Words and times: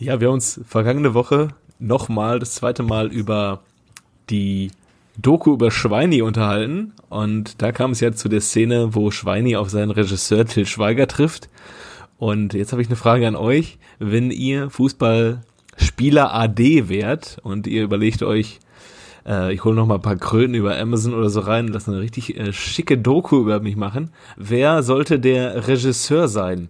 Ja, 0.00 0.20
wir 0.20 0.28
haben 0.28 0.34
uns 0.34 0.60
vergangene 0.64 1.12
Woche 1.12 1.48
nochmal, 1.80 2.38
das 2.38 2.54
zweite 2.54 2.84
Mal 2.84 3.08
über 3.08 3.62
die 4.30 4.70
Doku 5.16 5.54
über 5.54 5.72
Schweini 5.72 6.22
unterhalten 6.22 6.92
und 7.08 7.60
da 7.60 7.72
kam 7.72 7.90
es 7.90 7.98
ja 7.98 8.12
zu 8.12 8.28
der 8.28 8.40
Szene, 8.40 8.94
wo 8.94 9.10
Schweini 9.10 9.56
auf 9.56 9.70
seinen 9.70 9.90
Regisseur 9.90 10.46
Till 10.46 10.66
Schweiger 10.66 11.08
trifft. 11.08 11.48
Und 12.16 12.54
jetzt 12.54 12.70
habe 12.70 12.80
ich 12.80 12.86
eine 12.86 12.94
Frage 12.94 13.26
an 13.26 13.34
euch. 13.34 13.78
Wenn 13.98 14.30
ihr 14.30 14.70
Fußballspieler 14.70 16.32
AD 16.32 16.88
wärt 16.88 17.38
und 17.42 17.66
ihr 17.66 17.82
überlegt 17.82 18.22
euch, 18.22 18.60
äh, 19.26 19.52
ich 19.52 19.64
hole 19.64 19.74
noch 19.74 19.86
mal 19.86 19.96
ein 19.96 20.02
paar 20.02 20.14
Kröten 20.14 20.54
über 20.54 20.78
Amazon 20.78 21.12
oder 21.12 21.28
so 21.28 21.40
rein 21.40 21.66
und 21.66 21.72
lasse 21.72 21.90
eine 21.90 22.00
richtig 22.00 22.36
äh, 22.36 22.52
schicke 22.52 22.98
Doku 22.98 23.40
über 23.40 23.58
mich 23.58 23.74
machen, 23.74 24.10
wer 24.36 24.84
sollte 24.84 25.18
der 25.18 25.66
Regisseur 25.66 26.28
sein? 26.28 26.68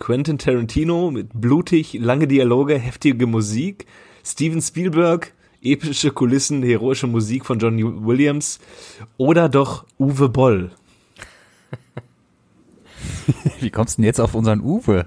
Quentin 0.00 0.38
Tarantino 0.38 1.10
mit 1.10 1.28
blutig, 1.34 1.92
lange 1.92 2.26
Dialoge, 2.26 2.78
heftige 2.78 3.26
Musik, 3.26 3.84
Steven 4.24 4.62
Spielberg, 4.62 5.34
epische 5.62 6.10
Kulissen, 6.10 6.62
heroische 6.62 7.06
Musik 7.06 7.44
von 7.44 7.58
John 7.58 8.06
Williams 8.06 8.60
oder 9.18 9.50
doch 9.50 9.84
Uwe 9.98 10.30
Boll? 10.30 10.70
Wie 13.60 13.68
kommst 13.68 13.98
du 13.98 14.00
denn 14.00 14.06
jetzt 14.06 14.20
auf 14.20 14.34
unseren 14.34 14.62
Uwe? 14.62 15.04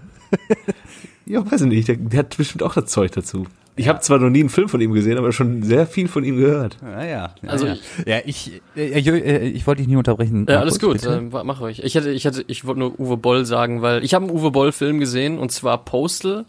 ja, 1.26 1.44
weiß 1.44 1.62
ich 1.62 1.68
nicht, 1.68 1.88
der, 1.88 1.96
der 1.96 2.20
hat 2.20 2.38
bestimmt 2.38 2.62
auch 2.62 2.76
das 2.76 2.86
Zeug 2.86 3.12
dazu. 3.14 3.48
Ich 3.76 3.86
ja. 3.86 3.94
habe 3.94 4.02
zwar 4.02 4.20
noch 4.20 4.30
nie 4.30 4.41
einen 4.41 4.50
Film 4.50 4.70
von 4.70 4.80
ihm 4.82 4.94
gesehen, 4.94 5.18
aber 5.18 5.32
schon 5.32 5.63
sehr 5.63 5.88
viel 5.88 6.08
von 6.08 6.23
ihm 6.23 6.38
gehört. 6.38 6.77
Ah, 6.84 7.04
ja, 7.04 7.36
also 7.48 7.66
ja, 7.66 7.76
ja 8.05 8.20
ich, 8.23 8.62
äh, 8.76 9.00
äh, 9.00 9.48
ich 9.48 9.66
wollte 9.66 9.81
dich 9.81 9.88
nie 9.88 9.95
unterbrechen. 9.95 10.45
Ja, 10.48 10.59
alles 10.59 10.80
gut, 10.80 11.04
äh, 11.04 11.22
mach 11.22 11.59
euch. 11.62 11.80
Ich 11.80 11.95
hätte, 11.95 12.12
ich 12.12 12.26
hätte, 12.26 12.44
ich 12.48 12.66
wollte 12.66 12.80
nur 12.80 13.00
Uwe 13.00 13.17
Boll 13.17 13.45
sagen, 13.45 13.81
weil 13.81 14.04
ich 14.04 14.14
habe 14.14 14.26
einen 14.26 14.36
Uwe 14.36 14.52
Boll 14.52 14.72
Film 14.72 15.00
gesehen 15.00 15.40
und 15.40 15.52
zwar 15.52 15.84
Postal. 15.84 16.45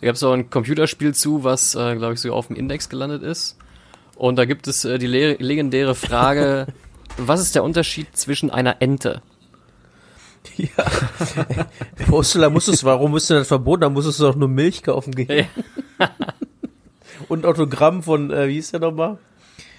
Da 0.00 0.06
gab 0.08 0.16
es 0.16 0.22
auch 0.24 0.32
ein 0.32 0.50
Computerspiel 0.50 1.14
zu, 1.14 1.44
was, 1.44 1.76
äh, 1.76 1.94
glaube 1.94 2.14
ich, 2.14 2.20
sogar 2.20 2.36
auf 2.36 2.48
dem 2.48 2.56
Index 2.56 2.88
gelandet 2.88 3.22
ist. 3.22 3.56
Und 4.16 4.36
da 4.36 4.44
gibt 4.44 4.66
es 4.66 4.84
äh, 4.84 4.98
die 4.98 5.06
le 5.06 5.34
legendäre 5.34 5.94
Frage, 5.94 6.66
was 7.16 7.40
ist 7.40 7.54
der 7.54 7.62
Unterschied 7.62 8.16
zwischen 8.16 8.50
einer 8.50 8.82
Ente? 8.82 9.22
Ja. 10.56 10.68
Postal, 12.06 12.42
da 12.42 12.50
musst 12.50 12.68
es, 12.68 12.82
warum 12.82 13.16
ist 13.16 13.30
denn 13.30 13.38
das 13.38 13.48
verboten? 13.48 13.82
Da 13.82 13.90
musstest 13.90 14.18
du 14.18 14.24
doch 14.24 14.34
nur 14.34 14.48
Milch 14.48 14.82
kaufen 14.82 15.14
gehen. 15.14 15.46
Und 17.28 17.46
Autogramm 17.46 18.02
von, 18.02 18.30
äh, 18.30 18.48
wie 18.48 18.54
hieß 18.54 18.72
der 18.72 18.80
nochmal? 18.80 19.18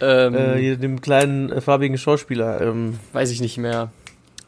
Ähm, 0.01 0.35
äh, 0.35 0.57
hier, 0.57 0.77
dem 0.77 1.01
kleinen 1.01 1.51
äh, 1.51 1.61
farbigen 1.61 1.97
Schauspieler. 1.97 2.61
Ähm, 2.61 2.99
weiß 3.13 3.31
ich 3.31 3.41
nicht 3.41 3.57
mehr. 3.57 3.91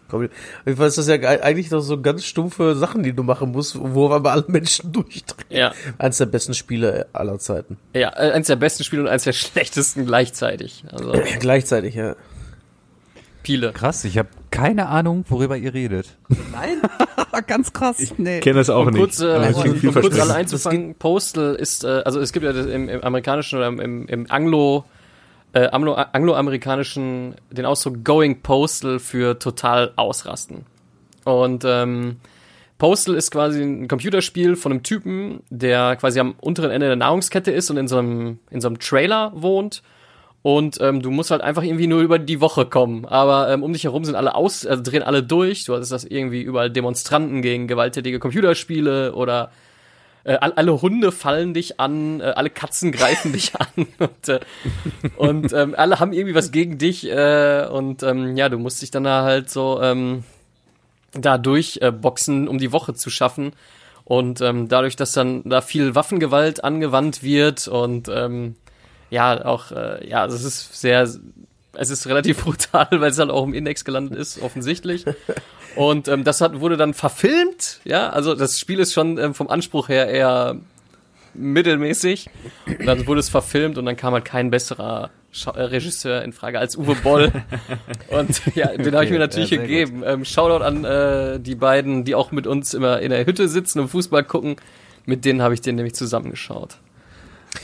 Komm, 0.09 0.29
ich 0.65 0.77
weiß, 0.77 0.95
das 0.95 1.07
ist 1.07 1.21
ja 1.21 1.29
eigentlich 1.41 1.69
doch 1.69 1.81
so 1.81 2.01
ganz 2.01 2.23
stumpfe 2.23 2.75
Sachen, 2.75 3.03
die 3.03 3.13
du 3.13 3.23
machen 3.23 3.51
musst, 3.51 3.77
wo 3.77 4.09
aber 4.09 4.31
alle 4.31 4.45
Menschen 4.47 4.91
durchdrehen. 4.93 5.45
Ja. 5.49 5.73
Eins 5.97 6.17
der 6.17 6.27
besten 6.27 6.53
Spiele 6.53 7.07
aller 7.13 7.39
Zeiten. 7.39 7.77
Ja, 7.93 8.09
äh, 8.09 8.31
eins 8.31 8.47
der 8.47 8.55
besten 8.55 8.83
Spiele 8.83 9.01
und 9.03 9.09
eins 9.09 9.23
der 9.23 9.33
schlechtesten 9.33 10.05
gleichzeitig. 10.05 10.83
Also. 10.91 11.11
gleichzeitig, 11.39 11.95
ja. 11.95 12.15
Piele. 13.43 13.71
Krass, 13.73 14.03
ich 14.05 14.17
habe 14.17 14.29
keine 14.51 14.87
Ahnung, 14.87 15.25
worüber 15.29 15.57
ihr 15.57 15.73
redet. 15.73 16.17
Nein? 16.51 16.81
Ganz 17.47 17.73
krass. 17.73 17.99
Ich 17.99 18.17
nee. 18.17 18.39
kenne 18.39 18.59
das 18.59 18.69
auch 18.69 18.85
um 18.85 18.87
nicht. 18.87 18.99
Kurz, 18.99 19.19
äh, 19.19 19.53
um, 19.53 19.71
um 19.71 19.93
kurz 19.93 20.19
alle 20.19 20.35
einzufangen, 20.35 20.95
Postal 20.95 21.55
ist, 21.55 21.83
äh, 21.83 22.01
also 22.05 22.19
es 22.19 22.33
gibt 22.33 22.45
ja 22.45 22.51
im, 22.51 22.89
im 22.89 23.03
amerikanischen 23.03 23.57
oder 23.57 23.67
im, 23.67 24.07
im 24.07 24.31
Anglo- 24.31 24.85
äh, 25.53 25.69
angloamerikanischen 25.69 27.35
den 27.51 27.65
Ausdruck 27.65 28.03
Going 28.03 28.41
Postal 28.41 28.99
für 28.99 29.39
total 29.39 29.93
ausrasten. 29.95 30.65
Und 31.23 31.63
ähm, 31.65 32.17
Postal 32.77 33.15
ist 33.15 33.31
quasi 33.31 33.61
ein 33.61 33.87
Computerspiel 33.87 34.55
von 34.55 34.71
einem 34.71 34.83
Typen, 34.83 35.41
der 35.49 35.95
quasi 35.95 36.19
am 36.19 36.35
unteren 36.39 36.69
Ende 36.69 36.87
der 36.87 36.95
Nahrungskette 36.95 37.51
ist 37.51 37.69
und 37.71 37.77
in 37.77 37.87
so 37.87 37.97
einem, 37.97 38.39
in 38.51 38.61
so 38.61 38.67
einem 38.67 38.79
Trailer 38.79 39.31
wohnt 39.35 39.81
und 40.47 40.79
ähm, 40.79 41.01
du 41.01 41.11
musst 41.11 41.29
halt 41.29 41.41
einfach 41.41 41.61
irgendwie 41.61 41.87
nur 41.87 41.99
über 41.99 42.19
die 42.19 42.39
Woche 42.39 42.65
kommen. 42.65 43.03
Aber 43.03 43.51
ähm, 43.51 43.63
um 43.63 43.73
dich 43.73 43.83
herum 43.83 44.05
sind 44.05 44.15
alle 44.15 44.33
aus, 44.33 44.65
also 44.65 44.81
drehen 44.81 45.03
alle 45.03 45.21
durch. 45.21 45.65
Du 45.65 45.75
hast 45.75 45.89
das 45.89 46.05
irgendwie 46.05 46.41
überall 46.41 46.71
Demonstranten 46.71 47.41
gegen 47.41 47.67
gewalttätige 47.67 48.17
Computerspiele 48.17 49.13
oder 49.13 49.51
äh, 50.23 50.35
alle 50.35 50.81
Hunde 50.81 51.11
fallen 51.11 51.53
dich 51.53 51.81
an, 51.81 52.21
äh, 52.21 52.31
alle 52.37 52.49
Katzen 52.49 52.93
greifen 52.93 53.33
dich 53.33 53.57
an 53.57 53.87
und, 53.99 54.29
äh, 54.29 54.39
und 55.17 55.51
ähm, 55.51 55.75
alle 55.75 55.99
haben 55.99 56.13
irgendwie 56.13 56.35
was 56.35 56.51
gegen 56.51 56.77
dich 56.77 57.05
äh, 57.11 57.67
und 57.69 58.01
ähm, 58.03 58.37
ja, 58.37 58.47
du 58.47 58.57
musst 58.57 58.81
dich 58.81 58.89
dann 58.89 59.03
da 59.03 59.23
halt 59.23 59.49
so 59.49 59.81
ähm, 59.81 60.23
da 61.11 61.37
durchboxen, 61.37 62.47
äh, 62.47 62.49
um 62.49 62.57
die 62.57 62.71
Woche 62.71 62.93
zu 62.93 63.09
schaffen. 63.09 63.51
Und 64.05 64.39
ähm, 64.39 64.69
dadurch, 64.69 64.95
dass 64.95 65.11
dann 65.11 65.43
da 65.43 65.59
viel 65.59 65.93
Waffengewalt 65.93 66.63
angewandt 66.63 67.21
wird 67.21 67.67
und 67.67 68.07
ähm, 68.07 68.55
ja, 69.09 69.45
auch, 69.45 69.71
äh, 69.71 70.07
ja, 70.07 70.21
also 70.21 70.35
es 70.35 70.43
ist 70.43 70.79
sehr, 70.79 71.07
es 71.73 71.89
ist 71.89 72.07
relativ 72.07 72.37
brutal, 72.43 72.87
weil 72.91 73.11
es 73.11 73.19
halt 73.19 73.29
auch 73.29 73.43
im 73.43 73.53
Index 73.53 73.85
gelandet 73.85 74.17
ist, 74.17 74.41
offensichtlich. 74.41 75.05
Und 75.75 76.07
ähm, 76.07 76.23
das 76.23 76.41
hat, 76.41 76.59
wurde 76.59 76.75
dann 76.75 76.93
verfilmt, 76.93 77.81
ja, 77.85 78.09
also 78.09 78.33
das 78.33 78.57
Spiel 78.57 78.79
ist 78.79 78.93
schon 78.93 79.17
ähm, 79.17 79.33
vom 79.33 79.49
Anspruch 79.49 79.89
her 79.89 80.07
eher 80.07 80.57
mittelmäßig. 81.37 82.29
Und 82.65 82.85
dann 82.85 83.05
wurde 83.07 83.19
es 83.19 83.29
verfilmt 83.29 83.77
und 83.77 83.85
dann 83.85 83.95
kam 83.95 84.13
halt 84.13 84.25
kein 84.25 84.49
besserer 84.49 85.11
Schau 85.31 85.51
äh, 85.51 85.61
Regisseur 85.61 86.23
in 86.23 86.33
Frage 86.33 86.57
als 86.59 86.77
Uwe 86.77 86.95
Boll. 86.95 87.31
und 88.09 88.41
ja, 88.55 88.75
den 88.75 88.93
habe 88.95 89.05
ich 89.05 89.11
mir 89.11 89.19
natürlich 89.19 89.51
ja, 89.51 89.61
gegeben. 89.61 90.03
Ähm, 90.05 90.25
Shoutout 90.25 90.63
an 90.63 90.83
äh, 90.83 91.39
die 91.39 91.55
beiden, 91.55 92.03
die 92.05 92.15
auch 92.15 92.31
mit 92.31 92.47
uns 92.47 92.73
immer 92.73 92.99
in 92.99 93.11
der 93.11 93.25
Hütte 93.25 93.47
sitzen 93.47 93.79
und 93.79 93.89
Fußball 93.89 94.23
gucken. 94.23 94.55
Mit 95.05 95.25
denen 95.25 95.41
habe 95.41 95.53
ich 95.53 95.61
den 95.61 95.75
nämlich 95.75 95.95
zusammengeschaut. 95.95 96.77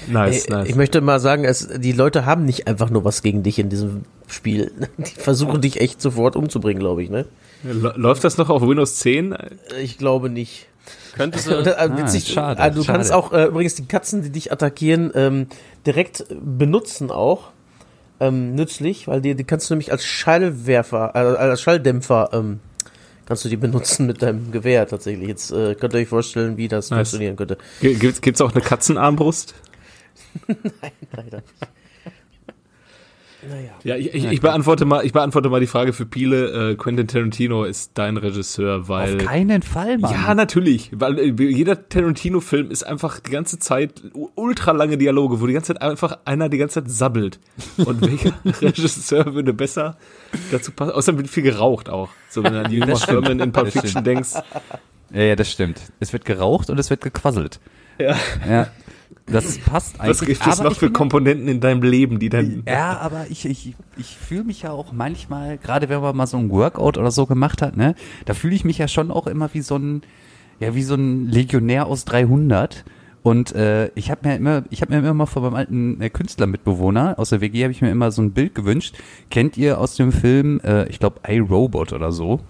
Nice, 0.08 0.46
Ey, 0.46 0.52
nice. 0.52 0.70
Ich 0.70 0.76
möchte 0.76 1.02
mal 1.02 1.20
sagen, 1.20 1.46
es, 1.46 1.68
die 1.68 1.92
Leute 1.92 2.26
haben 2.26 2.46
nicht 2.46 2.68
einfach 2.68 2.90
nur 2.90 3.04
was 3.04 3.22
gegen 3.22 3.44
dich 3.44 3.60
in 3.60 3.70
diesem 3.70 4.04
Spiel. 4.28 4.72
Die 4.98 5.20
versuchen 5.20 5.62
dich 5.62 5.80
echt 5.80 6.02
sofort 6.02 6.36
umzubringen, 6.36 6.80
glaube 6.80 7.04
ich, 7.04 7.10
ne? 7.10 7.26
Läuft 7.64 8.24
das 8.24 8.38
noch 8.38 8.50
auf 8.50 8.62
Windows 8.62 8.98
10? 8.98 9.36
Ich 9.82 9.98
glaube 9.98 10.30
nicht. 10.30 10.68
Könnte 11.14 11.40
du. 11.46 11.52
äh, 11.52 11.76
ah, 11.78 11.98
witzig, 11.98 12.28
schade, 12.28 12.60
also 12.60 12.80
du 12.80 12.84
schade. 12.84 12.98
kannst 12.98 13.14
auch 13.14 13.32
äh, 13.32 13.46
übrigens 13.46 13.76
die 13.76 13.86
Katzen, 13.86 14.22
die 14.22 14.32
dich 14.32 14.52
attackieren, 14.52 15.12
ähm, 15.16 15.48
direkt 15.86 16.26
benutzen 16.30 17.12
auch. 17.12 17.52
Ähm, 18.20 18.56
nützlich, 18.56 19.08
weil 19.08 19.22
die, 19.22 19.36
die 19.36 19.44
kannst 19.44 19.70
du 19.70 19.74
nämlich 19.74 19.92
als 19.92 20.06
Schallwerfer, 20.06 21.12
äh, 21.16 21.18
als 21.18 21.62
Schalldämpfer 21.62 22.30
ähm, 22.32 22.60
kannst 23.26 23.46
du 23.46 23.50
die 23.50 23.58
benutzen 23.58 24.06
mit 24.06 24.22
deinem 24.22 24.52
Gewehr 24.52 24.88
tatsächlich. 24.88 25.28
Jetzt 25.28 25.52
äh, 25.52 25.76
könnt 25.76 25.94
ihr 25.94 26.00
euch 26.00 26.08
vorstellen, 26.08 26.58
wie 26.58 26.68
das 26.68 26.90
nice. 26.90 27.10
funktionieren 27.10 27.36
könnte. 27.36 27.58
Gibt 27.82 28.28
es 28.28 28.42
auch 28.42 28.52
eine 28.52 28.62
Katzenarmbrust? 28.62 29.56
Nein, 30.48 30.92
leider 31.12 31.38
nicht. 31.38 31.54
Naja. 33.50 33.72
Ja, 33.84 33.96
ich, 33.96 34.14
ich, 34.14 34.26
ich, 34.26 34.42
beantworte 34.42 34.86
mal, 34.86 35.06
ich 35.06 35.12
beantworte 35.12 35.50
mal 35.50 35.60
die 35.60 35.68
Frage 35.68 35.94
für 35.94 36.06
Piele. 36.06 36.72
Äh, 36.72 36.76
Quentin 36.76 37.08
Tarantino 37.08 37.64
ist 37.64 37.92
dein 37.96 38.18
Regisseur, 38.18 38.88
weil. 38.88 39.18
Auf 39.18 39.26
keinen 39.26 39.62
Fall, 39.62 39.98
Mann. 39.98 40.12
Ja, 40.12 40.34
natürlich. 40.34 40.92
Weil 40.94 41.20
äh, 41.20 41.44
jeder 41.44 41.88
Tarantino-Film 41.88 42.72
ist 42.72 42.84
einfach 42.84 43.20
die 43.20 43.32
ganze 43.32 43.60
Zeit 43.60 44.02
ultra 44.36 44.72
lange 44.72 44.98
Dialoge, 44.98 45.42
wo 45.42 45.48
die 45.48 45.54
ganze 45.54 45.74
Zeit 45.74 45.82
einfach 45.82 46.20
einer 46.26 46.50
die 46.50 46.58
ganze 46.58 46.84
Zeit 46.84 46.92
sabbelt. 46.92 47.40
Und 47.78 48.02
welcher 48.08 48.34
Regisseur 48.62 49.34
würde 49.34 49.54
besser 49.54 49.98
dazu 50.52 50.72
passen? 50.72 50.92
Außerdem 50.92 51.20
wird 51.20 51.30
viel 51.30 51.44
geraucht 51.44 51.90
auch. 51.90 52.10
So, 52.30 52.44
wenn 52.44 52.54
du 52.54 52.64
an 52.64 52.72
die 52.72 52.82
Uma 52.82 52.94
Thurman 52.94 53.40
in 53.40 53.52
Pulp 53.52 53.72
Fiction 53.72 54.04
denkst. 54.04 54.36
Ja, 55.12 55.22
ja, 55.22 55.36
das 55.36 55.52
stimmt. 55.52 55.80
Es 56.00 56.14
wird 56.14 56.26
geraucht 56.26 56.70
und 56.70 56.80
es 56.80 56.90
wird 56.90 57.02
gequasselt. 57.02 57.60
Ja. 58.00 58.16
Ja. 58.48 58.68
Das 59.26 59.58
passt 59.60 60.00
eigentlich. 60.00 60.10
Was 60.10 60.26
gibt 60.26 60.48
es 60.48 60.60
noch 60.60 60.76
für 60.76 60.92
Komponenten 60.92 61.48
in 61.48 61.62
deinem 61.62 61.82
Leben, 61.82 62.20
die 62.20 62.30
dann. 62.30 62.64
Ja, 62.68 62.98
aber 62.98 63.28
ich, 63.30 63.46
ich, 63.46 63.76
ich 63.98 64.18
fühle 64.18 64.44
mich 64.44 64.64
ja 64.64 64.72
auch 64.72 64.92
manchmal, 64.92 65.58
gerade 65.58 65.90
wenn 65.90 66.02
man 66.02 66.16
mal 66.16 66.28
so 66.28 66.38
ein 66.38 66.50
Workout 66.50 66.98
oder 66.98 67.12
so 67.12 67.26
gemacht 67.26 67.62
hat, 67.62 67.78
ne, 67.78 67.96
da 68.26 68.34
fühle 68.34 68.56
ich 68.56 68.66
mich 68.66 68.78
ja 68.78 68.88
schon 68.88 69.12
auch 69.12 69.28
immer 69.28 69.54
wie 69.54 69.62
so 69.62 69.78
ein, 69.78 70.02
ja, 70.60 70.76
wie 70.76 70.84
so 70.84 70.96
ein 70.96 71.28
Legionär 71.28 71.88
aus 71.88 72.06
300. 72.06 72.84
Und 73.24 73.56
äh, 73.56 73.90
ich 73.96 74.12
habe 74.12 74.28
mir 74.28 74.36
immer, 74.36 74.64
ich 74.70 74.82
habe 74.82 75.00
mir 75.00 75.10
immer 75.10 75.28
von 75.28 75.44
meinem 75.44 75.56
alten 75.56 76.02
äh, 76.02 76.10
Künstlermitbewohner 76.10 77.18
aus 77.18 77.30
der 77.30 77.40
WG 77.40 77.64
habe 77.64 77.72
ich 77.72 77.82
mir 77.82 77.90
immer 77.90 78.12
so 78.12 78.22
ein 78.22 78.32
Bild 78.32 78.54
gewünscht. 78.54 78.96
Kennt 79.30 79.58
ihr 79.58 79.80
aus 79.80 79.96
dem 79.96 80.12
Film, 80.12 80.60
äh, 80.66 80.90
ich 80.90 81.00
glaube, 81.00 81.22
iRobot 81.26 81.94
oder 81.94 82.12
so, 82.12 82.42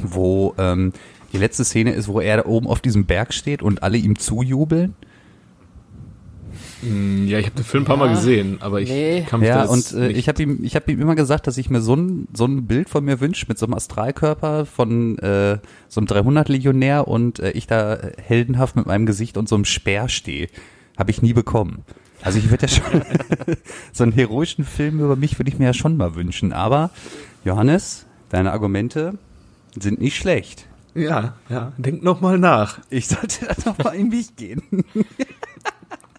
wo 0.00 0.54
ähm, 0.58 0.92
die 1.32 1.38
letzte 1.38 1.64
Szene 1.64 1.90
ist, 1.90 2.06
wo 2.06 2.20
er 2.20 2.36
da 2.36 2.46
oben 2.46 2.68
auf 2.68 2.80
diesem 2.80 3.06
Berg 3.06 3.34
steht 3.34 3.62
und 3.62 3.82
alle 3.82 3.96
ihm 3.96 4.16
zujubeln? 4.16 4.94
Hm, 6.82 7.26
ja, 7.26 7.38
ich 7.38 7.46
habe 7.46 7.56
den 7.56 7.64
Film 7.64 7.84
ein 7.84 7.86
paar 7.86 7.96
Mal 7.96 8.10
gesehen, 8.10 8.58
aber 8.60 8.80
ich 8.80 8.90
nee. 8.90 9.24
kann 9.26 9.40
mich 9.40 9.48
Ja, 9.48 9.64
und 9.64 9.92
äh, 9.92 10.08
ich 10.08 10.28
habe 10.28 10.42
ihm, 10.42 10.62
ich 10.62 10.76
habe 10.76 10.92
ihm 10.92 11.00
immer 11.00 11.14
gesagt, 11.14 11.46
dass 11.46 11.56
ich 11.56 11.70
mir 11.70 11.80
so 11.80 11.94
ein, 11.94 12.28
so 12.34 12.44
ein 12.44 12.66
Bild 12.66 12.88
von 12.88 13.04
mir 13.04 13.20
wünsche 13.20 13.46
mit 13.48 13.58
so 13.58 13.66
einem 13.66 13.74
Astralkörper 13.74 14.66
von 14.66 15.18
äh, 15.18 15.58
so 15.88 16.00
einem 16.00 16.06
300-Legionär 16.06 17.08
und 17.08 17.38
äh, 17.38 17.52
ich 17.52 17.66
da 17.66 17.98
heldenhaft 18.22 18.76
mit 18.76 18.86
meinem 18.86 19.06
Gesicht 19.06 19.36
und 19.38 19.48
so 19.48 19.54
einem 19.54 19.64
Speer 19.64 20.08
stehe. 20.08 20.48
Habe 20.98 21.10
ich 21.10 21.22
nie 21.22 21.32
bekommen. 21.32 21.82
Also 22.22 22.38
ich 22.38 22.50
würde 22.50 22.66
ja 22.66 22.68
schon 22.68 23.02
so 23.92 24.04
einen 24.04 24.12
heroischen 24.12 24.64
Film 24.64 25.00
über 25.00 25.16
mich 25.16 25.38
würde 25.38 25.50
ich 25.50 25.58
mir 25.58 25.66
ja 25.66 25.74
schon 25.74 25.96
mal 25.96 26.14
wünschen. 26.14 26.52
Aber 26.52 26.90
Johannes, 27.44 28.06
deine 28.30 28.52
Argumente 28.52 29.18
sind 29.78 30.00
nicht 30.00 30.16
schlecht. 30.16 30.66
Ja, 30.94 31.34
ja. 31.50 31.72
Denk 31.76 32.02
noch 32.02 32.20
mal 32.20 32.38
nach. 32.38 32.80
Ich 32.88 33.08
sollte 33.08 33.46
da 33.64 33.70
noch 33.70 33.78
mal 33.78 33.94
in 33.94 34.08
mich 34.08 34.34
gehen. 34.36 34.62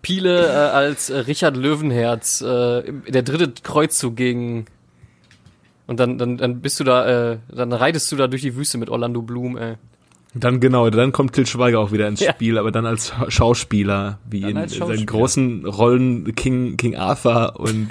Piele 0.07 0.48
äh, 0.48 0.51
als 0.51 1.09
äh, 1.09 1.18
Richard 1.18 1.57
Löwenherz, 1.57 2.39
äh, 2.39 2.94
der 3.09 3.24
dritte 3.24 3.62
Kreuzzug 3.62 4.15
gegen 4.15 4.65
und 5.86 6.00
dann, 6.00 6.18
dann, 6.18 6.38
dann 6.38 6.62
bist 6.62 6.80
du 6.80 6.86
da, 6.86 7.33
äh, 7.33 7.38
dann 7.54 7.74
reitest 7.74 8.09
du 8.13 8.15
da 8.15 8.27
durch 8.27 8.42
die 8.42 8.56
Wüste 8.56 8.77
mit 8.77 8.89
Orlando 8.89 9.21
Bloom, 9.21 9.57
ey. 9.57 9.75
Dann 10.33 10.62
genau, 10.62 10.89
dann 10.89 11.12
kommt 11.12 11.33
Til 11.33 11.45
Schweiger 11.45 11.81
auch 11.81 11.92
wieder 11.92 12.07
ins 12.07 12.19
ja. 12.21 12.31
Spiel, 12.31 12.57
aber 12.57 12.71
dann 12.71 12.86
als 12.86 13.12
Schauspieler, 13.27 14.19
wie 14.30 14.42
dann 14.42 14.51
in 14.51 14.57
Schauspieler. 14.69 14.88
seinen 14.88 15.06
großen 15.06 15.65
Rollen 15.65 16.36
King, 16.36 16.77
King 16.77 16.95
Arthur 16.95 17.59
und 17.59 17.89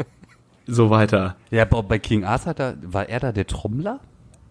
so 0.66 0.88
weiter. 0.88 1.36
Ja, 1.50 1.66
bei 1.66 1.98
King 1.98 2.24
Arthur, 2.24 2.54
da, 2.54 2.74
war 2.82 3.10
er 3.10 3.20
da 3.20 3.30
der 3.30 3.46
Trommler? 3.46 4.00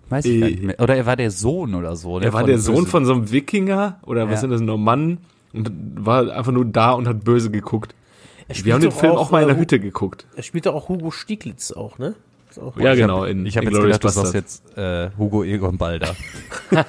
Weiß 0.10 0.26
ich 0.26 0.36
äh, 0.36 0.40
gar 0.40 0.50
nicht 0.50 0.64
mehr. 0.64 0.80
Oder 0.80 0.98
er 0.98 1.08
war 1.08 1.16
der 1.16 1.32
Sohn 1.32 1.74
oder 1.74 1.96
so. 1.96 2.20
Er 2.20 2.32
war 2.32 2.44
der 2.44 2.60
Sohn 2.60 2.76
Böse. 2.76 2.88
von 2.88 3.06
so 3.06 3.14
einem 3.14 3.32
Wikinger 3.32 3.98
oder 4.06 4.26
was 4.26 4.34
ja. 4.34 4.38
sind 4.42 4.52
das, 4.52 4.62
Normannen 4.62 5.18
und 5.54 5.72
war 5.96 6.32
einfach 6.32 6.52
nur 6.52 6.66
da 6.66 6.92
und 6.92 7.08
hat 7.08 7.24
böse 7.24 7.52
geguckt. 7.52 7.96
Wir 8.48 8.74
haben 8.74 8.82
den 8.82 8.92
Film 8.92 9.14
auch, 9.14 9.28
auch 9.28 9.32
mal 9.32 9.42
in 9.42 9.48
der 9.48 9.58
äh, 9.58 9.60
Hütte 9.60 9.80
geguckt. 9.80 10.26
Er 10.36 10.44
spielte 10.44 10.74
auch 10.74 10.90
Hugo 10.90 11.12
Stieglitz 11.12 11.72
auch, 11.72 11.98
ne? 11.98 12.16
Ja, 12.78 12.96
genau. 12.96 13.26
In, 13.26 13.46
ich 13.46 13.58
habe 13.58 13.68
jetzt 13.68 13.82
gedacht, 13.82 14.02
Bastard. 14.02 14.26
du 14.26 14.32
sagst 14.32 14.34
jetzt 14.34 14.78
äh, 14.78 15.10
Hugo 15.18 15.44
Egon 15.44 15.78
Balder. 15.78 16.16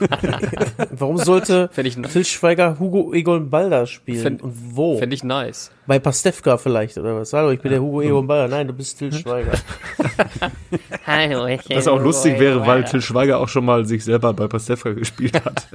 Warum 0.90 1.18
sollte 1.18 1.68
Phil 1.72 2.24
Schweiger 2.24 2.78
Hugo 2.78 3.12
Egon 3.12 3.50
Balder 3.50 3.86
spielen? 3.86 4.22
Fänd, 4.22 4.42
und 4.42 4.54
wo? 4.76 4.98
Fände 4.98 5.14
ich 5.14 5.24
nice. 5.24 5.70
Bei 5.86 5.98
Pastewka 5.98 6.58
vielleicht, 6.58 6.98
oder 6.98 7.16
was? 7.16 7.32
Hallo, 7.32 7.50
ich 7.50 7.60
bin 7.60 7.72
ja. 7.72 7.78
der 7.78 7.82
Hugo 7.82 8.02
Egon 8.02 8.26
Balder. 8.26 8.48
Nein, 8.48 8.68
du 8.68 8.72
bist 8.72 8.98
Till 8.98 9.12
Schweiger. 9.12 9.52
Hallo, 11.06 11.46
ich 11.46 11.64
bin 11.64 11.76
Was 11.76 11.88
auch 11.88 12.00
lustig 12.00 12.38
wäre, 12.38 12.66
weil 12.66 12.84
Till 12.84 13.00
Schweiger 13.00 13.38
auch 13.38 13.48
schon 13.48 13.64
mal 13.64 13.84
sich 13.84 14.04
selber 14.04 14.32
bei 14.32 14.46
Pastewka 14.46 14.92
gespielt 14.92 15.34
hat. 15.44 15.68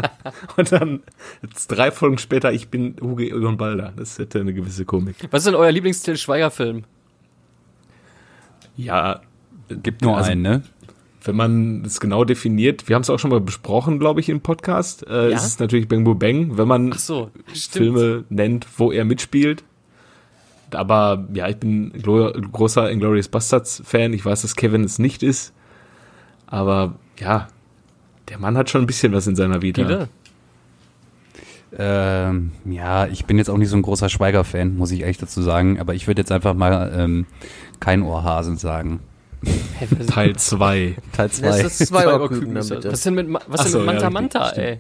und 0.58 0.72
dann 0.72 1.02
jetzt 1.42 1.68
drei 1.68 1.92
Folgen 1.92 2.18
später, 2.18 2.52
ich 2.52 2.70
bin 2.70 2.96
Hugo 3.02 3.22
Egon 3.22 3.58
Balder. 3.58 3.94
Das 3.96 4.18
hätte 4.18 4.40
eine 4.40 4.54
gewisse 4.54 4.86
Komik. 4.86 5.16
Was 5.32 5.42
ist 5.42 5.48
denn 5.48 5.56
euer 5.56 5.72
Lieblings-Till 5.72 6.18
Schweiger-Film? 6.18 6.84
Ja, 8.78 9.22
Gibt 9.70 10.02
nur 10.02 10.18
also, 10.18 10.32
einen, 10.32 10.42
ne? 10.42 10.64
Wenn 11.24 11.36
man 11.36 11.84
es 11.86 12.00
genau 12.00 12.24
definiert, 12.24 12.88
wir 12.88 12.96
haben 12.96 13.02
es 13.02 13.10
auch 13.10 13.20
schon 13.20 13.32
mal 13.32 13.42
besprochen, 13.42 14.00
glaube 14.00 14.22
ich, 14.22 14.30
im 14.30 14.40
Podcast, 14.40 15.06
äh, 15.08 15.30
ja? 15.30 15.36
ist 15.36 15.46
es 15.46 15.60
natürlich 15.60 15.88
Bang 15.88 16.04
Bo 16.04 16.16
Bang, 16.16 16.58
wenn 16.58 16.68
man 16.68 16.94
so, 16.94 17.32
Filme 17.54 18.24
nennt, 18.30 18.66
wo 18.78 18.92
er 18.92 19.04
mitspielt. 19.04 19.64
Aber 20.72 21.28
ja, 21.34 21.48
ich 21.48 21.58
bin 21.58 21.92
großer 22.52 22.92
Inglourious 22.92 23.30
Bastards 23.30 23.82
Fan. 23.86 24.14
Ich 24.14 24.26
weiß, 24.26 24.42
dass 24.42 24.56
Kevin 24.56 24.84
es 24.84 25.00
nicht 25.00 25.24
ist. 25.24 25.54
Aber 26.46 26.96
ja, 27.20 27.48
der 28.30 28.40
Mann 28.40 28.58
hat 28.58 28.70
schon 28.70 28.82
ein 28.82 28.88
bisschen 28.88 29.14
was 29.14 29.28
in 29.28 29.36
seiner 29.36 29.62
Vita. 29.62 30.08
Ähm, 31.78 32.52
ja, 32.66 33.08
ich 33.08 33.26
bin 33.26 33.38
jetzt 33.38 33.50
auch 33.50 33.58
nicht 33.58 33.70
so 33.70 33.76
ein 33.76 33.82
großer 33.82 34.10
Schweiger-Fan, 34.10 34.78
muss 34.78 34.92
ich 34.92 35.04
echt 35.04 35.22
dazu 35.22 35.42
sagen. 35.42 35.80
Aber 35.80 35.94
ich 35.94 36.08
würde 36.08 36.22
jetzt 36.22 36.32
einfach 36.32 36.54
mal 36.54 36.94
ähm, 36.96 37.26
kein 37.80 38.02
Ohrhasen 38.02 38.58
sagen. 38.58 39.00
Teil 40.08 40.36
2. 40.36 40.96
Teil 41.12 41.30
2. 41.30 41.48
Das 41.48 41.80
ist 41.82 41.88
zwei 41.88 42.08
Ohrküken 42.20 42.56
damit. 42.56 42.86
Was 42.86 43.02
denn 43.02 43.14
mit, 43.14 43.28
was 43.48 43.64
denn 43.64 43.72
so, 43.72 43.78
mit 43.80 43.88
Manta 43.88 44.04
ja, 44.04 44.10
Manta, 44.10 44.50
ey? 44.52 44.80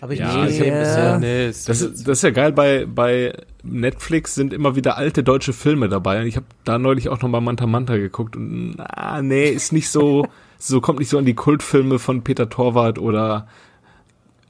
Aber 0.00 0.14
ich 0.14 0.18
ja, 0.18 0.44
nicht 0.44 0.58
ja. 0.58 1.18
Nee, 1.18 1.46
das, 1.46 1.68
ist, 1.68 2.08
das 2.08 2.18
ist 2.18 2.22
ja 2.22 2.30
geil, 2.30 2.50
bei, 2.50 2.86
bei 2.86 3.34
Netflix 3.62 4.34
sind 4.34 4.52
immer 4.52 4.74
wieder 4.74 4.96
alte 4.96 5.22
deutsche 5.22 5.52
Filme 5.52 5.88
dabei. 5.88 6.20
Und 6.20 6.26
ich 6.26 6.34
habe 6.34 6.46
da 6.64 6.76
neulich 6.76 7.08
auch 7.08 7.22
nochmal 7.22 7.40
Manta 7.40 7.68
Manta 7.68 7.96
geguckt. 7.96 8.34
Und 8.34 8.74
ah, 8.78 9.22
nee, 9.22 9.48
ist 9.48 9.72
nicht 9.72 9.90
so, 9.90 10.26
so 10.58 10.80
kommt 10.80 10.98
nicht 10.98 11.08
so 11.08 11.18
an 11.18 11.24
die 11.24 11.34
Kultfilme 11.34 12.00
von 12.00 12.24
Peter 12.24 12.48
Torwart 12.48 12.98
oder 12.98 13.46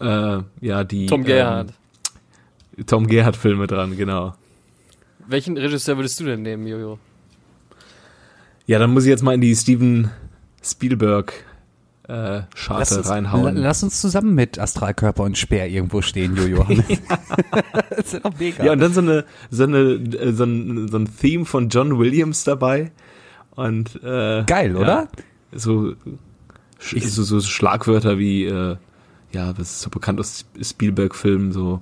äh, 0.01 0.39
ja, 0.63 0.85
die 0.85 1.07
Tom 1.07 1.25
Gerhardt. 1.25 1.75
Ähm, 2.79 2.87
Tom 2.87 3.07
Gerhardt 3.07 3.37
Filme 3.37 3.67
dran, 3.67 3.95
genau. 3.99 4.35
Welchen 5.27 5.59
Regisseur 5.59 5.97
würdest 5.99 6.19
du 6.19 6.25
denn 6.25 6.41
nehmen, 6.41 6.67
Jojo? 6.67 6.99
Ja, 8.67 8.79
dann 8.79 8.93
muss 8.93 9.05
ich 9.05 9.11
jetzt 9.11 9.23
mal 9.23 9.35
in 9.35 9.41
die 9.41 9.55
Steven 9.55 10.11
Spielberg 10.63 11.33
äh, 12.09 12.43
Scharte 12.55 12.97
lass 12.97 13.11
reinhauen. 13.11 13.57
Lass 13.57 13.83
uns 13.83 14.01
zusammen 14.01 14.35
mit 14.35 14.59
Astralkörper 14.59 15.23
und 15.23 15.39
Speer 15.39 15.69
irgendwo 15.69 16.03
stehen, 16.03 16.37
Jojo. 16.37 16.65
das 17.91 18.13
ist 18.13 18.25
doch 18.25 18.39
mega. 18.39 18.65
Ja, 18.65 18.73
und 18.73 18.81
dann 18.81 18.93
so 18.93 19.01
eine 19.01 19.25
so 19.51 19.65
eine 19.65 19.79
äh, 19.79 20.33
so 20.33 20.45
ein, 20.45 20.89
so 20.89 20.99
ein 20.99 21.09
Theme 21.17 21.45
von 21.45 21.69
John 21.69 21.99
Williams 21.99 22.45
dabei 22.45 22.93
und 23.55 24.03
äh, 24.03 24.45
geil, 24.45 24.77
oder? 24.77 25.09
so, 25.53 25.95
so 26.81 27.23
so 27.23 27.41
Schlagwörter 27.41 28.19
wie 28.19 28.45
äh, 28.45 28.77
ja, 29.33 29.59
was 29.59 29.71
ist 29.71 29.81
so 29.83 29.91
bekannt 29.91 30.21
aus 30.21 30.45
Spielberg-Filmen 30.61 31.53
so 31.53 31.81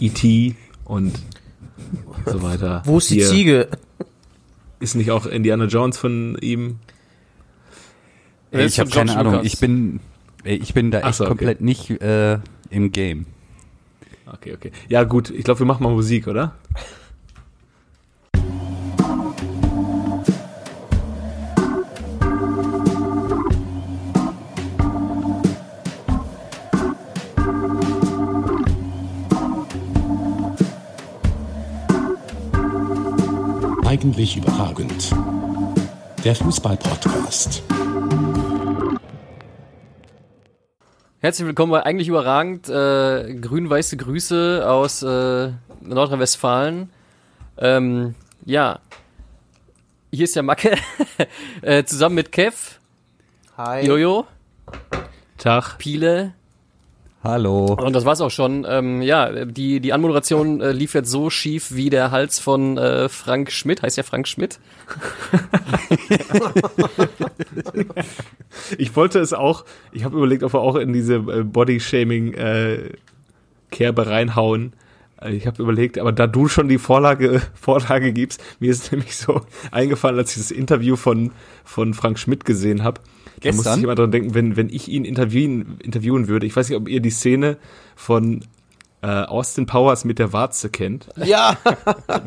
E.T. 0.00 0.54
und 0.84 1.18
so 2.26 2.42
weiter. 2.42 2.82
Wo 2.84 2.98
ist 2.98 3.10
die 3.10 3.16
Hier. 3.16 3.28
Ziege? 3.28 3.68
Ist 4.82 4.96
nicht 4.96 5.12
auch 5.12 5.26
Indiana 5.26 5.66
Jones 5.66 5.96
von 5.96 6.36
ihm? 6.40 6.80
Ey, 8.50 8.66
ich 8.66 8.80
habe 8.80 8.90
keine 8.90 9.16
Ahnung. 9.16 9.40
Ich 9.44 9.60
bin, 9.60 10.00
ich 10.42 10.74
bin 10.74 10.90
da 10.90 11.02
echt 11.02 11.14
so, 11.14 11.24
okay. 11.24 11.28
komplett 11.28 11.60
nicht 11.60 11.88
äh, 12.02 12.40
im 12.68 12.90
Game. 12.90 13.26
Okay, 14.26 14.54
okay. 14.54 14.72
Ja, 14.88 15.04
gut. 15.04 15.30
Ich 15.30 15.44
glaube, 15.44 15.60
wir 15.60 15.66
machen 15.66 15.84
mal 15.84 15.92
Musik, 15.92 16.26
oder? 16.26 16.56
Eigentlich 33.92 34.38
überragend. 34.38 35.14
Der 36.24 36.34
Fußball-Podcast. 36.34 37.62
Herzlich 41.18 41.46
willkommen 41.46 41.72
bei 41.72 41.82
Eigentlich 41.82 42.08
überragend. 42.08 42.70
Äh, 42.70 43.34
Grün-weiße 43.34 43.98
Grüße 43.98 44.64
aus 44.66 45.02
äh, 45.02 45.50
Nordrhein-Westfalen. 45.82 46.88
Ähm, 47.58 48.14
ja, 48.46 48.78
hier 50.10 50.24
ist 50.24 50.36
der 50.36 50.42
Macke. 50.42 50.74
äh, 51.60 51.84
zusammen 51.84 52.14
mit 52.14 52.32
Kev. 52.32 52.78
Hi. 53.58 53.84
Jojo. 53.84 54.26
Tag. 55.36 55.76
Piele. 55.76 56.32
Hallo. 57.24 57.66
Und 57.66 57.94
das 57.94 58.04
war's 58.04 58.20
auch 58.20 58.32
schon. 58.32 58.66
Ähm, 58.68 59.00
ja, 59.00 59.44
die, 59.44 59.78
die 59.78 59.92
Anmoderation 59.92 60.60
äh, 60.60 60.72
lief 60.72 60.92
jetzt 60.94 61.08
so 61.08 61.30
schief 61.30 61.72
wie 61.72 61.88
der 61.88 62.10
Hals 62.10 62.40
von 62.40 62.76
äh, 62.76 63.08
Frank 63.08 63.52
Schmidt. 63.52 63.82
Heißt 63.82 63.96
ja 63.96 64.02
Frank 64.02 64.26
Schmidt? 64.26 64.58
ich 68.76 68.96
wollte 68.96 69.20
es 69.20 69.32
auch, 69.32 69.64
ich 69.92 70.02
habe 70.02 70.16
überlegt, 70.16 70.42
ob 70.42 70.52
wir 70.52 70.60
auch 70.60 70.74
in 70.74 70.92
diese 70.92 71.14
äh, 71.14 71.44
Body-Shaming-Kerbe 71.44 74.02
äh, 74.02 74.08
reinhauen. 74.08 74.72
Äh, 75.20 75.34
ich 75.34 75.46
habe 75.46 75.62
überlegt, 75.62 75.98
aber 75.98 76.10
da 76.10 76.26
du 76.26 76.48
schon 76.48 76.66
die 76.66 76.78
Vorlage, 76.78 77.40
Vorlage 77.54 78.12
gibst, 78.12 78.42
mir 78.58 78.72
ist 78.72 78.90
nämlich 78.92 79.16
so 79.16 79.42
eingefallen, 79.70 80.18
als 80.18 80.32
ich 80.32 80.38
das 80.42 80.50
Interview 80.50 80.96
von, 80.96 81.30
von 81.64 81.94
Frank 81.94 82.18
Schmidt 82.18 82.44
gesehen 82.44 82.82
habe 82.82 83.00
Gestern? 83.42 83.64
Da 83.64 83.70
muss 83.70 83.78
ich 83.78 83.84
immer 83.84 83.94
dran 83.94 84.10
denken, 84.10 84.34
wenn, 84.34 84.56
wenn 84.56 84.70
ich 84.70 84.88
ihn 84.88 85.04
interviewen, 85.04 85.78
interviewen 85.82 86.28
würde. 86.28 86.46
Ich 86.46 86.56
weiß 86.56 86.68
nicht, 86.68 86.78
ob 86.78 86.88
ihr 86.88 87.00
die 87.00 87.10
Szene 87.10 87.58
von 87.96 88.44
äh, 89.02 89.06
Austin 89.06 89.66
Powers 89.66 90.04
mit 90.04 90.18
der 90.18 90.32
Warze 90.32 90.70
kennt. 90.70 91.08
Ja. 91.16 91.56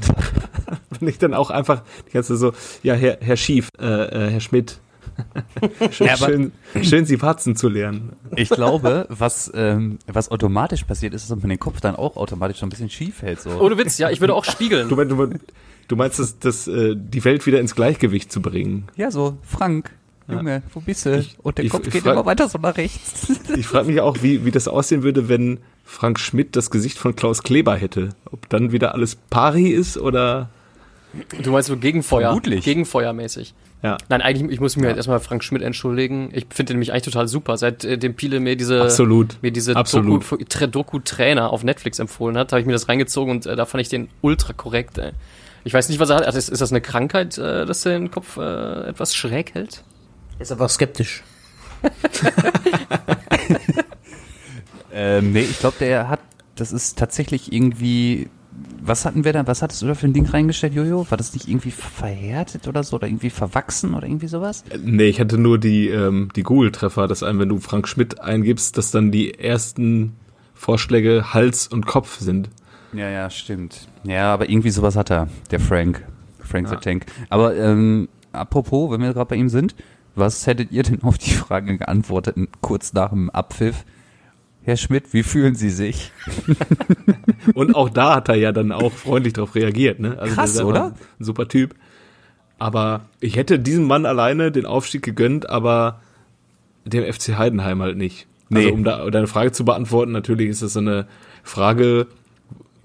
wenn 0.99 1.07
ich 1.07 1.17
dann 1.17 1.33
auch 1.33 1.49
einfach 1.49 1.83
die 2.07 2.11
ganze 2.11 2.35
so, 2.37 2.53
ja, 2.83 2.93
Herr, 2.93 3.17
Herr 3.21 3.37
Schief, 3.37 3.69
äh, 3.79 3.85
äh, 3.85 4.29
Herr 4.29 4.41
Schmidt, 4.41 4.79
schön, 5.91 6.07
ja, 6.07 6.17
schön, 6.17 6.51
schön, 6.81 7.05
Sie 7.05 7.21
Warzen 7.21 7.55
zu 7.55 7.69
lernen. 7.69 8.13
Ich 8.35 8.49
glaube, 8.49 9.05
was, 9.09 9.49
ähm, 9.55 9.99
was 10.07 10.29
automatisch 10.29 10.83
passiert 10.83 11.13
ist, 11.13 11.31
dass 11.31 11.39
man 11.39 11.49
den 11.49 11.59
Kopf 11.59 11.79
dann 11.79 11.95
auch 11.95 12.17
automatisch 12.17 12.57
so 12.57 12.65
ein 12.65 12.69
bisschen 12.69 12.89
schief 12.89 13.21
hält. 13.21 13.39
So. 13.39 13.51
Ohne 13.61 13.77
Witz, 13.77 13.97
ja, 13.97 14.09
ich 14.09 14.19
würde 14.19 14.33
auch 14.33 14.43
spiegeln. 14.43 14.89
Du, 14.89 14.95
du, 14.95 15.29
du 15.87 15.95
meinst, 15.95 16.19
das, 16.19 16.39
das, 16.39 16.67
äh, 16.67 16.95
die 16.97 17.23
Welt 17.23 17.45
wieder 17.45 17.61
ins 17.61 17.75
Gleichgewicht 17.75 18.29
zu 18.29 18.41
bringen? 18.41 18.89
Ja, 18.97 19.09
so, 19.09 19.37
Frank, 19.41 19.91
Junge, 20.27 20.63
wo 20.73 20.79
bist 20.79 21.05
du? 21.05 21.19
Ich, 21.19 21.37
Und 21.41 21.57
der 21.57 21.65
ich, 21.65 21.71
Kopf 21.71 21.85
ich 21.85 21.93
geht 21.93 22.03
frag, 22.03 22.13
immer 22.13 22.25
weiter 22.25 22.49
so 22.49 22.57
nach 22.57 22.77
rechts. 22.77 23.27
Ich 23.57 23.67
frage 23.67 23.87
mich 23.91 24.01
auch, 24.01 24.17
wie, 24.21 24.43
wie 24.45 24.51
das 24.51 24.67
aussehen 24.67 25.03
würde, 25.03 25.29
wenn 25.29 25.59
Frank 25.83 26.19
Schmidt 26.19 26.55
das 26.55 26.71
Gesicht 26.71 26.97
von 26.97 27.15
Klaus 27.15 27.43
Kleber 27.43 27.75
hätte. 27.75 28.09
Ob 28.31 28.49
dann 28.49 28.71
wieder 28.71 28.93
alles 28.93 29.15
pari 29.29 29.69
ist 29.69 29.97
oder. 29.97 30.49
Du 31.41 31.51
meinst 31.51 31.67
so 31.67 31.77
Gegenfeuer? 31.77 32.29
Vermutlich. 32.29 32.65
Gegenfeuermäßig. 32.65 33.53
Ja. 33.83 33.97
Nein, 34.09 34.21
eigentlich, 34.21 34.51
ich 34.51 34.59
muss 34.59 34.75
mir 34.77 34.83
ja. 34.83 34.87
halt 34.89 34.97
erstmal 34.97 35.19
Frank 35.19 35.43
Schmidt 35.43 35.61
entschuldigen. 35.61 36.31
Ich 36.33 36.47
finde 36.49 36.73
den 36.73 36.77
nämlich 36.77 36.91
eigentlich 36.91 37.03
total 37.03 37.27
super. 37.27 37.55
Seitdem 37.57 38.11
äh, 38.11 38.13
Piele 38.13 38.39
mir 38.39 38.55
diese, 38.55 38.81
Absolut. 38.81 39.37
mir 39.41 39.51
diese 39.51 39.73
Doku-Trainer 39.73 41.41
Doku 41.41 41.53
auf 41.53 41.63
Netflix 41.63 41.99
empfohlen 41.99 42.35
hat, 42.35 42.51
habe 42.51 42.61
ich 42.61 42.65
mir 42.65 42.73
das 42.73 42.89
reingezogen 42.89 43.29
und 43.31 43.45
äh, 43.45 43.55
da 43.55 43.65
fand 43.65 43.81
ich 43.81 43.89
den 43.89 44.09
ultra 44.21 44.53
korrekt. 44.53 44.97
Ey. 44.97 45.11
Ich 45.65 45.73
weiß 45.73 45.89
nicht, 45.89 45.99
was 45.99 46.09
er 46.09 46.17
hat. 46.17 46.25
Also 46.25 46.39
ist, 46.39 46.49
ist 46.49 46.61
das 46.61 46.71
eine 46.71 46.81
Krankheit, 46.81 47.37
äh, 47.37 47.65
dass 47.65 47.85
er 47.85 47.99
den 47.99 48.09
Kopf 48.09 48.37
äh, 48.37 48.87
etwas 48.87 49.13
schräg 49.13 49.53
hält? 49.53 49.83
Ist 50.39 50.51
einfach 50.51 50.69
skeptisch. 50.69 51.23
ähm, 54.93 55.31
nee, 55.31 55.41
ich 55.41 55.59
glaube, 55.59 55.77
der 55.79 56.09
hat, 56.09 56.19
das 56.55 56.71
ist 56.71 56.97
tatsächlich 56.97 57.53
irgendwie 57.53 58.29
was 58.81 59.05
hatten 59.05 59.23
wir 59.23 59.33
da, 59.33 59.45
was 59.47 59.61
hattest 59.61 59.81
du 59.81 59.87
da 59.87 59.95
für 59.95 60.07
ein 60.07 60.13
Ding 60.13 60.25
reingestellt, 60.25 60.73
Jojo? 60.73 61.09
War 61.09 61.17
das 61.17 61.33
nicht 61.33 61.47
irgendwie 61.47 61.71
verhärtet 61.71 62.67
oder 62.67 62.83
so 62.83 62.97
oder 62.97 63.07
irgendwie 63.07 63.29
verwachsen 63.29 63.93
oder 63.93 64.07
irgendwie 64.07 64.27
sowas? 64.27 64.63
Nee, 64.81 65.07
ich 65.07 65.19
hatte 65.19 65.37
nur 65.37 65.57
die, 65.57 65.89
ähm, 65.89 66.29
die 66.35 66.43
Google-Treffer, 66.43 67.07
dass 67.07 67.23
einem, 67.23 67.39
wenn 67.39 67.49
du 67.49 67.59
Frank 67.59 67.87
Schmidt 67.87 68.21
eingibst, 68.21 68.77
dass 68.77 68.91
dann 68.91 69.11
die 69.11 69.39
ersten 69.39 70.15
Vorschläge 70.53 71.33
Hals 71.33 71.67
und 71.67 71.85
Kopf 71.85 72.19
sind. 72.19 72.49
Ja, 72.93 73.09
ja, 73.09 73.29
stimmt. 73.29 73.87
Ja, 74.03 74.33
aber 74.33 74.49
irgendwie 74.49 74.69
sowas 74.69 74.95
hat 74.95 75.11
er, 75.11 75.27
der 75.51 75.59
Frank. 75.59 76.05
Frank 76.39 76.67
ja. 76.67 76.75
the 76.75 76.77
Tank. 76.77 77.05
Aber 77.29 77.55
ähm, 77.55 78.07
apropos, 78.31 78.91
wenn 78.91 79.01
wir 79.01 79.13
gerade 79.13 79.29
bei 79.29 79.35
ihm 79.35 79.49
sind, 79.49 79.75
was 80.15 80.47
hättet 80.47 80.71
ihr 80.71 80.83
denn 80.83 81.03
auf 81.03 81.17
die 81.17 81.31
Frage 81.31 81.77
geantwortet, 81.77 82.35
kurz 82.61 82.93
nach 82.93 83.09
dem 83.09 83.29
Abpfiff? 83.29 83.85
Herr 84.63 84.77
Schmidt, 84.77 85.13
wie 85.13 85.21
fühlen 85.21 85.53
Sie 85.53 85.69
sich? 85.69 86.11
Und 87.53 87.75
auch 87.75 87.89
da 87.89 88.15
hat 88.15 88.29
er 88.29 88.35
ja 88.35 88.51
dann 88.51 88.71
auch 88.71 88.91
freundlich 88.91 89.33
darauf 89.33 89.53
reagiert. 89.53 89.99
Ne? 89.99 90.17
Also 90.17 90.35
Krass, 90.35 90.59
oder? 90.59 90.95
Ein 91.19 91.23
super 91.23 91.47
Typ. 91.47 91.75
Aber 92.57 93.05
ich 93.19 93.35
hätte 93.35 93.59
diesem 93.59 93.85
Mann 93.85 94.05
alleine 94.07 94.51
den 94.51 94.65
Aufstieg 94.65 95.03
gegönnt, 95.03 95.49
aber 95.49 96.01
dem 96.85 97.03
FC 97.03 97.37
Heidenheim 97.37 97.81
halt 97.81 97.97
nicht. 97.97 98.27
Nee. 98.49 98.65
Also 98.65 98.73
um 98.73 98.83
da 98.83 99.09
deine 99.09 99.27
Frage 99.27 99.51
zu 99.51 99.65
beantworten, 99.65 100.11
natürlich 100.11 100.49
ist 100.49 100.61
das 100.61 100.73
so 100.73 100.79
eine 100.79 101.07
Frage, 101.43 102.07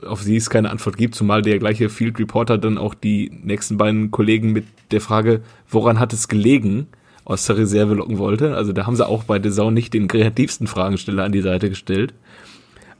auf 0.04 0.24
die 0.24 0.36
es 0.36 0.50
keine 0.50 0.70
Antwort 0.70 0.96
gibt, 0.96 1.14
zumal 1.14 1.42
der 1.42 1.58
gleiche 1.58 1.88
Field 1.88 2.18
Reporter 2.18 2.58
dann 2.58 2.78
auch 2.78 2.94
die 2.94 3.30
nächsten 3.42 3.76
beiden 3.76 4.10
Kollegen 4.10 4.52
mit 4.52 4.66
der 4.90 5.00
Frage, 5.00 5.42
woran 5.68 5.98
hat 5.98 6.12
es 6.12 6.28
gelegen, 6.28 6.88
aus 7.24 7.46
der 7.46 7.58
Reserve 7.58 7.94
locken 7.94 8.18
wollte. 8.18 8.54
Also 8.54 8.72
da 8.72 8.86
haben 8.86 8.96
sie 8.96 9.06
auch 9.06 9.24
bei 9.24 9.40
The 9.42 9.50
Sau 9.50 9.70
nicht 9.70 9.94
den 9.94 10.08
kreativsten 10.08 10.66
Fragensteller 10.66 11.24
an 11.24 11.32
die 11.32 11.42
Seite 11.42 11.68
gestellt. 11.68 12.14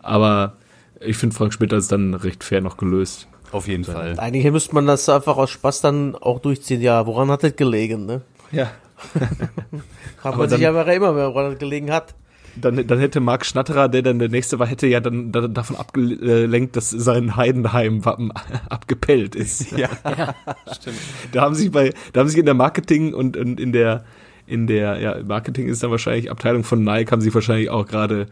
Aber 0.00 0.54
ich 1.00 1.16
finde, 1.16 1.34
Frank 1.34 1.52
Schmidt 1.52 1.72
hat 1.72 1.78
es 1.80 1.88
dann 1.88 2.14
recht 2.14 2.44
fair 2.44 2.60
noch 2.60 2.76
gelöst. 2.76 3.26
Auf 3.52 3.66
jeden 3.66 3.84
Fall. 3.84 4.18
Eigentlich 4.18 4.50
müsste 4.52 4.74
man 4.74 4.86
das 4.86 5.08
einfach 5.08 5.36
aus 5.36 5.50
Spaß 5.50 5.80
dann 5.80 6.14
auch 6.14 6.38
durchziehen. 6.38 6.80
Ja, 6.80 7.06
woran 7.06 7.30
hat 7.30 7.42
es 7.42 7.56
gelegen, 7.56 8.06
ne? 8.06 8.22
Ja. 8.52 8.70
Fragt 10.18 10.38
man 10.38 10.48
sich 10.48 10.66
aber 10.66 10.86
immer, 10.92 11.14
woran 11.14 11.52
es 11.52 11.58
gelegen 11.58 11.90
hat. 11.90 12.14
Dann, 12.60 12.86
dann 12.86 12.98
hätte 12.98 13.20
Marc 13.20 13.46
Schnatterer, 13.46 13.88
der 13.88 14.02
dann 14.02 14.18
der 14.18 14.28
nächste 14.28 14.58
war, 14.58 14.66
hätte 14.66 14.86
ja 14.86 15.00
dann, 15.00 15.32
dann 15.32 15.54
davon 15.54 15.76
abgelenkt, 15.76 16.76
dass 16.76 16.90
sein 16.90 17.36
Heidenheim-Wappen 17.36 18.32
abgepellt 18.68 19.34
ist. 19.34 19.72
Ja, 19.80 19.88
ja, 20.04 20.34
stimmt. 20.74 20.98
Da 21.32 21.42
haben 21.42 21.54
sich 21.54 21.70
bei, 21.70 21.94
da 22.12 22.20
haben 22.20 22.28
sich 22.28 22.38
in 22.38 22.44
der 22.44 22.54
Marketing 22.54 23.14
und, 23.14 23.36
und 23.36 23.58
in 23.58 23.72
der, 23.72 24.04
in 24.46 24.66
der, 24.66 24.98
ja, 24.98 25.22
Marketing 25.22 25.68
ist 25.68 25.82
dann 25.82 25.90
wahrscheinlich 25.90 26.30
Abteilung 26.30 26.64
von 26.64 26.82
Nike, 26.84 27.12
haben 27.12 27.22
sie 27.22 27.32
wahrscheinlich 27.32 27.70
auch 27.70 27.86
gerade 27.86 28.26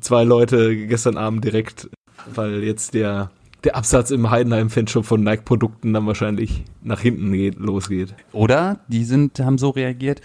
zwei 0.00 0.24
Leute 0.24 0.86
gestern 0.86 1.18
Abend 1.18 1.44
direkt, 1.44 1.90
weil 2.34 2.62
jetzt 2.62 2.94
der, 2.94 3.30
der 3.64 3.76
Absatz 3.76 4.10
im 4.10 4.30
Heidenheim-Fanshop 4.30 5.04
von 5.04 5.22
Nike-Produkten 5.22 5.92
dann 5.92 6.06
wahrscheinlich 6.06 6.64
nach 6.82 7.00
hinten 7.00 7.32
geht, 7.32 7.56
losgeht. 7.56 8.14
Oder 8.32 8.80
die 8.88 9.04
sind, 9.04 9.38
haben 9.40 9.58
so 9.58 9.70
reagiert, 9.70 10.22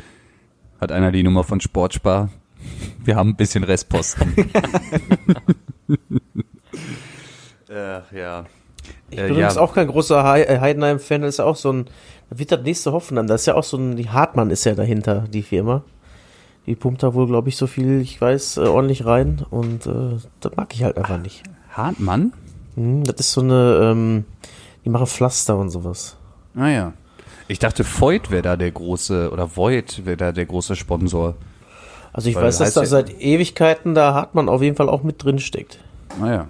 hat 0.79 0.91
einer 0.91 1.11
die 1.11 1.23
Nummer 1.23 1.43
von 1.43 1.59
Sportspar, 1.59 2.29
wir 3.03 3.15
haben 3.15 3.29
ein 3.29 3.35
bisschen 3.35 3.63
Restposten. 3.63 4.33
Ach 7.69 8.11
ja. 8.11 8.45
Ich 9.09 9.17
bin 9.17 9.25
äh, 9.25 9.29
übrigens 9.29 9.55
ja. 9.55 9.61
auch 9.61 9.73
kein 9.73 9.87
großer 9.87 10.37
äh, 10.37 10.59
Heidenheim-Fan, 10.59 11.21
das 11.21 11.35
ist 11.35 11.37
ja 11.39 11.45
auch 11.45 11.55
so 11.55 11.71
ein, 11.71 11.85
da 12.29 12.39
wird 12.39 12.51
das 12.51 12.61
nächste 12.61 12.91
Hoffenheim, 12.91 13.27
das 13.27 13.41
ist 13.41 13.47
ja 13.47 13.55
auch 13.55 13.63
so 13.63 13.77
ein, 13.77 13.95
die 13.95 14.09
Hartmann 14.09 14.49
ist 14.49 14.63
ja 14.65 14.73
dahinter, 14.73 15.25
die 15.31 15.43
Firma. 15.43 15.83
Die 16.67 16.75
pumpt 16.75 17.01
da 17.01 17.13
wohl, 17.15 17.25
glaube 17.27 17.49
ich, 17.49 17.57
so 17.57 17.65
viel, 17.65 18.01
ich 18.01 18.21
weiß, 18.21 18.57
äh, 18.57 18.61
ordentlich 18.61 19.05
rein 19.05 19.43
und 19.49 19.87
äh, 19.87 20.17
das 20.39 20.55
mag 20.55 20.73
ich 20.73 20.83
halt 20.83 20.97
einfach 20.97 21.17
nicht. 21.17 21.43
Hartmann? 21.71 22.33
Hm, 22.75 23.03
das 23.03 23.19
ist 23.19 23.31
so 23.31 23.41
eine, 23.41 23.91
ähm, 23.91 24.25
die 24.85 24.89
machen 24.89 25.07
Pflaster 25.07 25.57
und 25.57 25.69
sowas. 25.69 26.17
Naja. 26.53 26.93
Ah, 26.95 27.01
ich 27.47 27.59
dachte, 27.59 27.83
Voigt 27.83 28.31
wäre 28.31 28.43
da 28.43 28.55
der 28.55 28.71
große, 28.71 29.29
oder 29.31 29.57
Voigt 29.57 30.05
wäre 30.05 30.17
da 30.17 30.31
der 30.31 30.45
große 30.45 30.75
Sponsor. 30.75 31.35
Also 32.13 32.29
ich 32.29 32.35
Weil 32.35 32.45
weiß, 32.45 32.57
dass 32.57 32.73
da 32.73 32.85
seit 32.85 33.21
Ewigkeiten 33.21 33.95
da 33.95 34.13
Hartmann 34.13 34.49
auf 34.49 34.61
jeden 34.61 34.75
Fall 34.75 34.89
auch 34.89 35.03
mit 35.03 35.23
drin 35.23 35.39
steckt. 35.39 35.79
Naja. 36.19 36.49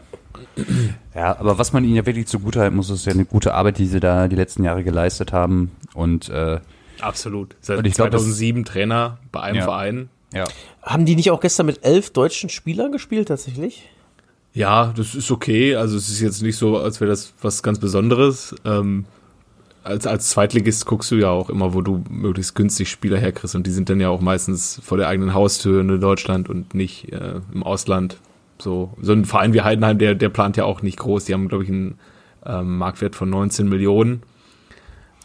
Ja, 1.16 1.38
aber 1.38 1.58
was 1.58 1.74
man 1.74 1.84
ihnen 1.84 1.96
ja 1.96 2.06
wirklich 2.06 2.28
zugutehalten 2.28 2.76
muss, 2.76 2.90
ist 2.90 3.06
ja 3.06 3.14
eine 3.14 3.26
gute 3.26 3.54
Arbeit, 3.54 3.78
die 3.78 3.86
sie 3.86 4.00
da 4.00 4.28
die 4.28 4.36
letzten 4.36 4.64
Jahre 4.64 4.84
geleistet 4.84 5.34
haben. 5.34 5.72
Und 5.94 6.30
äh, 6.30 6.60
absolut. 7.00 7.56
Seit 7.62 7.78
und 7.78 7.86
ich 7.86 7.94
2007 7.96 8.64
glaub, 8.64 8.74
Trainer 8.74 9.18
bei 9.32 9.42
einem 9.42 9.58
ja. 9.58 9.64
Verein. 9.64 10.10
Ja. 10.34 10.46
Haben 10.82 11.06
die 11.06 11.16
nicht 11.16 11.32
auch 11.32 11.42
gestern 11.42 11.66
mit 11.66 11.84
elf 11.84 12.12
deutschen 12.12 12.50
Spielern 12.50 12.92
gespielt 12.92 13.28
tatsächlich? 13.28 13.90
Ja, 14.54 14.94
das 14.96 15.16
ist 15.16 15.32
okay. 15.32 15.76
Also 15.76 15.98
es 15.98 16.10
ist 16.10 16.22
jetzt 16.22 16.42
nicht 16.42 16.58
so, 16.58 16.78
als 16.78 17.00
wäre 17.00 17.10
das 17.10 17.34
was 17.42 17.64
ganz 17.64 17.80
Besonderes. 17.80 18.56
Ähm, 18.66 19.06
als, 19.84 20.06
als 20.06 20.30
Zweitligist 20.30 20.86
guckst 20.86 21.12
du 21.12 21.16
ja 21.16 21.30
auch 21.30 21.50
immer, 21.50 21.74
wo 21.74 21.82
du 21.82 22.04
möglichst 22.10 22.56
günstig 22.56 22.90
Spieler 22.90 23.18
herkriegst 23.18 23.56
und 23.56 23.66
die 23.66 23.72
sind 23.72 23.90
dann 23.90 24.00
ja 24.00 24.10
auch 24.10 24.22
meistens 24.22 24.80
vor 24.84 24.98
der 24.98 25.08
eigenen 25.08 25.34
Haustür 25.34 25.82
in 25.82 26.00
Deutschland 26.00 26.50
und 26.50 26.74
nicht 26.74 27.12
äh, 27.12 27.42
im 27.54 27.64
Ausland. 27.64 28.18
So, 28.60 28.94
so 29.02 29.14
ein 29.14 29.26
Verein 29.26 29.54
wie 29.54 29.62
Heidenheim, 29.62 29.98
der, 29.98 30.14
der 30.14 30.30
plant 30.30 30.56
ja 30.56 30.66
auch 30.66 30.84
nicht 30.84 31.00
groß. 31.00 31.26
Die 31.26 31.34
haben, 31.34 31.48
glaube 31.48 31.64
ich, 31.64 31.70
einen 31.70 31.98
ähm, 32.46 32.78
Marktwert 32.78 33.16
von 33.16 33.30
19 33.30 33.68
Millionen. 33.68 34.22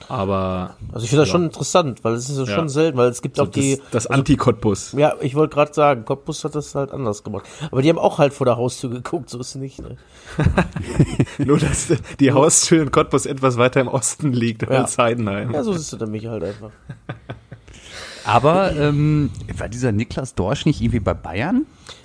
Aber. 0.08 0.76
Also 0.92 1.04
ich 1.04 1.10
finde 1.10 1.22
das 1.22 1.28
ja. 1.28 1.32
schon 1.32 1.44
interessant, 1.44 2.04
weil 2.04 2.14
es 2.14 2.28
ist 2.28 2.38
ja. 2.38 2.54
schon 2.54 2.68
selten, 2.68 2.96
weil 2.96 3.08
es 3.08 3.22
gibt 3.22 3.36
so 3.36 3.44
auch 3.44 3.48
die. 3.48 3.76
Das, 3.76 4.04
das 4.04 4.06
Anti-Cottbus. 4.06 4.92
Ja, 4.92 5.14
ich 5.20 5.34
wollte 5.34 5.54
gerade 5.54 5.74
sagen, 5.74 6.04
Cottbus 6.04 6.44
hat 6.44 6.54
das 6.54 6.74
halt 6.74 6.92
anders 6.92 7.24
gemacht. 7.24 7.46
Aber 7.70 7.82
die 7.82 7.88
haben 7.88 7.98
auch 7.98 8.18
halt 8.18 8.32
vor 8.32 8.44
der 8.44 8.56
Haustür 8.56 8.90
geguckt, 8.90 9.30
so 9.30 9.38
ist 9.40 9.48
es 9.48 9.54
nicht, 9.56 9.80
ne? 9.80 9.96
Nur, 11.38 11.58
dass 11.58 11.92
die 12.20 12.32
Haustür 12.32 12.82
in 12.82 12.90
Cottbus 12.90 13.26
etwas 13.26 13.56
weiter 13.56 13.80
im 13.80 13.88
Osten 13.88 14.32
liegt 14.32 14.62
ja. 14.62 14.68
als 14.68 14.98
Heidenheim. 14.98 15.52
Ja, 15.52 15.62
so 15.62 15.72
ist 15.72 15.92
es 15.92 16.00
nämlich 16.00 16.26
halt 16.26 16.44
einfach. 16.44 16.70
Aber 18.24 18.74
ähm, 18.76 19.30
war 19.56 19.68
dieser 19.68 19.92
Niklas 19.92 20.34
Dorsch 20.34 20.66
nicht 20.66 20.80
irgendwie 20.80 21.00
bei 21.00 21.14
Bayern? 21.14 21.64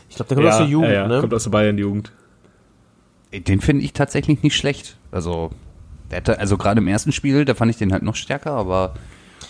Ich 0.09 0.15
glaube, 0.15 0.29
der 0.29 0.37
kommt 0.37 0.49
aus 0.49 0.57
der 0.57 0.67
Jugend, 0.67 0.91
ja, 0.91 1.07
ne? 1.07 1.19
Kommt 1.19 1.33
aus 1.33 1.43
der 1.43 1.49
Bayern-Jugend. 1.49 2.11
Den 3.33 3.61
finde 3.61 3.83
ich 3.83 3.93
tatsächlich 3.93 4.43
nicht 4.43 4.55
schlecht. 4.55 4.97
Also 5.11 5.51
hatte, 6.17 6.39
also 6.39 6.57
gerade 6.57 6.79
im 6.79 6.87
ersten 6.87 7.11
Spiel, 7.11 7.45
da 7.45 7.53
fand 7.53 7.71
ich 7.71 7.77
den 7.77 7.93
halt 7.93 8.03
noch 8.03 8.15
stärker, 8.15 8.51
aber 8.51 8.93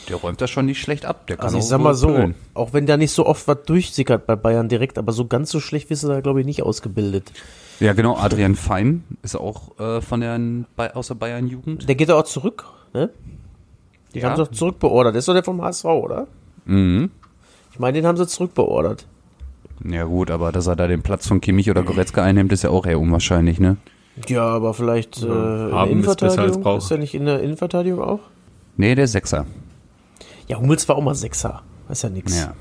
der 0.09 0.15
räumt 0.17 0.41
das 0.41 0.49
schon 0.49 0.65
nicht 0.65 0.81
schlecht 0.81 1.05
ab. 1.05 1.27
Der 1.27 1.37
kann 1.37 1.45
also 1.45 1.57
ich 1.57 1.65
sag 1.65 1.79
mal 1.79 1.93
so, 1.93 2.07
pullen. 2.07 2.35
auch 2.53 2.73
wenn 2.73 2.85
da 2.85 2.97
nicht 2.97 3.11
so 3.11 3.25
oft 3.25 3.47
was 3.47 3.63
durchsickert 3.65 4.25
bei 4.25 4.35
Bayern 4.35 4.69
direkt, 4.69 4.97
aber 4.97 5.11
so 5.11 5.25
ganz 5.25 5.51
so 5.51 5.59
schlecht 5.59 5.89
wirst 5.89 6.03
du 6.03 6.07
da, 6.07 6.21
glaube 6.21 6.39
ich, 6.39 6.45
nicht 6.45 6.63
ausgebildet. 6.63 7.31
Ja, 7.79 7.93
genau, 7.93 8.15
Adrian 8.15 8.55
Fein 8.55 9.03
ist 9.23 9.35
auch 9.35 9.79
äh, 9.79 10.01
von 10.01 10.21
der, 10.21 10.95
aus 10.95 11.07
der 11.07 11.15
Bayern-Jugend. 11.15 11.87
Der 11.87 11.95
geht 11.95 12.09
da 12.09 12.15
auch 12.15 12.25
zurück, 12.25 12.65
ne? 12.93 13.09
Die 14.13 14.19
ja. 14.19 14.29
haben 14.29 14.35
sie 14.35 14.43
doch 14.43 14.51
zurückbeordert. 14.51 15.15
Das 15.15 15.21
ist 15.21 15.27
doch 15.27 15.33
der 15.33 15.43
vom 15.43 15.61
HSV, 15.61 15.85
oder? 15.85 16.27
Mhm. 16.65 17.09
Ich 17.71 17.79
meine, 17.79 17.93
den 17.93 18.05
haben 18.05 18.17
sie 18.17 18.27
zurückbeordert. 18.27 19.05
Ja 19.83 20.03
gut, 20.03 20.29
aber 20.29 20.51
dass 20.51 20.67
er 20.67 20.75
da 20.75 20.87
den 20.87 21.01
Platz 21.01 21.27
von 21.27 21.41
Kimmich 21.41 21.69
oder 21.71 21.83
Goretzka 21.83 22.23
einnimmt, 22.23 22.51
ist 22.51 22.63
ja 22.63 22.69
auch 22.69 22.85
eher 22.85 22.99
unwahrscheinlich, 22.99 23.59
ne? 23.59 23.77
Ja, 24.27 24.43
aber 24.43 24.73
vielleicht 24.73 25.21
äh, 25.21 25.25
in 25.25 25.71
der 25.71 25.87
Innenverteidigung. 25.87 26.77
Ist, 26.77 26.83
ist 26.85 26.91
er 26.91 26.97
nicht 26.97 27.13
in 27.13 27.25
der 27.25 27.41
Innenverteidigung 27.41 28.01
auch? 28.01 28.19
Nee, 28.77 28.95
der 28.95 29.07
Sechser. 29.07 29.45
Ja, 30.47 30.57
Hummels 30.57 30.87
war 30.89 30.97
auch 30.97 31.03
mal 31.03 31.15
Sechser. 31.15 31.63
ist 31.89 32.03
ja 32.03 32.09
nix. 32.09 32.37
Ja. 32.37 32.53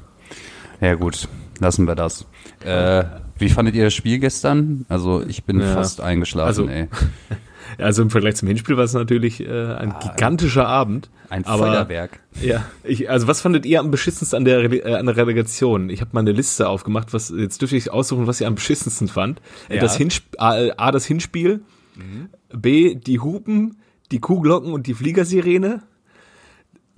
Ja, 0.80 0.94
gut. 0.94 1.28
Lassen 1.58 1.86
wir 1.86 1.94
das. 1.94 2.24
Äh, 2.64 3.04
wie 3.36 3.48
fandet 3.48 3.74
ihr 3.74 3.84
das 3.84 3.94
Spiel 3.94 4.18
gestern? 4.18 4.86
Also, 4.88 5.22
ich 5.22 5.44
bin 5.44 5.60
ja. 5.60 5.74
fast 5.74 6.00
eingeschlafen, 6.00 6.46
also, 6.46 6.68
ey. 6.68 6.88
Also 7.78 8.02
im 8.02 8.10
Vergleich 8.10 8.36
zum 8.36 8.48
Hinspiel 8.48 8.76
war 8.76 8.84
es 8.84 8.92
natürlich 8.92 9.40
äh, 9.40 9.48
ein 9.48 9.92
ah, 9.92 9.98
gigantischer 9.98 10.66
Abend. 10.66 11.10
Ein 11.28 11.44
aber, 11.46 11.66
Feuerwerk. 11.66 12.20
Ja, 12.40 12.64
ich, 12.82 13.08
also 13.08 13.26
was 13.26 13.40
fandet 13.40 13.66
ihr 13.66 13.80
am 13.80 13.90
beschissensten 13.90 14.36
an 14.36 14.44
der, 14.44 14.60
äh, 14.72 14.94
an 14.94 15.06
der 15.06 15.16
Relegation? 15.16 15.90
Ich 15.90 16.00
habe 16.00 16.10
mal 16.12 16.20
eine 16.20 16.32
Liste 16.32 16.68
aufgemacht, 16.68 17.12
was 17.12 17.32
jetzt 17.36 17.60
dürfte 17.60 17.76
ich 17.76 17.90
aussuchen, 17.90 18.26
was 18.26 18.40
ihr 18.40 18.46
am 18.46 18.54
beschissensten 18.54 19.08
fand. 19.08 19.40
Ja. 19.68 19.80
Das 19.80 19.96
Hinsp 19.96 20.24
A, 20.38 20.70
A, 20.76 20.90
das 20.90 21.06
Hinspiel, 21.06 21.62
mhm. 21.96 22.28
B, 22.52 22.94
die 22.94 23.20
Hupen, 23.20 23.76
die 24.10 24.20
Kuhglocken 24.20 24.72
und 24.72 24.86
die 24.86 24.94
Fliegersirene. 24.94 25.82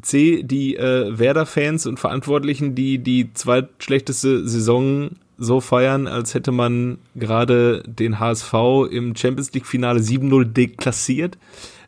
C, 0.00 0.43
die 0.43 0.76
äh, 0.76 1.17
Werder-Fans 1.17 1.87
und 1.87 2.00
Verantwortlichen, 2.00 2.75
die 2.75 2.99
die 2.99 3.33
zweitschlechteste 3.35 4.49
Saison 4.49 5.11
so 5.43 5.61
feiern, 5.61 6.07
als 6.07 6.35
hätte 6.35 6.53
man 6.53 6.99
gerade 7.17 7.83
den 7.87 8.21
HSV 8.21 8.55
im 8.91 9.17
Champions 9.17 9.53
League-Finale 9.53 10.01
7-0 10.01 10.45
deklassiert. 10.45 11.37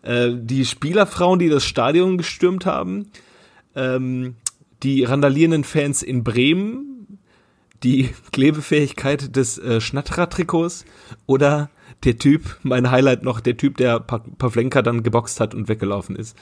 Äh, 0.03 0.33
die 0.35 0.65
Spielerfrauen, 0.65 1.39
die 1.39 1.49
das 1.49 1.65
Stadion 1.65 2.19
gestürmt 2.19 2.67
haben, 2.67 3.11
ähm, 3.77 4.35
die 4.83 5.05
randalierenden 5.05 5.63
Fans 5.63 6.03
in 6.03 6.25
Bremen, 6.25 7.19
die 7.85 8.11
Klebefähigkeit 8.33 9.37
des 9.37 9.59
äh, 9.59 9.81
Schnatterer-Trikots 9.81 10.85
oder 11.27 11.71
der 12.03 12.19
Typ, 12.19 12.59
mein 12.63 12.91
Highlight 12.91 13.23
noch, 13.23 13.41
der 13.41 13.57
Typ, 13.57 13.77
der 13.77 14.01
pa 14.01 14.19
Pavlenka 14.19 14.83
dann 14.83 15.05
geboxt 15.05 15.39
hat 15.41 15.55
und 15.55 15.69
weggelaufen 15.69 16.17
ist. 16.17 16.37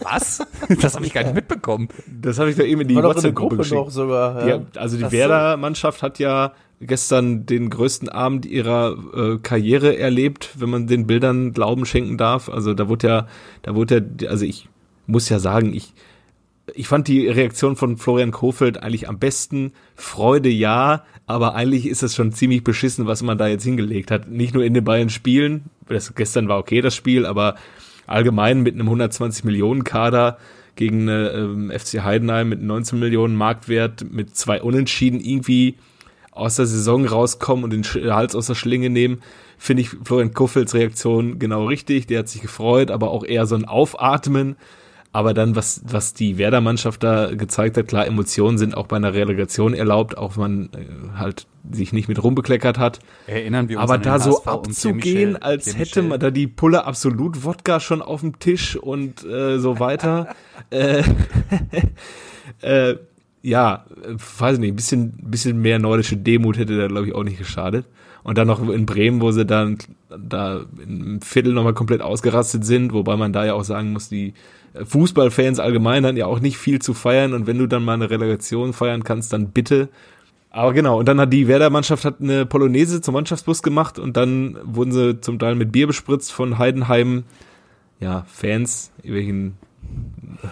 Was? 0.00 0.46
Das 0.80 0.94
habe 0.94 1.06
ich 1.06 1.12
gar 1.12 1.22
nicht 1.22 1.34
mitbekommen. 1.34 1.88
Das 2.06 2.38
habe 2.38 2.50
ich 2.50 2.56
da 2.56 2.62
eben 2.62 2.82
in 2.82 2.88
die 2.88 2.96
WhatsApp-Gruppe 2.96 3.58
geschickt. 3.58 3.90
Sogar, 3.90 4.46
ja. 4.46 4.58
die, 4.58 4.78
also 4.78 4.96
die 4.96 5.10
Werder-Mannschaft 5.10 6.02
hat 6.02 6.18
ja 6.18 6.52
gestern 6.80 7.46
den 7.46 7.70
größten 7.70 8.08
Abend 8.08 8.46
ihrer 8.46 8.96
äh, 9.14 9.38
Karriere 9.38 9.96
erlebt, 9.96 10.50
wenn 10.56 10.70
man 10.70 10.86
den 10.86 11.06
Bildern 11.06 11.52
Glauben 11.52 11.86
schenken 11.86 12.18
darf. 12.18 12.48
Also 12.48 12.74
da 12.74 12.88
wurde 12.88 13.06
ja, 13.06 13.28
da 13.62 13.74
wurde 13.74 14.04
ja, 14.20 14.28
also 14.28 14.44
ich 14.44 14.68
muss 15.06 15.28
ja 15.28 15.38
sagen, 15.38 15.72
ich 15.72 15.94
ich 16.72 16.88
fand 16.88 17.08
die 17.08 17.28
Reaktion 17.28 17.76
von 17.76 17.98
Florian 17.98 18.30
Kofeld 18.30 18.82
eigentlich 18.82 19.08
am 19.08 19.18
besten. 19.18 19.72
Freude 19.96 20.48
ja, 20.48 21.04
aber 21.26 21.54
eigentlich 21.54 21.86
ist 21.86 22.02
es 22.02 22.14
schon 22.14 22.32
ziemlich 22.32 22.64
beschissen, 22.64 23.06
was 23.06 23.22
man 23.22 23.36
da 23.36 23.48
jetzt 23.48 23.64
hingelegt 23.64 24.10
hat. 24.10 24.30
Nicht 24.30 24.54
nur 24.54 24.64
in 24.64 24.72
den 24.72 24.84
beiden 24.84 25.10
Spielen, 25.10 25.64
das 25.88 26.14
gestern 26.14 26.48
war 26.48 26.58
okay 26.58 26.80
das 26.80 26.94
Spiel, 26.94 27.26
aber 27.26 27.56
allgemein 28.06 28.62
mit 28.62 28.74
einem 28.74 28.86
120 28.86 29.44
Millionen 29.44 29.84
Kader 29.84 30.38
gegen 30.76 31.02
eine 31.02 31.30
ähm, 31.30 31.70
FC 31.70 32.02
Heidenheim 32.02 32.48
mit 32.48 32.62
19 32.62 32.98
Millionen 32.98 33.36
Marktwert 33.36 34.10
mit 34.10 34.36
zwei 34.36 34.60
Unentschieden 34.60 35.20
irgendwie 35.20 35.76
aus 36.32 36.56
der 36.56 36.66
Saison 36.66 37.06
rauskommen 37.06 37.64
und 37.64 37.72
den 37.72 37.84
Hals 37.84 38.34
aus 38.34 38.48
der 38.48 38.56
Schlinge 38.56 38.90
nehmen, 38.90 39.22
finde 39.56 39.82
ich 39.82 39.90
Florian 39.90 40.34
Kofelds 40.34 40.74
Reaktion 40.74 41.38
genau 41.38 41.66
richtig. 41.66 42.06
Der 42.06 42.20
hat 42.20 42.28
sich 42.28 42.42
gefreut, 42.42 42.90
aber 42.90 43.10
auch 43.10 43.24
eher 43.24 43.46
so 43.46 43.54
ein 43.54 43.64
Aufatmen. 43.64 44.56
Aber 45.14 45.32
dann, 45.32 45.54
was, 45.54 45.80
was 45.84 46.12
die 46.12 46.38
Werder-Mannschaft 46.38 47.04
da 47.04 47.32
gezeigt 47.36 47.76
hat, 47.76 47.86
klar, 47.86 48.04
Emotionen 48.04 48.58
sind 48.58 48.76
auch 48.76 48.88
bei 48.88 48.96
einer 48.96 49.14
Relegation 49.14 49.72
erlaubt, 49.72 50.18
auch 50.18 50.36
wenn 50.36 50.42
man 50.42 50.64
äh, 50.72 51.16
halt 51.16 51.46
sich 51.70 51.92
nicht 51.92 52.08
mit 52.08 52.20
rumbekleckert 52.20 52.78
hat. 52.80 52.98
Erinnern 53.28 53.68
wir 53.68 53.78
uns 53.78 53.88
Aber 53.88 53.98
da 53.98 54.18
so 54.18 54.42
abzugehen, 54.42 55.40
als 55.40 55.78
hätte 55.78 56.02
man 56.02 56.18
da 56.18 56.32
die 56.32 56.48
Pulle 56.48 56.84
absolut 56.84 57.44
Wodka 57.44 57.78
schon 57.78 58.02
auf 58.02 58.22
dem 58.22 58.40
Tisch 58.40 58.74
und 58.74 59.24
äh, 59.24 59.60
so 59.60 59.78
weiter. 59.78 60.34
äh, 60.70 61.04
äh, 62.62 62.96
ja, 63.40 63.84
weiß 64.38 64.58
nicht, 64.58 64.72
ein 64.72 64.76
bisschen, 64.76 65.12
bisschen 65.12 65.62
mehr 65.62 65.78
nordische 65.78 66.16
Demut 66.16 66.58
hätte 66.58 66.76
da, 66.76 66.88
glaube 66.88 67.06
ich, 67.06 67.14
auch 67.14 67.22
nicht 67.22 67.38
geschadet. 67.38 67.86
Und 68.24 68.36
dann 68.36 68.48
noch 68.48 68.68
in 68.68 68.84
Bremen, 68.84 69.20
wo 69.20 69.30
sie 69.30 69.46
dann 69.46 69.78
da 70.08 70.62
im 70.84 71.20
Viertel 71.20 71.52
nochmal 71.52 71.74
komplett 71.74 72.00
ausgerastet 72.00 72.64
sind, 72.64 72.92
wobei 72.92 73.16
man 73.16 73.32
da 73.32 73.44
ja 73.44 73.54
auch 73.54 73.62
sagen 73.62 73.92
muss, 73.92 74.08
die 74.08 74.34
Fußballfans 74.82 75.60
allgemein 75.60 76.04
haben 76.04 76.16
ja 76.16 76.26
auch 76.26 76.40
nicht 76.40 76.58
viel 76.58 76.80
zu 76.80 76.94
feiern 76.94 77.32
und 77.32 77.46
wenn 77.46 77.58
du 77.58 77.66
dann 77.66 77.84
mal 77.84 77.94
eine 77.94 78.10
Relegation 78.10 78.72
feiern 78.72 79.04
kannst, 79.04 79.32
dann 79.32 79.50
bitte. 79.50 79.88
Aber 80.50 80.72
genau, 80.72 80.98
und 80.98 81.08
dann 81.08 81.20
hat 81.20 81.32
die 81.32 81.48
Werder-Mannschaft 81.48 82.04
hat 82.04 82.20
eine 82.20 82.46
Polonaise 82.46 83.00
zum 83.00 83.14
Mannschaftsbus 83.14 83.62
gemacht 83.62 83.98
und 83.98 84.16
dann 84.16 84.58
wurden 84.62 84.92
sie 84.92 85.20
zum 85.20 85.38
Teil 85.38 85.54
mit 85.54 85.72
Bier 85.72 85.86
bespritzt 85.86 86.32
von 86.32 86.58
Heidenheim, 86.58 87.24
ja, 88.00 88.24
Fans, 88.28 88.92
irgendwelchen 89.02 89.56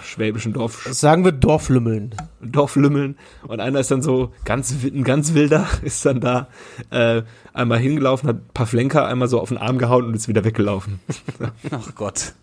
schwäbischen 0.03 0.53
Dorf. 0.53 0.89
Sagen 0.91 1.25
wir 1.25 1.33
Dorflümmeln. 1.33 2.15
Dorflümmeln. 2.41 3.17
Und 3.47 3.61
einer 3.61 3.81
ist 3.81 3.91
dann 3.91 4.03
so 4.03 4.33
ganz, 4.45 4.73
ein 4.85 5.05
ganz 5.05 5.35
wilder, 5.35 5.67
ist 5.83 6.05
dann 6.05 6.21
da 6.21 6.49
äh, 6.91 7.23
einmal 7.53 7.79
hingelaufen, 7.79 8.29
hat 8.29 8.37
ein 8.37 8.55
paar 8.55 8.67
Flenker 8.67 9.07
einmal 9.07 9.29
so 9.29 9.41
auf 9.41 9.49
den 9.49 9.59
Arm 9.59 9.79
gehauen 9.79 10.05
und 10.05 10.15
ist 10.15 10.29
wieder 10.29 10.45
weggelaufen. 10.45 11.01
Ach 11.71 11.95
Gott. 11.95 12.35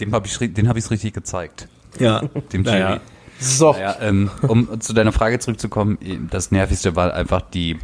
Dem 0.00 0.12
habe 0.12 0.26
ich 0.26 0.38
den 0.38 0.68
habe 0.68 0.78
ich 0.78 0.90
richtig 0.90 1.14
gezeigt. 1.14 1.68
Ja. 1.98 2.22
Dem 2.52 2.62
naja. 2.62 3.00
So. 3.38 3.72
Naja, 3.72 3.96
ähm, 4.00 4.30
um 4.46 4.80
zu 4.80 4.92
deiner 4.92 5.12
Frage 5.12 5.38
zurückzukommen, 5.38 5.98
das 6.30 6.50
nervigste 6.50 6.94
war 6.94 7.12
einfach 7.12 7.42
die 7.42 7.78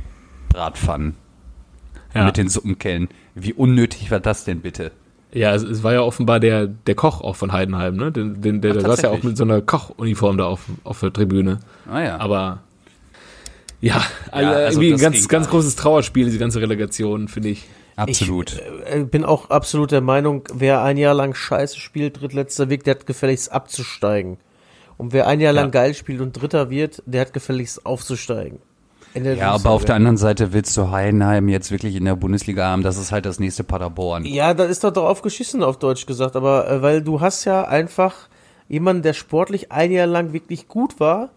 Bratpfannen 0.50 1.16
ja. 2.14 2.24
mit 2.24 2.36
den 2.36 2.48
Suppenkellen. 2.48 3.08
Wie 3.34 3.52
unnötig 3.52 4.10
war 4.10 4.20
das 4.20 4.44
denn 4.44 4.60
bitte? 4.60 4.92
Ja, 5.32 5.54
es, 5.54 5.62
es, 5.62 5.82
war 5.82 5.92
ja 5.92 6.00
offenbar 6.00 6.40
der, 6.40 6.66
der 6.66 6.94
Koch 6.94 7.20
auch 7.20 7.36
von 7.36 7.52
Heidenheim, 7.52 7.96
ne? 7.96 8.10
Den, 8.10 8.40
den, 8.40 8.62
der, 8.62 8.76
Ach, 8.76 8.80
saß 8.80 9.02
ja 9.02 9.10
auch 9.10 9.22
mit 9.22 9.36
so 9.36 9.44
einer 9.44 9.60
Kochuniform 9.60 10.38
da 10.38 10.46
auf, 10.46 10.64
auf 10.84 11.00
der 11.00 11.12
Tribüne. 11.12 11.60
Ah 11.90 12.00
ja. 12.00 12.18
Aber 12.18 12.60
ja, 13.80 14.02
also, 14.30 14.50
also 14.50 14.80
irgendwie 14.80 14.94
ein 14.94 15.12
ganz, 15.12 15.28
ganz 15.28 15.48
großes 15.50 15.76
Trauerspiel, 15.76 16.24
diese 16.24 16.38
ganze 16.38 16.60
Relegation, 16.60 17.28
finde 17.28 17.50
ich. 17.50 17.66
Absolut. 17.98 18.52
Ich 18.86 18.94
äh, 18.94 19.04
bin 19.04 19.24
auch 19.24 19.50
absolut 19.50 19.90
der 19.90 20.00
Meinung, 20.00 20.44
wer 20.54 20.82
ein 20.82 20.96
Jahr 20.96 21.14
lang 21.14 21.34
scheiße 21.34 21.80
spielt, 21.80 22.20
drittletzter 22.20 22.68
Weg, 22.68 22.84
der 22.84 22.94
hat 22.94 23.06
gefälligst 23.06 23.50
abzusteigen. 23.50 24.38
Und 24.96 25.12
wer 25.12 25.26
ein 25.26 25.40
Jahr 25.40 25.52
ja. 25.52 25.60
lang 25.60 25.72
geil 25.72 25.94
spielt 25.94 26.20
und 26.20 26.32
Dritter 26.32 26.70
wird, 26.70 27.02
der 27.06 27.22
hat 27.22 27.32
gefälligst 27.32 27.84
aufzusteigen. 27.84 28.60
Ja, 29.14 29.52
aber 29.52 29.70
auf 29.70 29.84
der 29.84 29.96
anderen 29.96 30.16
Seite 30.16 30.52
willst 30.52 30.76
du 30.76 30.90
Heidenheim 30.90 31.48
jetzt 31.48 31.72
wirklich 31.72 31.96
in 31.96 32.04
der 32.04 32.14
Bundesliga 32.14 32.66
haben, 32.66 32.82
das 32.82 32.98
ist 32.98 33.10
halt 33.10 33.26
das 33.26 33.40
nächste 33.40 33.64
Paderborn. 33.64 34.24
Ja, 34.24 34.54
da 34.54 34.64
ist 34.64 34.84
doch 34.84 34.92
drauf 34.92 35.22
geschissen, 35.22 35.64
auf 35.64 35.78
Deutsch 35.78 36.06
gesagt, 36.06 36.36
aber 36.36 36.70
äh, 36.70 36.82
weil 36.82 37.02
du 37.02 37.20
hast 37.20 37.44
ja 37.44 37.64
einfach 37.64 38.28
jemanden, 38.68 39.02
der 39.02 39.14
sportlich 39.14 39.72
ein 39.72 39.90
Jahr 39.90 40.06
lang 40.06 40.32
wirklich 40.32 40.68
gut 40.68 41.00
war, 41.00 41.30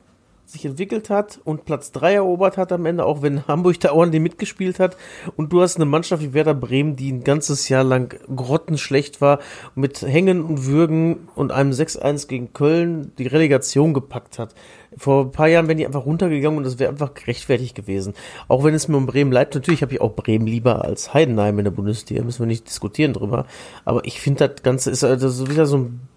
sich 0.52 0.66
entwickelt 0.66 1.10
hat 1.10 1.40
und 1.46 1.66
Platz 1.66 1.92
3 1.94 2.16
erobert 2.16 2.58
hat 2.58 2.72
am 2.72 2.86
Ende, 2.86 3.06
auch 3.06 3.22
wenn 3.22 3.48
Hamburg 3.48 3.80
da 3.80 3.94
ordentlich 3.94 4.22
mitgespielt 4.22 4.80
hat. 4.80 4.98
Und 5.38 5.54
du 5.54 5.62
hast 5.62 5.78
eine 5.78 5.86
Mannschaft 5.86 6.22
wie 6.22 6.34
Werder 6.34 6.54
Bremen, 6.54 6.96
die 6.96 7.12
ein 7.12 7.24
ganzes 7.24 7.70
Jahr 7.70 7.84
lang 7.84 8.20
grottenschlecht 8.36 9.22
war, 9.22 9.40
mit 9.76 10.02
Hängen 10.02 10.42
und 10.44 10.66
Würgen 10.66 11.30
und 11.36 11.52
einem 11.52 11.72
6-1 11.72 12.28
gegen 12.28 12.54
Köln 12.54 13.14
die 13.18 13.28
Relegation 13.28 13.94
gepackt 13.94 14.40
hat. 14.40 14.54
Vor 14.98 15.26
ein 15.26 15.32
paar 15.32 15.48
Jahren 15.48 15.68
wären 15.68 15.78
die 15.78 15.86
einfach 15.86 16.06
runtergegangen 16.06 16.58
und 16.58 16.66
das 16.66 16.78
wäre 16.78 16.92
einfach 16.92 17.14
gerechtfertigt 17.14 17.76
gewesen. 17.76 18.14
Auch 18.50 18.66
wenn 18.66 18.74
es 18.74 18.90
mir 18.90 18.98
um 18.98 19.06
Bremen 19.06 19.32
leid, 19.32 19.56
natürlich 19.56 19.82
habe 19.82 19.94
ich 19.94 20.02
auch 20.02 20.16
Bremen 20.16 20.48
lieber 20.48 20.84
als 20.84 21.14
Heidenheim 21.14 21.60
in 21.60 21.64
der 21.64 21.72
Bundesliga, 21.72 22.24
müssen 22.24 22.40
wir 22.40 22.48
nicht 22.48 22.68
diskutieren 22.68 23.14
drüber. 23.14 23.46
Aber 23.86 24.06
ich 24.06 24.20
finde, 24.20 24.50
das 24.50 24.64
Ganze 24.64 24.92
ist 24.92 25.06
also 25.06 25.50
wieder 25.50 25.66
so 25.66 25.78
ein 25.78 26.11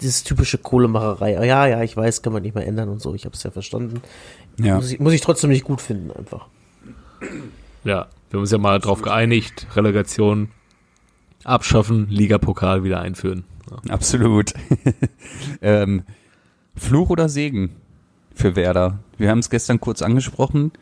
dieses 0.00 0.24
typische 0.24 0.58
Kohlemacherei. 0.58 1.44
Ja, 1.46 1.66
ja, 1.66 1.82
ich 1.82 1.96
weiß, 1.96 2.22
kann 2.22 2.32
man 2.32 2.42
nicht 2.42 2.54
mehr 2.54 2.66
ändern 2.66 2.88
und 2.88 3.00
so. 3.00 3.14
Ich 3.14 3.24
habe 3.24 3.34
es 3.34 3.42
ja 3.42 3.50
verstanden. 3.50 4.00
Ja. 4.58 4.76
Muss, 4.76 4.92
ich, 4.92 5.00
muss 5.00 5.12
ich 5.12 5.20
trotzdem 5.20 5.50
nicht 5.50 5.64
gut 5.64 5.80
finden, 5.80 6.10
einfach. 6.10 6.46
Ja, 7.84 8.08
wir 8.30 8.38
haben 8.38 8.42
uns 8.42 8.50
ja 8.50 8.58
mal 8.58 8.78
drauf 8.80 9.02
geeinigt. 9.02 9.66
Relegation 9.74 10.48
abschaffen, 11.44 12.08
Ligapokal 12.08 12.84
wieder 12.84 13.00
einführen. 13.00 13.44
Ja. 13.70 13.94
Absolut. 13.94 14.54
ähm, 15.62 16.02
Fluch 16.76 17.10
oder 17.10 17.28
Segen 17.28 17.70
für 18.34 18.56
Werder? 18.56 18.98
Wir 19.16 19.30
haben 19.30 19.38
es 19.38 19.50
gestern 19.50 19.80
kurz 19.80 20.02
angesprochen. 20.02 20.72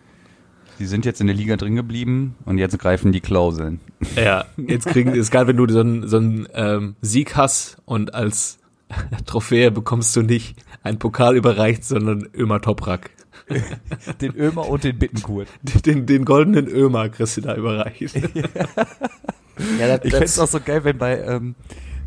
Sie 0.79 0.87
sind 0.87 1.05
jetzt 1.05 1.21
in 1.21 1.27
der 1.27 1.37
Liga 1.37 1.57
drin 1.57 1.77
geblieben 1.77 2.35
und 2.45 2.59
jetzt 2.59 2.79
greifen 2.79 3.13
die 3.13 3.21
Klauseln. 3.21 3.81
Ja, 4.17 4.47
jetzt 4.57 4.87
kriegen, 4.87 5.13
ist 5.13 5.31
geil, 5.31 5.47
wenn 5.47 5.57
du 5.57 5.69
so 5.69 5.81
einen, 5.81 6.09
so 6.09 6.17
einen 6.17 6.49
ähm, 6.55 6.97
Sieg 7.03 7.37
hast 7.37 7.77
und 7.85 8.15
als 8.15 8.59
Trophäe 9.27 9.71
bekommst 9.71 10.15
du 10.17 10.23
nicht 10.23 10.57
einen 10.83 10.99
Pokal 10.99 11.37
überreicht, 11.37 11.85
sondern 11.85 12.29
Ömer 12.35 12.61
Toprak. 12.61 13.11
Den 14.21 14.35
Ömer 14.37 14.69
und 14.69 14.85
den 14.85 14.99
Bittenkurt. 14.99 15.49
Den, 15.87 16.07
den 16.07 16.25
goldenen 16.25 16.69
Ömer 16.69 17.09
kriegst 17.09 17.37
du 17.37 17.41
da 17.41 17.55
überreicht. 17.55 18.15
ja, 18.15 19.89
das, 19.89 20.05
ich 20.05 20.11
fände 20.13 20.25
es 20.25 20.39
auch 20.39 20.47
so 20.47 20.61
geil, 20.61 20.85
wenn 20.85 20.97
bei, 20.97 21.21
ähm, 21.21 21.55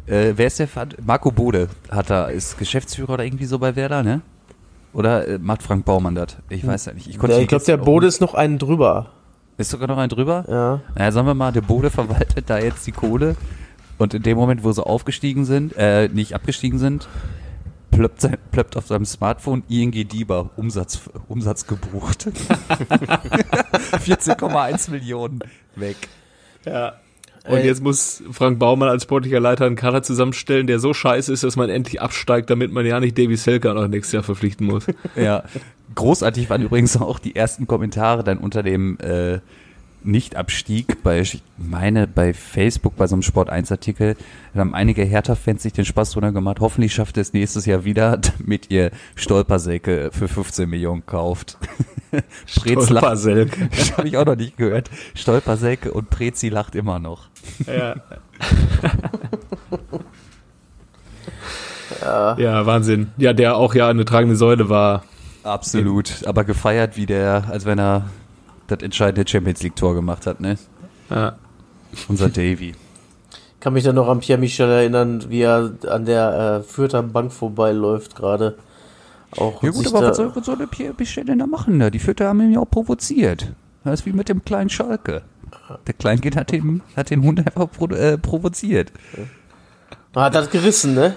äh, 0.07 0.33
wer 0.35 0.47
ist 0.47 0.59
der, 0.59 0.69
Marco 1.05 1.31
Bode 1.31 1.67
hat 1.89 2.09
da, 2.09 2.25
ist 2.25 2.57
Geschäftsführer 2.57 3.15
oder 3.15 3.25
irgendwie 3.25 3.45
so 3.45 3.59
bei 3.59 3.75
Werder, 3.75 4.01
ne? 4.01 4.21
Oder 4.93 5.27
äh, 5.27 5.37
macht 5.39 5.61
Frank 5.61 5.83
Baumann 5.83 6.15
das? 6.15 6.37
Ich 6.49 6.65
weiß 6.65 6.85
ja 6.85 6.93
nicht. 6.93 7.07
Ich, 7.07 7.21
ja, 7.21 7.37
ich 7.37 7.47
glaube, 7.47 7.65
der 7.65 7.77
Bode 7.77 8.07
ist 8.07 8.21
noch 8.21 8.33
einen 8.33 8.57
drüber. 8.57 9.11
Ist 9.57 9.71
sogar 9.71 9.87
noch 9.87 9.97
ein 9.97 10.09
drüber? 10.09 10.45
Ja. 10.47 10.81
Naja, 10.95 11.11
sagen 11.11 11.27
wir 11.27 11.33
mal, 11.33 11.51
der 11.51 11.61
Bode 11.61 11.89
verwaltet 11.89 12.49
da 12.49 12.59
jetzt 12.59 12.87
die 12.87 12.91
Kohle 12.91 13.35
und 13.97 14.13
in 14.13 14.23
dem 14.23 14.37
Moment, 14.37 14.63
wo 14.63 14.71
sie 14.71 14.85
aufgestiegen 14.85 15.45
sind, 15.45 15.73
äh, 15.77 16.07
nicht 16.09 16.33
abgestiegen 16.33 16.79
sind, 16.79 17.07
plöppt, 17.91 18.21
sein, 18.21 18.37
plöppt 18.51 18.77
auf 18.77 18.87
seinem 18.87 19.05
Smartphone 19.05 19.63
ING 19.69 19.91
Dieber 19.91 20.49
Umsatz, 20.57 21.09
Umsatz 21.27 21.65
gebucht. 21.67 22.27
14,1 23.93 24.91
Millionen 24.91 25.39
weg. 25.75 25.97
Ja. 26.65 26.93
Und 27.47 27.63
jetzt 27.63 27.83
muss 27.83 28.23
Frank 28.31 28.57
Baumann 28.57 28.89
als 28.89 29.03
sportlicher 29.03 29.39
Leiter 29.39 29.65
einen 29.65 29.75
Kader 29.75 30.01
zusammenstellen, 30.01 30.65
der 30.65 30.79
so 30.79 30.95
scheiße 30.95 31.31
ist, 31.31 31.43
dass 31.43 31.55
man 31.55 31.69
endlich 31.69 32.01
absteigt, 32.01 32.49
damit 32.49 32.71
man 32.71 32.87
ja 32.87 32.99
nicht 32.99 33.17
Davy 33.17 33.37
Selker 33.37 33.75
noch 33.75 33.87
nächstes 33.87 34.13
Jahr 34.13 34.23
verpflichten 34.23 34.65
muss. 34.65 34.87
Ja. 35.15 35.43
Großartig 35.93 36.49
waren 36.49 36.63
übrigens 36.63 36.97
auch 36.97 37.19
die 37.19 37.35
ersten 37.35 37.67
Kommentare 37.67 38.23
dann 38.23 38.39
unter 38.39 38.63
dem 38.63 38.97
äh, 38.99 39.39
nicht-Abstieg 40.05 41.03
bei, 41.03 41.19
ich 41.19 41.41
meine, 41.57 42.07
bei 42.07 42.33
Facebook, 42.33 42.95
bei 42.95 43.07
so 43.07 43.15
einem 43.15 43.21
Sport 43.21 43.49
1 43.49 43.71
Artikel, 43.71 44.15
haben 44.55 44.73
einige 44.73 45.03
Hertha-Fans 45.03 45.63
sich 45.63 45.73
den 45.73 45.85
Spaß 45.85 46.11
drunter 46.11 46.31
gemacht. 46.31 46.59
Hoffentlich 46.59 46.93
schafft 46.93 47.17
es 47.17 47.33
nächstes 47.33 47.65
Jahr 47.65 47.83
wieder, 47.85 48.17
damit 48.37 48.71
ihr 48.71 48.91
Stolpersäcke 49.15 50.09
für 50.11 50.27
15 50.27 50.69
Millionen 50.69 51.05
kauft. 51.05 51.57
Stolpersäcke. 52.45 53.69
Das 53.75 53.97
habe 53.97 54.07
ich 54.07 54.17
auch 54.17 54.25
noch 54.25 54.35
nicht 54.35 54.57
gehört. 54.57 54.89
Stolpersäcke 55.13 55.91
und 55.91 56.09
Prezi 56.09 56.49
lacht 56.49 56.75
immer 56.75 56.99
noch. 56.99 57.27
Ja. 57.67 57.95
ja. 62.01 62.37
ja, 62.37 62.65
Wahnsinn. 62.65 63.11
Ja, 63.17 63.33
der 63.33 63.57
auch 63.57 63.75
ja 63.75 63.89
eine 63.89 64.05
tragende 64.05 64.35
Säule 64.35 64.69
war. 64.69 65.03
Absolut. 65.43 66.25
Aber 66.25 66.43
gefeiert 66.43 66.97
wie 66.97 67.05
der, 67.05 67.45
als 67.49 67.65
wenn 67.65 67.79
er 67.79 68.09
das 68.67 68.81
entscheidende 68.81 69.29
Champions 69.29 69.61
League 69.63 69.75
Tor 69.75 69.93
gemacht 69.93 70.25
hat, 70.25 70.39
ne? 70.39 70.57
Ja. 71.09 71.35
Unser 72.07 72.29
Davy. 72.29 72.73
kann 73.59 73.73
mich 73.73 73.83
dann 73.83 73.95
noch 73.95 74.07
an 74.07 74.19
Pierre 74.19 74.39
Michel 74.39 74.69
erinnern, 74.69 75.25
wie 75.29 75.41
er 75.41 75.71
an 75.87 76.05
der 76.05 76.61
äh, 76.61 76.63
Fürther 76.63 77.03
Bank 77.03 77.31
vorbeiläuft 77.31 78.15
gerade. 78.15 78.57
Auch 79.37 79.61
ja 79.63 79.71
gut, 79.71 79.87
aber 79.87 80.09
was 80.09 80.17
soll, 80.17 80.35
was 80.35 80.45
soll 80.45 80.57
der 80.57 80.67
Pierre 80.67 80.93
Michel 80.97 81.25
denn 81.25 81.39
da 81.39 81.47
machen? 81.47 81.79
Da? 81.79 81.89
Die 81.89 81.99
Fürther 81.99 82.27
haben 82.27 82.41
ihn 82.41 82.53
ja 82.53 82.59
auch 82.59 82.69
provoziert. 82.69 83.53
Das 83.83 84.01
ist 84.01 84.05
wie 84.05 84.13
mit 84.13 84.29
dem 84.29 84.43
kleinen 84.43 84.69
Schalke. 84.69 85.23
Der 85.87 85.93
Kleinkind 85.93 86.35
hat 86.35 86.51
den, 86.51 86.81
hat 86.95 87.09
den 87.09 87.23
Hund 87.23 87.39
einfach 87.39 87.71
pro, 87.71 87.87
äh, 87.87 88.17
provoziert. 88.17 88.91
Hat 90.15 90.35
das 90.35 90.49
gerissen, 90.49 90.95
ne? 90.95 91.15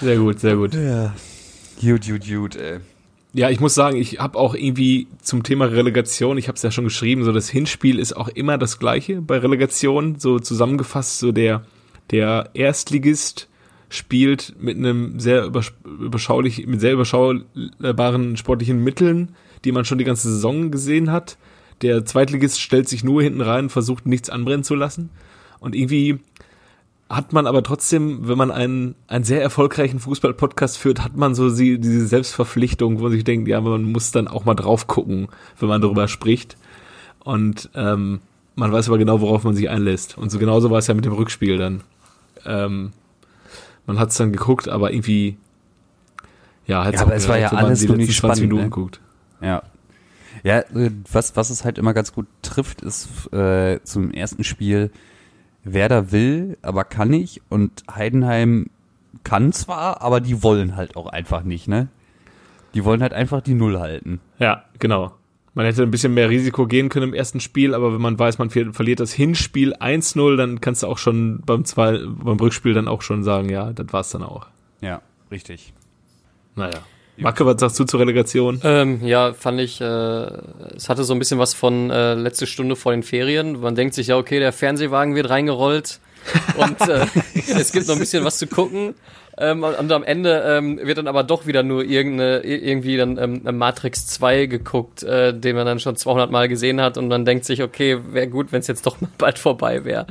sehr 0.00 0.16
gut, 0.16 0.40
sehr 0.40 0.56
gut. 0.56 0.74
Ja. 0.74 1.12
Gut, 1.80 2.06
gut, 2.06 2.28
gut, 2.28 2.56
ey. 2.56 2.80
Ja, 3.32 3.48
ich 3.48 3.60
muss 3.60 3.74
sagen, 3.74 3.96
ich 3.96 4.18
habe 4.18 4.36
auch 4.38 4.54
irgendwie 4.54 5.06
zum 5.22 5.44
Thema 5.44 5.66
Relegation, 5.66 6.36
ich 6.36 6.48
habe 6.48 6.56
es 6.56 6.62
ja 6.62 6.70
schon 6.70 6.84
geschrieben, 6.84 7.24
so 7.24 7.32
das 7.32 7.48
Hinspiel 7.48 7.98
ist 7.98 8.16
auch 8.16 8.28
immer 8.28 8.58
das 8.58 8.78
gleiche 8.78 9.22
bei 9.22 9.38
Relegation, 9.38 10.18
so 10.18 10.40
zusammengefasst, 10.40 11.20
so 11.20 11.30
der 11.30 11.64
der 12.10 12.50
Erstligist 12.54 13.48
spielt 13.88 14.54
mit 14.60 14.76
einem 14.76 15.20
sehr 15.20 15.44
überschaulich, 15.44 16.66
mit 16.66 16.80
sehr 16.80 16.92
überschaubaren 16.92 18.36
sportlichen 18.36 18.82
Mitteln, 18.82 19.34
die 19.64 19.72
man 19.72 19.84
schon 19.84 19.98
die 19.98 20.04
ganze 20.04 20.30
Saison 20.30 20.70
gesehen 20.70 21.10
hat. 21.10 21.38
Der 21.82 22.04
Zweitligist 22.04 22.60
stellt 22.60 22.88
sich 22.88 23.04
nur 23.04 23.22
hinten 23.22 23.40
rein, 23.40 23.70
versucht 23.70 24.06
nichts 24.06 24.28
anbrennen 24.28 24.64
zu 24.64 24.74
lassen. 24.74 25.10
Und 25.60 25.74
irgendwie 25.74 26.18
hat 27.10 27.32
man 27.32 27.48
aber 27.48 27.64
trotzdem, 27.64 28.28
wenn 28.28 28.38
man 28.38 28.52
einen, 28.52 28.94
einen 29.08 29.24
sehr 29.24 29.42
erfolgreichen 29.42 29.98
Fußball-Podcast 29.98 30.78
führt, 30.78 31.02
hat 31.02 31.16
man 31.16 31.34
so 31.34 31.54
die, 31.54 31.80
diese 31.80 32.06
Selbstverpflichtung, 32.06 33.00
wo 33.00 33.04
man 33.04 33.12
sich 33.12 33.24
denkt, 33.24 33.48
ja, 33.48 33.60
man 33.60 33.82
muss 33.82 34.12
dann 34.12 34.28
auch 34.28 34.44
mal 34.44 34.54
drauf 34.54 34.86
gucken, 34.86 35.26
wenn 35.58 35.68
man 35.68 35.82
darüber 35.82 36.06
spricht. 36.06 36.56
Und 37.18 37.68
ähm, 37.74 38.20
man 38.54 38.70
weiß 38.70 38.86
aber 38.88 38.98
genau, 38.98 39.20
worauf 39.20 39.42
man 39.42 39.56
sich 39.56 39.68
einlässt. 39.68 40.18
Und 40.18 40.30
so 40.30 40.38
genauso 40.38 40.70
war 40.70 40.78
es 40.78 40.86
ja 40.86 40.94
mit 40.94 41.04
dem 41.04 41.12
Rückspiel 41.12 41.58
dann. 41.58 41.82
Ähm, 42.46 42.92
man 43.86 43.98
hat 43.98 44.10
es 44.10 44.16
dann 44.16 44.30
geguckt, 44.30 44.68
aber 44.68 44.92
irgendwie, 44.92 45.36
ja, 46.68 46.88
ja 46.88 47.00
aber 47.00 47.16
es 47.16 47.26
war 47.26 47.38
ja 47.38 47.48
alles 47.48 47.86
nur 47.88 47.96
nicht 47.96 48.14
spannend, 48.14 48.42
Minuten 48.42 48.62
ne? 48.62 48.70
guckt. 48.70 49.00
Ja. 49.42 49.64
Ja, 50.44 50.60
äh, 50.60 50.92
was, 51.10 51.34
was 51.34 51.50
es 51.50 51.64
halt 51.64 51.76
immer 51.76 51.92
ganz 51.92 52.12
gut 52.12 52.26
trifft, 52.42 52.82
ist 52.82 53.32
äh, 53.32 53.80
zum 53.82 54.12
ersten 54.12 54.44
Spiel, 54.44 54.92
Werder 55.64 56.12
will, 56.12 56.56
aber 56.62 56.84
kann 56.84 57.08
nicht 57.08 57.42
und 57.48 57.84
Heidenheim 57.92 58.70
kann 59.24 59.52
zwar, 59.52 60.00
aber 60.02 60.20
die 60.20 60.42
wollen 60.42 60.76
halt 60.76 60.96
auch 60.96 61.06
einfach 61.06 61.42
nicht, 61.42 61.68
ne? 61.68 61.88
Die 62.74 62.84
wollen 62.84 63.02
halt 63.02 63.12
einfach 63.12 63.40
die 63.40 63.54
Null 63.54 63.78
halten. 63.78 64.20
Ja, 64.38 64.64
genau. 64.78 65.12
Man 65.54 65.66
hätte 65.66 65.82
ein 65.82 65.90
bisschen 65.90 66.14
mehr 66.14 66.30
Risiko 66.30 66.66
gehen 66.66 66.88
können 66.88 67.08
im 67.08 67.14
ersten 67.14 67.40
Spiel, 67.40 67.74
aber 67.74 67.92
wenn 67.92 68.00
man 68.00 68.18
weiß, 68.18 68.38
man 68.38 68.50
verliert 68.50 69.00
das 69.00 69.12
Hinspiel 69.12 69.74
1-0, 69.74 70.36
dann 70.36 70.60
kannst 70.60 70.84
du 70.84 70.86
auch 70.86 70.98
schon 70.98 71.42
beim, 71.44 71.64
zwei, 71.64 71.98
beim 72.06 72.38
Rückspiel 72.38 72.72
dann 72.72 72.86
auch 72.86 73.02
schon 73.02 73.24
sagen, 73.24 73.48
ja, 73.48 73.72
das 73.72 73.92
war's 73.92 74.10
dann 74.10 74.22
auch. 74.22 74.46
Ja, 74.80 75.02
richtig. 75.30 75.74
Naja. 76.54 76.78
Macke, 77.20 77.44
was 77.44 77.60
sagst 77.60 77.78
du 77.78 77.84
zur 77.84 78.00
Relegation? 78.00 78.60
Ähm, 78.64 79.04
ja, 79.04 79.32
fand 79.34 79.60
ich, 79.60 79.80
äh, 79.80 79.84
es 79.84 80.88
hatte 80.88 81.04
so 81.04 81.12
ein 81.12 81.18
bisschen 81.18 81.38
was 81.38 81.54
von 81.54 81.90
äh, 81.90 82.14
letzte 82.14 82.46
Stunde 82.46 82.76
vor 82.76 82.92
den 82.92 83.02
Ferien. 83.02 83.60
Man 83.60 83.74
denkt 83.74 83.94
sich, 83.94 84.08
ja, 84.08 84.16
okay, 84.16 84.38
der 84.38 84.52
Fernsehwagen 84.52 85.14
wird 85.14 85.28
reingerollt 85.28 86.00
und 86.56 86.80
äh, 86.88 87.06
es 87.34 87.72
gibt 87.72 87.88
noch 87.88 87.94
ein 87.94 88.00
bisschen 88.00 88.24
was 88.24 88.38
zu 88.38 88.46
gucken. 88.46 88.94
Ähm, 89.38 89.64
und 89.64 89.90
am 89.90 90.02
Ende 90.02 90.42
ähm, 90.46 90.78
wird 90.82 90.98
dann 90.98 91.08
aber 91.08 91.22
doch 91.22 91.46
wieder 91.46 91.62
nur 91.62 91.84
irgendeine, 91.84 92.40
irgendwie 92.40 92.96
dann 92.96 93.16
ähm, 93.16 93.56
Matrix 93.56 94.06
2 94.06 94.46
geguckt, 94.46 95.02
äh, 95.02 95.32
den 95.38 95.56
man 95.56 95.66
dann 95.66 95.80
schon 95.80 95.96
200 95.96 96.30
Mal 96.30 96.48
gesehen 96.48 96.80
hat 96.80 96.98
und 96.98 97.08
man 97.08 97.24
denkt 97.24 97.44
sich, 97.44 97.62
okay, 97.62 97.98
wäre 98.10 98.28
gut, 98.28 98.52
wenn 98.52 98.60
es 98.60 98.66
jetzt 98.66 98.86
doch 98.86 99.00
mal 99.00 99.10
bald 99.16 99.38
vorbei 99.38 99.84
wäre. 99.84 100.06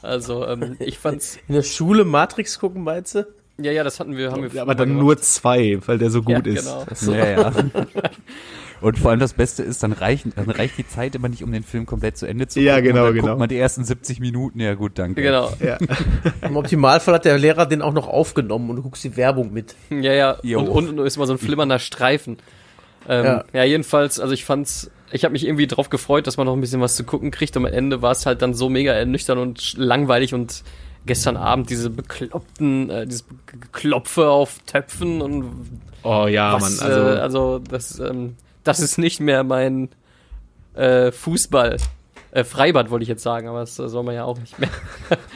Also 0.00 0.46
ähm, 0.46 0.76
ich 0.80 0.98
fand's. 0.98 1.38
In 1.48 1.54
der 1.54 1.62
Schule 1.62 2.04
Matrix 2.04 2.58
gucken, 2.58 2.82
meinst 2.82 3.14
du? 3.14 3.26
Ja, 3.62 3.72
ja, 3.72 3.84
das 3.84 4.00
hatten 4.00 4.16
wir, 4.16 4.32
haben 4.32 4.42
wir. 4.42 4.50
Ja, 4.50 4.62
aber 4.62 4.74
dann 4.74 4.88
gemacht. 4.88 5.04
nur 5.04 5.18
zwei, 5.18 5.78
weil 5.86 5.98
der 5.98 6.10
so 6.10 6.22
gut 6.22 6.46
ja, 6.46 6.52
ist. 6.52 6.64
Genau. 6.64 6.86
So. 6.94 7.14
Ja, 7.14 7.30
ja. 7.30 7.52
Und 8.82 8.98
vor 8.98 9.12
allem 9.12 9.20
das 9.20 9.32
Beste 9.32 9.62
ist, 9.62 9.84
dann 9.84 9.92
reicht, 9.92 10.26
dann 10.36 10.50
reicht 10.50 10.76
die 10.76 10.86
Zeit 10.86 11.14
immer 11.14 11.28
nicht, 11.28 11.44
um 11.44 11.52
den 11.52 11.62
Film 11.62 11.86
komplett 11.86 12.18
zu 12.18 12.26
Ende 12.26 12.48
zu 12.48 12.58
gucken. 12.58 12.66
Ja, 12.66 12.80
genau, 12.80 13.06
dann 13.06 13.14
genau. 13.14 13.26
Guckt 13.28 13.38
man 13.38 13.48
die 13.48 13.56
ersten 13.56 13.84
70 13.84 14.18
Minuten, 14.18 14.58
ja 14.58 14.74
gut, 14.74 14.98
danke. 14.98 15.22
Genau. 15.22 15.52
Ja. 15.60 15.78
Im 16.42 16.56
Optimalfall 16.56 17.14
hat 17.14 17.24
der 17.24 17.38
Lehrer 17.38 17.66
den 17.66 17.80
auch 17.80 17.92
noch 17.92 18.08
aufgenommen 18.08 18.70
und 18.70 18.76
du 18.76 18.82
guckst 18.82 19.04
die 19.04 19.16
Werbung 19.16 19.52
mit. 19.52 19.76
Ja, 19.90 20.12
ja. 20.12 20.36
Jo. 20.42 20.58
Und 20.60 20.68
unten 20.68 20.98
ist 20.98 21.16
mal 21.16 21.26
so 21.26 21.34
ein 21.34 21.38
flimmernder 21.38 21.78
Streifen. 21.78 22.38
Ähm, 23.08 23.24
ja. 23.24 23.44
ja, 23.52 23.64
jedenfalls, 23.64 24.18
also 24.18 24.34
ich 24.34 24.44
fand's, 24.44 24.90
ich 25.12 25.24
habe 25.24 25.32
mich 25.32 25.46
irgendwie 25.46 25.68
drauf 25.68 25.88
gefreut, 25.88 26.26
dass 26.26 26.36
man 26.36 26.46
noch 26.46 26.54
ein 26.54 26.60
bisschen 26.60 26.80
was 26.80 26.96
zu 26.96 27.04
gucken 27.04 27.30
kriegt. 27.30 27.56
Und 27.56 27.66
am 27.66 27.72
Ende 27.72 28.02
war 28.02 28.10
es 28.10 28.26
halt 28.26 28.42
dann 28.42 28.52
so 28.52 28.68
mega 28.68 28.92
ernüchternd 28.92 29.40
und 29.40 29.74
langweilig 29.76 30.34
und 30.34 30.64
gestern 31.06 31.36
Abend 31.36 31.70
diese 31.70 31.90
bekloppten, 31.90 32.90
äh, 32.90 33.06
dieses 33.06 33.24
Klopfe 33.72 34.28
auf 34.28 34.58
Töpfen 34.66 35.20
und 35.20 35.80
Oh 36.04 36.26
ja, 36.26 36.54
was, 36.54 36.80
Mann, 36.80 36.90
also, 36.90 37.00
äh, 37.00 37.18
also 37.18 37.58
das, 37.58 37.98
ähm, 38.00 38.36
das 38.64 38.80
ist 38.80 38.98
nicht 38.98 39.20
mehr 39.20 39.44
mein 39.44 39.88
äh, 40.74 41.12
Fußball. 41.12 41.76
Äh, 42.32 42.44
Freibad 42.44 42.90
wollte 42.90 43.02
ich 43.02 43.08
jetzt 43.08 43.22
sagen, 43.22 43.48
aber 43.48 43.60
das 43.60 43.76
soll 43.76 44.02
man 44.02 44.14
ja 44.14 44.24
auch 44.24 44.38
nicht 44.38 44.58
mehr. 44.58 44.70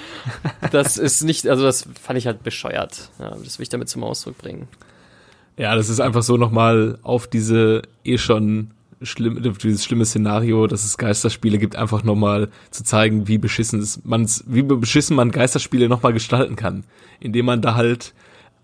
das 0.73 0.97
ist 0.97 1.23
nicht, 1.23 1.47
also 1.47 1.65
das 1.65 1.87
fand 2.01 2.19
ich 2.19 2.27
halt 2.27 2.43
bescheuert. 2.43 3.11
Ja, 3.19 3.31
das 3.31 3.59
will 3.59 3.65
ich 3.65 3.69
damit 3.69 3.89
zum 3.89 4.03
Ausdruck 4.03 4.39
bringen. 4.39 4.67
Ja, 5.57 5.75
das 5.75 5.89
ist 5.89 6.01
einfach 6.01 6.23
so 6.23 6.37
nochmal 6.37 6.99
auf 7.03 7.27
diese 7.29 7.83
eh 8.05 8.19
schon 8.19 8.73
schlimm, 9.03 9.43
dieses 9.43 9.85
schlimme 9.85 10.05
Szenario, 10.05 10.67
dass 10.67 10.85
es 10.85 10.99
Geisterspiele 10.99 11.59
gibt, 11.59 11.77
einfach 11.77 12.03
nochmal 12.03 12.49
zu 12.71 12.85
zeigen, 12.85 13.29
wie 13.29 13.39
beschissen 13.39 13.81
es 13.81 14.05
man's, 14.05 14.45
wie 14.47 14.63
beschissen 14.63 15.17
man 15.17 15.31
Geisterspiele 15.31 15.89
nochmal 15.89 16.13
gestalten 16.13 16.57
kann. 16.57 16.85
Indem 17.21 17.47
man 17.47 17.63
da 17.63 17.75
halt 17.75 18.15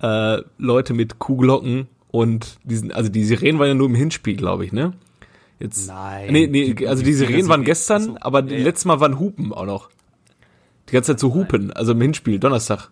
äh, 0.00 0.38
Leute 0.58 0.94
mit 0.94 1.18
Kuhglocken 1.18 1.88
und 2.10 2.58
diesen, 2.64 2.92
also 2.92 3.10
die 3.10 3.24
Sirenen 3.24 3.58
waren 3.58 3.68
ja 3.68 3.74
nur 3.74 3.88
im 3.88 3.94
Hinspiel, 3.94 4.36
glaube 4.36 4.64
ich, 4.64 4.72
ne? 4.72 4.92
Jetzt, 5.58 5.86
Nein. 5.86 6.32
Nee, 6.32 6.46
nee, 6.48 6.86
also 6.86 7.04
die 7.04 7.12
Sirenen 7.12 7.48
waren 7.48 7.64
gestern, 7.64 8.02
so, 8.02 8.16
aber 8.20 8.44
ja, 8.44 8.58
letztes 8.58 8.84
Mal 8.84 9.00
waren 9.00 9.18
Hupen 9.18 9.52
auch 9.52 9.66
noch. 9.66 9.90
Die 10.88 10.92
ganze 10.92 11.12
Zeit 11.12 11.20
so 11.20 11.34
Hupen, 11.34 11.72
also 11.72 11.92
im 11.92 12.00
Hinspiel, 12.00 12.38
Donnerstag. 12.38 12.90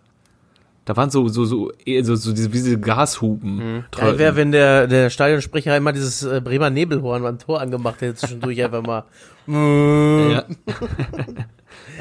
Da 0.85 0.97
waren 0.97 1.11
so, 1.11 1.27
so, 1.27 1.45
so, 1.45 1.71
so, 2.01 2.15
so 2.15 2.31
diese, 2.33 2.49
diese 2.49 2.79
Gashupen. 2.79 3.55
Mhm. 3.55 3.83
Geil 3.91 4.17
wäre, 4.17 4.35
wenn 4.35 4.51
der, 4.51 4.87
der 4.87 5.09
Stadionsprecher 5.11 5.77
immer 5.77 5.93
dieses 5.93 6.23
äh, 6.23 6.41
Bremer 6.43 6.71
Nebelhorn 6.71 7.21
beim 7.21 7.37
Tor 7.37 7.61
angemacht 7.61 8.01
hätte, 8.01 8.15
zwischendurch 8.15 8.63
einfach 8.63 8.81
mal. 8.81 9.03
ja. 9.47 10.45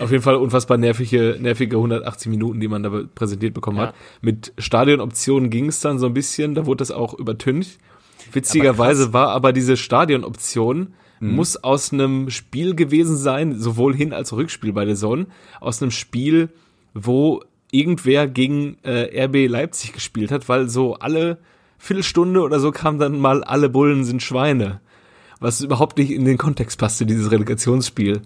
Auf 0.00 0.10
jeden 0.10 0.22
Fall 0.22 0.36
unfassbar 0.36 0.78
nervige, 0.78 1.36
nervige 1.38 1.76
180 1.76 2.30
Minuten, 2.30 2.60
die 2.60 2.68
man 2.68 2.82
da 2.82 2.90
präsentiert 3.14 3.54
bekommen 3.54 3.78
ja. 3.78 3.88
hat. 3.88 3.94
Mit 4.22 4.52
Stadionoptionen 4.58 5.50
ging 5.50 5.68
es 5.68 5.80
dann 5.80 5.98
so 5.98 6.06
ein 6.06 6.14
bisschen, 6.14 6.54
da 6.54 6.64
wurde 6.64 6.78
das 6.78 6.90
auch 6.90 7.14
übertüncht. 7.14 7.78
Witzigerweise 8.32 9.04
aber 9.04 9.12
war 9.12 9.28
aber 9.30 9.52
diese 9.52 9.76
Stadionoption, 9.76 10.94
mhm. 11.20 11.34
muss 11.34 11.56
aus 11.56 11.92
einem 11.92 12.30
Spiel 12.30 12.74
gewesen 12.74 13.16
sein, 13.16 13.58
sowohl 13.58 13.94
Hin- 13.94 14.12
als 14.12 14.32
auch 14.32 14.38
Rückspiel 14.38 14.72
bei 14.72 14.84
der 14.84 14.96
Zone, 14.96 15.26
aus 15.60 15.82
einem 15.82 15.90
Spiel, 15.90 16.48
wo 16.94 17.42
irgendwer 17.72 18.26
gegen 18.28 18.76
äh, 18.82 19.24
RB 19.24 19.48
Leipzig 19.48 19.92
gespielt 19.92 20.30
hat, 20.30 20.48
weil 20.48 20.68
so 20.68 20.94
alle 20.94 21.38
Viertelstunde 21.78 22.42
oder 22.42 22.60
so 22.60 22.72
kam 22.72 22.98
dann 22.98 23.18
mal 23.18 23.42
alle 23.42 23.68
Bullen 23.68 24.04
sind 24.04 24.22
Schweine. 24.22 24.80
Was 25.40 25.62
überhaupt 25.62 25.96
nicht 25.96 26.10
in 26.10 26.24
den 26.24 26.36
Kontext 26.36 26.78
passte, 26.78 27.06
dieses 27.06 27.30
Relegationsspiel. 27.30 28.20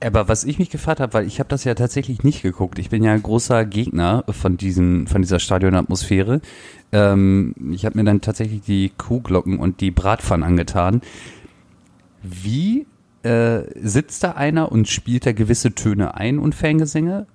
Aber 0.00 0.28
was 0.28 0.44
ich 0.44 0.58
mich 0.58 0.70
gefragt 0.70 1.00
habe, 1.00 1.14
weil 1.14 1.26
ich 1.26 1.38
habe 1.38 1.48
das 1.48 1.64
ja 1.64 1.74
tatsächlich 1.74 2.22
nicht 2.22 2.42
geguckt. 2.42 2.78
Ich 2.78 2.90
bin 2.90 3.02
ja 3.02 3.12
ein 3.12 3.22
großer 3.22 3.64
Gegner 3.64 4.24
von 4.28 4.56
diesem, 4.56 5.06
von 5.06 5.22
dieser 5.22 5.38
Stadionatmosphäre. 5.38 6.40
Ähm, 6.92 7.54
ich 7.72 7.84
habe 7.86 7.98
mir 7.98 8.04
dann 8.04 8.20
tatsächlich 8.20 8.62
die 8.62 8.92
Kuhglocken 8.96 9.58
und 9.58 9.80
die 9.80 9.90
Bratpfannen 9.90 10.46
angetan. 10.46 11.00
Wie 12.22 12.86
äh, 13.22 13.62
sitzt 13.80 14.22
da 14.22 14.32
einer 14.32 14.70
und 14.70 14.88
spielt 14.88 15.24
da 15.26 15.32
gewisse 15.32 15.74
Töne 15.74 16.14
ein 16.14 16.38
und 16.38 16.54
Fangesänge? 16.54 17.26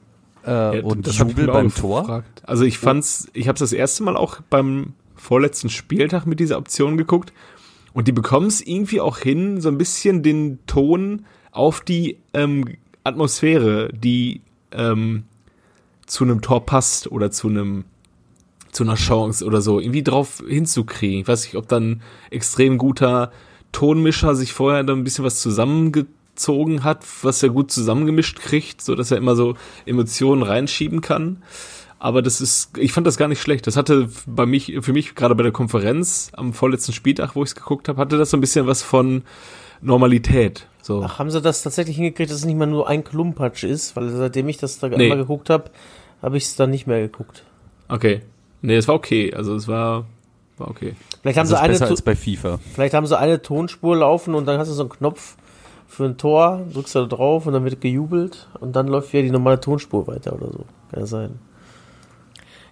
Äh, 0.45 0.77
ja, 0.77 0.83
und 0.83 1.07
Jubel 1.07 1.47
beim 1.47 1.73
Tor. 1.73 2.01
Gefragt. 2.01 2.43
Also 2.45 2.63
ich 2.63 2.77
fand's, 2.77 3.29
ich 3.33 3.47
habe 3.47 3.59
das 3.59 3.73
erste 3.73 4.03
Mal 4.03 4.17
auch 4.17 4.41
beim 4.49 4.93
vorletzten 5.15 5.69
Spieltag 5.69 6.25
mit 6.25 6.39
dieser 6.39 6.57
Option 6.57 6.97
geguckt 6.97 7.33
und 7.93 8.07
die 8.07 8.11
bekommen 8.11 8.47
es 8.47 8.61
irgendwie 8.61 9.01
auch 9.01 9.17
hin, 9.19 9.61
so 9.61 9.69
ein 9.69 9.77
bisschen 9.77 10.23
den 10.23 10.59
Ton 10.65 11.25
auf 11.51 11.81
die 11.81 12.17
ähm, 12.33 12.65
Atmosphäre, 13.03 13.89
die 13.93 14.41
ähm, 14.71 15.23
zu 16.05 16.23
einem 16.23 16.41
Tor 16.41 16.65
passt 16.65 17.11
oder 17.11 17.31
zu 17.31 17.47
einem 17.47 17.85
zu 18.71 18.83
einer 18.83 18.95
Chance 18.95 19.43
oder 19.43 19.61
so, 19.61 19.81
irgendwie 19.81 20.01
drauf 20.01 20.41
hinzukriegen. 20.47 21.19
Ich 21.19 21.27
weiß 21.27 21.43
nicht, 21.43 21.55
ob 21.55 21.67
dann 21.67 22.01
extrem 22.29 22.77
guter 22.77 23.33
Tonmischer 23.73 24.33
sich 24.33 24.53
vorher 24.53 24.85
da 24.85 24.93
ein 24.93 25.03
bisschen 25.03 25.25
was 25.25 25.41
zusammengezogen 25.41 26.20
gezogen 26.41 26.83
hat, 26.83 27.05
was 27.21 27.43
er 27.43 27.49
gut 27.49 27.71
zusammengemischt 27.71 28.39
kriegt, 28.39 28.81
so 28.81 28.95
dass 28.95 29.11
er 29.11 29.17
immer 29.17 29.35
so 29.35 29.55
Emotionen 29.85 30.41
reinschieben 30.41 31.01
kann. 31.01 31.43
Aber 31.99 32.23
das 32.23 32.41
ist, 32.41 32.75
ich 32.79 32.93
fand 32.93 33.05
das 33.05 33.17
gar 33.17 33.27
nicht 33.27 33.39
schlecht. 33.39 33.67
Das 33.67 33.77
hatte 33.77 34.09
bei 34.25 34.47
mich, 34.47 34.75
für 34.81 34.91
mich 34.91 35.13
gerade 35.13 35.35
bei 35.35 35.43
der 35.43 35.51
Konferenz 35.51 36.31
am 36.33 36.51
vorletzten 36.53 36.93
Spieltag, 36.93 37.35
wo 37.35 37.43
ich 37.43 37.49
es 37.49 37.55
geguckt 37.55 37.87
habe, 37.87 38.01
hatte 38.01 38.17
das 38.17 38.31
so 38.31 38.37
ein 38.37 38.41
bisschen 38.41 38.65
was 38.65 38.81
von 38.81 39.21
Normalität. 39.81 40.67
So. 40.81 41.03
Ach, 41.03 41.19
haben 41.19 41.29
sie 41.29 41.41
das 41.41 41.61
tatsächlich 41.61 41.97
hingekriegt, 41.97 42.31
dass 42.31 42.39
es 42.39 42.45
nicht 42.45 42.57
mal 42.57 42.65
nur 42.65 42.89
ein 42.89 43.03
Klumpatsch 43.03 43.63
ist? 43.63 43.95
Weil 43.95 44.09
seitdem 44.09 44.49
ich 44.49 44.57
das 44.57 44.79
da 44.79 44.87
nee. 44.87 45.03
einmal 45.03 45.19
geguckt 45.19 45.51
habe, 45.51 45.65
habe 46.23 46.37
ich 46.37 46.45
es 46.45 46.55
dann 46.55 46.71
nicht 46.71 46.87
mehr 46.87 47.01
geguckt. 47.01 47.43
Okay. 47.87 48.21
Nee, 48.63 48.77
es 48.77 48.87
war 48.87 48.95
okay. 48.95 49.31
Also 49.35 49.53
es 49.53 49.67
war, 49.67 50.05
war 50.57 50.69
okay. 50.71 50.95
Vielleicht 51.21 51.37
haben 51.37 51.43
also 51.43 51.55
sie 51.55 51.61
eine 51.61 51.73
besser 51.73 51.87
als 51.87 52.01
bei 52.01 52.15
FIFA. 52.15 52.57
Vielleicht 52.73 52.95
haben 52.95 53.05
sie 53.05 53.17
eine 53.17 53.43
Tonspur 53.43 53.95
laufen 53.95 54.33
und 54.33 54.47
dann 54.47 54.57
hast 54.57 54.69
du 54.69 54.73
so 54.73 54.83
einen 54.83 54.89
Knopf 54.89 55.35
für 55.91 56.05
ein 56.05 56.17
Tor, 56.17 56.65
drückst 56.73 56.95
du 56.95 56.99
da 56.99 57.05
drauf 57.05 57.45
und 57.45 57.53
dann 57.53 57.65
wird 57.65 57.81
gejubelt 57.81 58.47
und 58.61 58.77
dann 58.77 58.87
läuft 58.87 59.11
wieder 59.11 59.23
die 59.23 59.29
normale 59.29 59.59
Tonspur 59.59 60.07
weiter 60.07 60.33
oder 60.33 60.47
so. 60.47 60.65
Kann 60.89 61.01
ja 61.01 61.05
sein. 61.05 61.39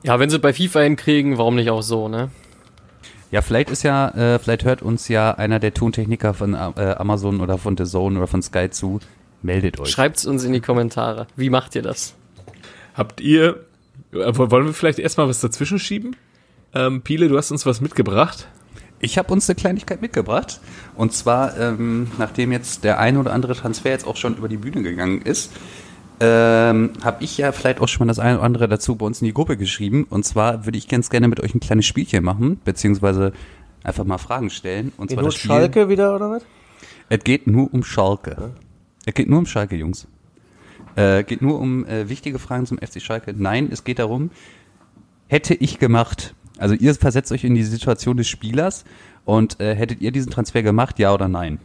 Ja, 0.04 0.20
wenn 0.20 0.30
sie 0.30 0.40
bei 0.40 0.54
FIFA 0.54 0.80
hinkriegen, 0.82 1.38
warum 1.38 1.56
nicht 1.56 1.70
auch 1.70 1.82
so, 1.82 2.08
ne? 2.08 2.30
Ja, 3.30 3.42
vielleicht 3.42 3.72
ist 3.72 3.84
ja, 3.84 4.08
äh, 4.12 4.40
vielleicht 4.40 4.64
hört 4.64 4.82
uns 4.82 5.10
ja 5.10 5.32
einer 5.32 5.60
der 5.60 5.74
Tontechniker 5.74 6.34
von 6.34 6.54
äh, 6.54 6.96
Amazon 6.98 7.42
oder 7.42 7.58
von 7.58 7.76
The 7.76 7.84
Zone 7.84 8.18
oder 8.18 8.28
von 8.28 8.42
Sky 8.42 8.70
zu. 8.70 9.02
Meldet 9.42 9.80
euch. 9.82 9.90
Schreibt's 9.90 10.26
uns 10.26 10.46
in 10.46 10.54
die 10.54 10.62
Kommentare. 10.62 11.28
Wie 11.36 11.50
macht 11.50 11.76
ihr 11.76 11.82
das? 11.82 12.16
Habt 12.94 13.20
ihr, 13.20 13.66
äh, 14.14 14.38
wollen 14.38 14.68
wir 14.68 14.74
vielleicht 14.74 14.98
erstmal 14.98 15.28
was 15.28 15.42
dazwischen 15.42 15.78
schieben? 15.78 16.16
Ähm, 16.74 17.02
Piele, 17.02 17.28
du 17.28 17.38
hast 17.38 17.52
uns 17.52 17.66
was 17.66 17.82
mitgebracht. 17.82 18.48
Ich 19.00 19.18
habe 19.18 19.32
uns 19.32 19.50
eine 19.50 19.56
Kleinigkeit 19.56 20.02
mitgebracht. 20.02 20.60
Und 20.96 21.14
zwar, 21.14 21.58
ähm, 21.58 22.12
nachdem 22.18 22.52
jetzt 22.52 22.84
der 22.84 23.00
eine 23.00 23.20
oder 23.20 23.34
andere 23.34 23.56
Transfer 23.56 23.90
jetzt 23.90 24.06
auch 24.06 24.18
schon 24.18 24.36
über 24.36 24.50
die 24.50 24.58
Bühne 24.58 24.84
gegangen 24.84 25.22
ist, 25.22 25.52
ähm, 26.20 26.92
habe 27.02 27.24
ich 27.24 27.38
ja 27.38 27.52
vielleicht 27.54 27.80
auch 27.80 27.88
schon 27.88 28.06
mal 28.06 28.12
das 28.12 28.20
eine 28.20 28.36
oder 28.36 28.44
andere 28.44 28.68
dazu 28.68 28.96
bei 28.96 29.06
uns 29.06 29.22
in 29.22 29.26
die 29.26 29.34
Gruppe 29.34 29.56
geschrieben. 29.56 30.06
Und 30.10 30.26
zwar 30.26 30.66
würde 30.66 30.78
ich 30.78 30.88
ganz 30.88 31.10
gerne 31.10 31.28
mit 31.28 31.40
euch 31.40 31.56
ein 31.56 31.62
kleines 31.62 31.86
Spielchen 31.86 32.24
machen, 32.24 32.60
beziehungsweise 32.66 33.32
einfach 33.84 34.04
mal 34.04 34.18
Fragen 34.18 34.50
stellen. 34.50 34.92
Und 34.98 35.12
zwar 35.12 35.24
das 35.24 35.36
Spiel. 35.36 35.52
Schalke 35.52 35.88
wieder, 35.88 36.16
oder 36.16 36.30
was? 36.32 36.44
Es 37.08 37.24
geht 37.24 37.48
nur 37.48 37.74
um 37.74 37.84
Schalke. 37.84 38.36
Ja. 38.38 38.50
Es 39.06 39.14
geht 39.14 39.30
nur 39.30 39.40
um 39.40 39.46
Schalke, 39.46 39.76
Jungs. 39.78 40.08
Äh, 40.96 41.24
geht 41.24 41.42
nur 41.42 41.60
um 41.60 41.86
äh, 41.86 42.10
wichtige 42.10 42.38
Fragen 42.38 42.66
zum 42.66 42.78
FC 42.80 43.02
Schalke. 43.02 43.34
Nein, 43.36 43.70
es 43.72 43.86
geht 43.86 44.00
darum, 44.00 44.32
hätte 45.28 45.54
ich 45.54 45.80
gemacht, 45.80 46.36
also 46.60 46.76
ihr 46.76 46.94
versetzt 46.96 47.32
euch 47.32 47.44
in 47.44 47.56
die 47.56 47.64
Situation 47.64 48.18
des 48.18 48.28
Spielers 48.28 48.84
und 49.26 49.60
äh, 49.60 49.76
hättet 49.76 50.02
ihr 50.02 50.12
diesen 50.12 50.32
Transfer 50.32 50.62
gemacht, 50.62 51.00
ja 51.00 51.14
oder 51.14 51.28
nein? 51.28 51.60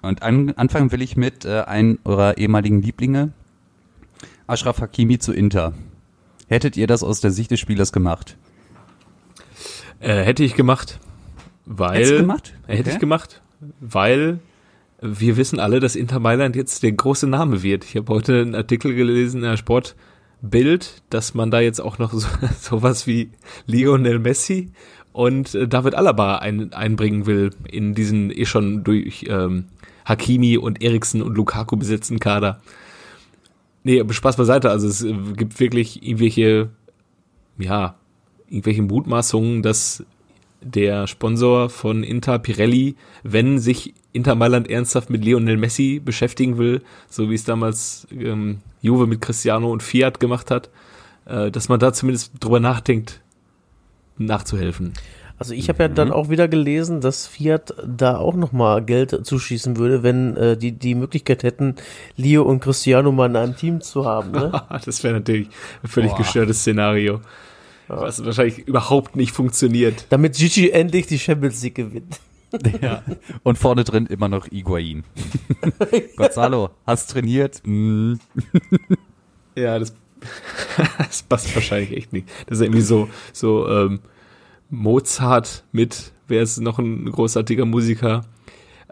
Und 0.00 0.22
an, 0.22 0.50
anfangen 0.56 0.90
will 0.90 1.02
ich 1.02 1.16
mit 1.16 1.44
äh, 1.44 1.60
einem 1.60 1.98
eurer 2.04 2.38
ehemaligen 2.38 2.82
Lieblinge, 2.82 3.32
Ashraf 4.46 4.80
Hakimi 4.80 5.18
zu 5.18 5.32
Inter. 5.32 5.74
Hättet 6.48 6.76
ihr 6.76 6.86
das 6.86 7.02
aus 7.02 7.20
der 7.20 7.30
Sicht 7.30 7.50
des 7.50 7.60
Spielers 7.60 7.92
gemacht? 7.92 8.36
Äh, 10.00 10.22
hätte 10.24 10.42
ich 10.42 10.54
gemacht, 10.54 10.98
weil 11.64 11.98
Hättest 11.98 12.16
gemacht? 12.16 12.54
Okay. 12.64 12.76
hätte 12.76 12.90
ich 12.90 12.98
gemacht, 12.98 13.42
weil 13.80 14.40
wir 15.00 15.36
wissen 15.36 15.60
alle, 15.60 15.80
dass 15.80 15.96
Inter 15.96 16.20
Mailand 16.20 16.56
jetzt 16.56 16.82
der 16.82 16.92
große 16.92 17.26
Name 17.26 17.62
wird. 17.62 17.84
Ich 17.84 17.96
habe 17.96 18.12
heute 18.12 18.40
einen 18.40 18.54
Artikel 18.54 18.94
gelesen 18.94 19.38
in 19.38 19.44
der 19.44 19.56
Sport 19.56 19.94
Bild, 20.42 21.02
dass 21.08 21.34
man 21.34 21.50
da 21.50 21.60
jetzt 21.60 21.80
auch 21.80 21.98
noch 21.98 22.12
so, 22.12 22.26
sowas 22.60 23.06
wie 23.06 23.30
Lionel 23.66 24.18
Messi 24.18 24.72
und 25.12 25.54
äh, 25.54 25.68
David 25.68 25.94
Alaba 25.94 26.36
ein, 26.36 26.72
einbringen 26.72 27.26
will 27.26 27.50
in 27.70 27.94
diesen 27.94 28.30
eh 28.30 28.44
schon 28.44 28.84
durch 28.84 29.26
ähm, 29.28 29.66
Hakimi 30.04 30.58
und 30.58 30.82
Eriksen 30.82 31.22
und 31.22 31.36
Lukaku 31.36 31.76
besetzten 31.76 32.18
Kader. 32.18 32.60
Nee, 33.84 34.02
Spaß 34.08 34.36
beiseite, 34.36 34.70
also 34.70 34.88
es 34.88 35.02
äh, 35.02 35.14
gibt 35.36 35.60
wirklich 35.60 36.02
irgendwelche, 36.02 36.70
ja, 37.58 37.94
irgendwelche 38.48 38.82
Mutmaßungen, 38.82 39.62
dass 39.62 40.04
der 40.60 41.06
Sponsor 41.06 41.70
von 41.70 42.04
Inter 42.04 42.38
Pirelli, 42.38 42.96
wenn 43.22 43.58
sich 43.58 43.94
Inter 44.12 44.34
Mailand 44.34 44.68
ernsthaft 44.68 45.10
mit 45.10 45.24
Lionel 45.24 45.56
Messi 45.56 46.00
beschäftigen 46.04 46.58
will, 46.58 46.82
so 47.08 47.30
wie 47.30 47.34
es 47.34 47.44
damals 47.44 48.06
ähm, 48.12 48.58
Juve 48.82 49.06
mit 49.06 49.22
Cristiano 49.22 49.72
und 49.72 49.82
Fiat 49.82 50.20
gemacht 50.20 50.50
hat, 50.50 50.68
äh, 51.24 51.50
dass 51.50 51.70
man 51.70 51.80
da 51.80 51.94
zumindest 51.94 52.32
drüber 52.40 52.60
nachdenkt, 52.60 53.22
nachzuhelfen. 54.18 54.92
Also 55.38 55.54
ich 55.54 55.68
habe 55.68 55.82
ja 55.82 55.88
dann 55.88 56.08
mhm. 56.08 56.14
auch 56.14 56.28
wieder 56.28 56.46
gelesen, 56.46 57.00
dass 57.00 57.26
Fiat 57.26 57.74
da 57.84 58.16
auch 58.16 58.36
nochmal 58.36 58.84
Geld 58.84 59.26
zuschießen 59.26 59.76
würde, 59.76 60.02
wenn 60.02 60.36
äh, 60.36 60.56
die 60.56 60.72
die 60.72 60.94
Möglichkeit 60.94 61.42
hätten, 61.42 61.76
Leo 62.16 62.42
und 62.42 62.60
Cristiano 62.60 63.10
mal 63.10 63.30
in 63.30 63.36
einem 63.36 63.56
Team 63.56 63.80
zu 63.80 64.04
haben. 64.04 64.30
Ne? 64.30 64.52
das 64.84 65.02
wäre 65.02 65.14
natürlich 65.14 65.48
ein 65.82 65.88
völlig 65.88 66.10
Boah. 66.12 66.18
gestörtes 66.18 66.60
Szenario. 66.60 67.20
Was 67.88 68.24
wahrscheinlich 68.24 68.58
überhaupt 68.58 69.16
nicht 69.16 69.32
funktioniert. 69.32 70.06
Damit 70.10 70.36
Gigi 70.36 70.70
endlich 70.70 71.08
die 71.08 71.18
Champions 71.18 71.62
League 71.62 71.74
gewinnt. 71.74 72.20
Ja. 72.80 73.02
Und 73.42 73.58
vorne 73.58 73.84
drin 73.84 74.06
immer 74.06 74.28
noch 74.28 74.50
Iguain. 74.50 75.04
Gonzalo, 76.16 76.70
hast 76.86 77.10
trainiert? 77.10 77.62
Mm. 77.64 78.14
ja, 79.54 79.78
das, 79.78 79.94
das 80.98 81.22
passt 81.22 81.54
wahrscheinlich 81.54 81.92
echt 81.96 82.12
nicht. 82.12 82.28
Das 82.46 82.58
ist 82.58 82.64
irgendwie 82.64 82.82
so, 82.82 83.08
so 83.32 83.68
ähm, 83.68 84.00
Mozart 84.70 85.64
mit, 85.72 86.12
wer 86.28 86.42
ist 86.42 86.60
noch 86.60 86.78
ein 86.78 87.10
großartiger 87.10 87.64
Musiker 87.64 88.22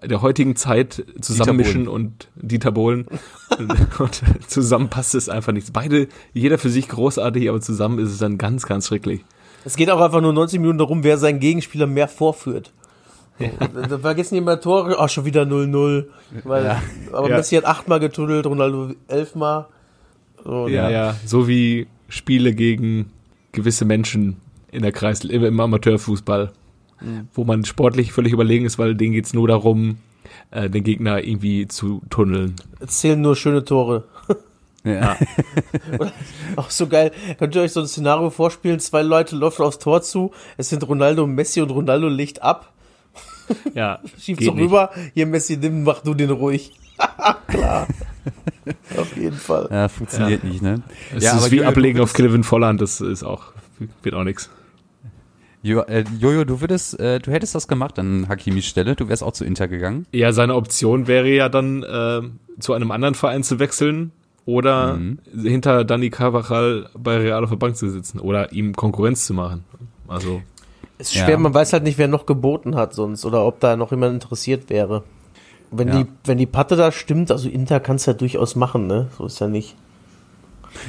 der 0.02 0.22
heutigen 0.22 0.56
Zeit 0.56 1.04
zusammenmischen 1.20 1.80
Dieter 1.80 1.92
und 1.92 2.28
Dieter 2.34 2.72
Bohlen 2.72 3.06
und, 3.58 3.70
und 4.00 4.22
zusammen 4.46 4.88
passt 4.88 5.14
es 5.14 5.28
einfach 5.28 5.52
nicht. 5.52 5.72
Beide, 5.72 6.08
jeder 6.32 6.58
für 6.58 6.70
sich 6.70 6.88
großartig, 6.88 7.48
aber 7.48 7.60
zusammen 7.60 7.98
ist 7.98 8.10
es 8.10 8.18
dann 8.18 8.38
ganz, 8.38 8.66
ganz 8.66 8.88
schrecklich. 8.88 9.24
Es 9.64 9.76
geht 9.76 9.90
auch 9.90 10.00
einfach 10.00 10.22
nur 10.22 10.32
90 10.32 10.60
Minuten 10.60 10.78
darum, 10.78 11.04
wer 11.04 11.18
seinen 11.18 11.38
Gegenspieler 11.38 11.86
mehr 11.86 12.08
vorführt. 12.08 12.72
Da 13.88 13.98
vergessen 13.98 14.34
die 14.34 14.40
mal 14.40 14.60
Tore, 14.60 14.98
ach, 14.98 15.08
schon 15.08 15.24
wieder 15.24 15.42
0-0. 15.42 16.04
ja. 16.44 16.82
Aber 17.12 17.30
ja. 17.30 17.36
Messi 17.36 17.56
hat 17.56 17.64
achtmal 17.64 18.00
getunnelt, 18.00 18.46
Ronaldo 18.46 18.92
elfmal. 19.08 19.66
So, 20.44 20.68
ja, 20.68 20.88
ja, 20.88 20.90
ja, 20.90 21.16
so 21.24 21.48
wie 21.48 21.86
Spiele 22.08 22.54
gegen 22.54 23.10
gewisse 23.52 23.84
Menschen 23.84 24.36
in 24.72 24.82
der 24.82 24.92
Kreis, 24.92 25.24
im 25.24 25.60
Amateurfußball, 25.60 26.52
mhm. 27.00 27.28
wo 27.34 27.44
man 27.44 27.64
sportlich 27.64 28.12
völlig 28.12 28.32
überlegen 28.32 28.64
ist, 28.64 28.78
weil 28.78 28.94
denen 28.94 29.12
geht 29.12 29.26
es 29.26 29.34
nur 29.34 29.48
darum, 29.48 29.98
äh, 30.50 30.70
den 30.70 30.84
Gegner 30.84 31.22
irgendwie 31.22 31.66
zu 31.68 32.02
tunneln. 32.10 32.56
Es 32.78 33.00
zählen 33.00 33.20
nur 33.20 33.36
schöne 33.36 33.64
Tore. 33.64 34.04
Ja. 34.84 35.16
auch 36.56 36.70
so 36.70 36.86
geil. 36.86 37.12
Könnt 37.38 37.54
ihr 37.54 37.62
euch 37.62 37.72
so 37.72 37.80
ein 37.80 37.86
Szenario 37.86 38.30
vorspielen? 38.30 38.80
Zwei 38.80 39.02
Leute 39.02 39.36
laufen 39.36 39.62
aufs 39.62 39.78
Tor 39.78 40.02
zu. 40.02 40.30
Es 40.56 40.70
sind 40.70 40.86
Ronaldo 40.88 41.24
und 41.24 41.34
Messi 41.34 41.60
und 41.60 41.70
Ronaldo 41.70 42.08
legt 42.08 42.42
ab. 42.42 42.72
Ja. 43.74 44.00
Schiebt 44.18 44.42
so 44.42 44.52
rüber. 44.52 44.90
Hier, 45.14 45.26
Messi, 45.26 45.56
nimm, 45.56 45.84
mach 45.84 46.02
du 46.02 46.14
den 46.14 46.30
ruhig. 46.30 46.72
Klar. 47.48 47.86
auf 48.96 49.16
jeden 49.16 49.36
Fall. 49.36 49.68
Ja, 49.70 49.88
funktioniert 49.88 50.42
ja. 50.42 50.48
nicht, 50.48 50.62
ne? 50.62 50.82
Es 51.14 51.24
ja, 51.24 51.36
ist 51.36 51.42
aber 51.42 51.50
wie 51.50 51.64
Ablegen 51.64 52.00
auf 52.00 52.12
Kevin 52.12 52.44
Volland, 52.44 52.80
das 52.80 53.00
ist 53.00 53.22
auch, 53.22 53.52
wird 54.02 54.14
auch 54.14 54.24
nichts. 54.24 54.50
Jo, 55.62 55.80
äh, 55.80 56.04
Jojo, 56.18 56.44
du 56.44 56.60
würdest, 56.60 56.98
äh, 57.00 57.18
du 57.18 57.30
hättest 57.30 57.54
das 57.54 57.68
gemacht 57.68 57.98
an 57.98 58.28
Hakimis 58.28 58.66
Stelle, 58.66 58.96
du 58.96 59.08
wärst 59.08 59.22
auch 59.22 59.32
zu 59.32 59.44
Inter 59.44 59.68
gegangen. 59.68 60.06
Ja, 60.12 60.32
seine 60.32 60.54
Option 60.54 61.06
wäre 61.06 61.28
ja 61.28 61.48
dann, 61.48 61.82
äh, 61.82 62.22
zu 62.60 62.72
einem 62.72 62.90
anderen 62.90 63.14
Verein 63.14 63.42
zu 63.42 63.58
wechseln 63.58 64.12
oder 64.46 64.96
mhm. 64.96 65.18
hinter 65.42 65.84
Dani 65.84 66.10
Carvajal 66.10 66.88
bei 66.98 67.18
Real 67.18 67.44
auf 67.44 67.50
der 67.50 67.56
Bank 67.56 67.76
zu 67.76 67.90
sitzen 67.90 68.20
oder 68.20 68.52
ihm 68.52 68.74
Konkurrenz 68.74 69.26
zu 69.26 69.34
machen. 69.34 69.64
Also. 70.08 70.42
Es 71.00 71.08
ist 71.08 71.14
schwer, 71.14 71.30
ja. 71.30 71.38
man 71.38 71.54
weiß 71.54 71.72
halt 71.72 71.82
nicht, 71.82 71.96
wer 71.96 72.08
noch 72.08 72.26
geboten 72.26 72.76
hat 72.76 72.92
sonst 72.92 73.24
oder 73.24 73.46
ob 73.46 73.58
da 73.58 73.74
noch 73.74 73.90
jemand 73.90 74.12
interessiert 74.12 74.68
wäre. 74.68 75.02
Wenn 75.70 75.88
ja. 75.88 76.02
die, 76.02 76.06
wenn 76.24 76.36
die 76.36 76.46
Patte 76.46 76.76
da 76.76 76.92
stimmt, 76.92 77.30
also 77.30 77.48
Inter 77.48 77.80
kann 77.80 77.96
es 77.96 78.04
ja 78.04 78.12
durchaus 78.12 78.54
machen, 78.54 78.86
ne? 78.86 79.08
So 79.16 79.24
ist 79.24 79.40
ja 79.40 79.48
nicht. 79.48 79.76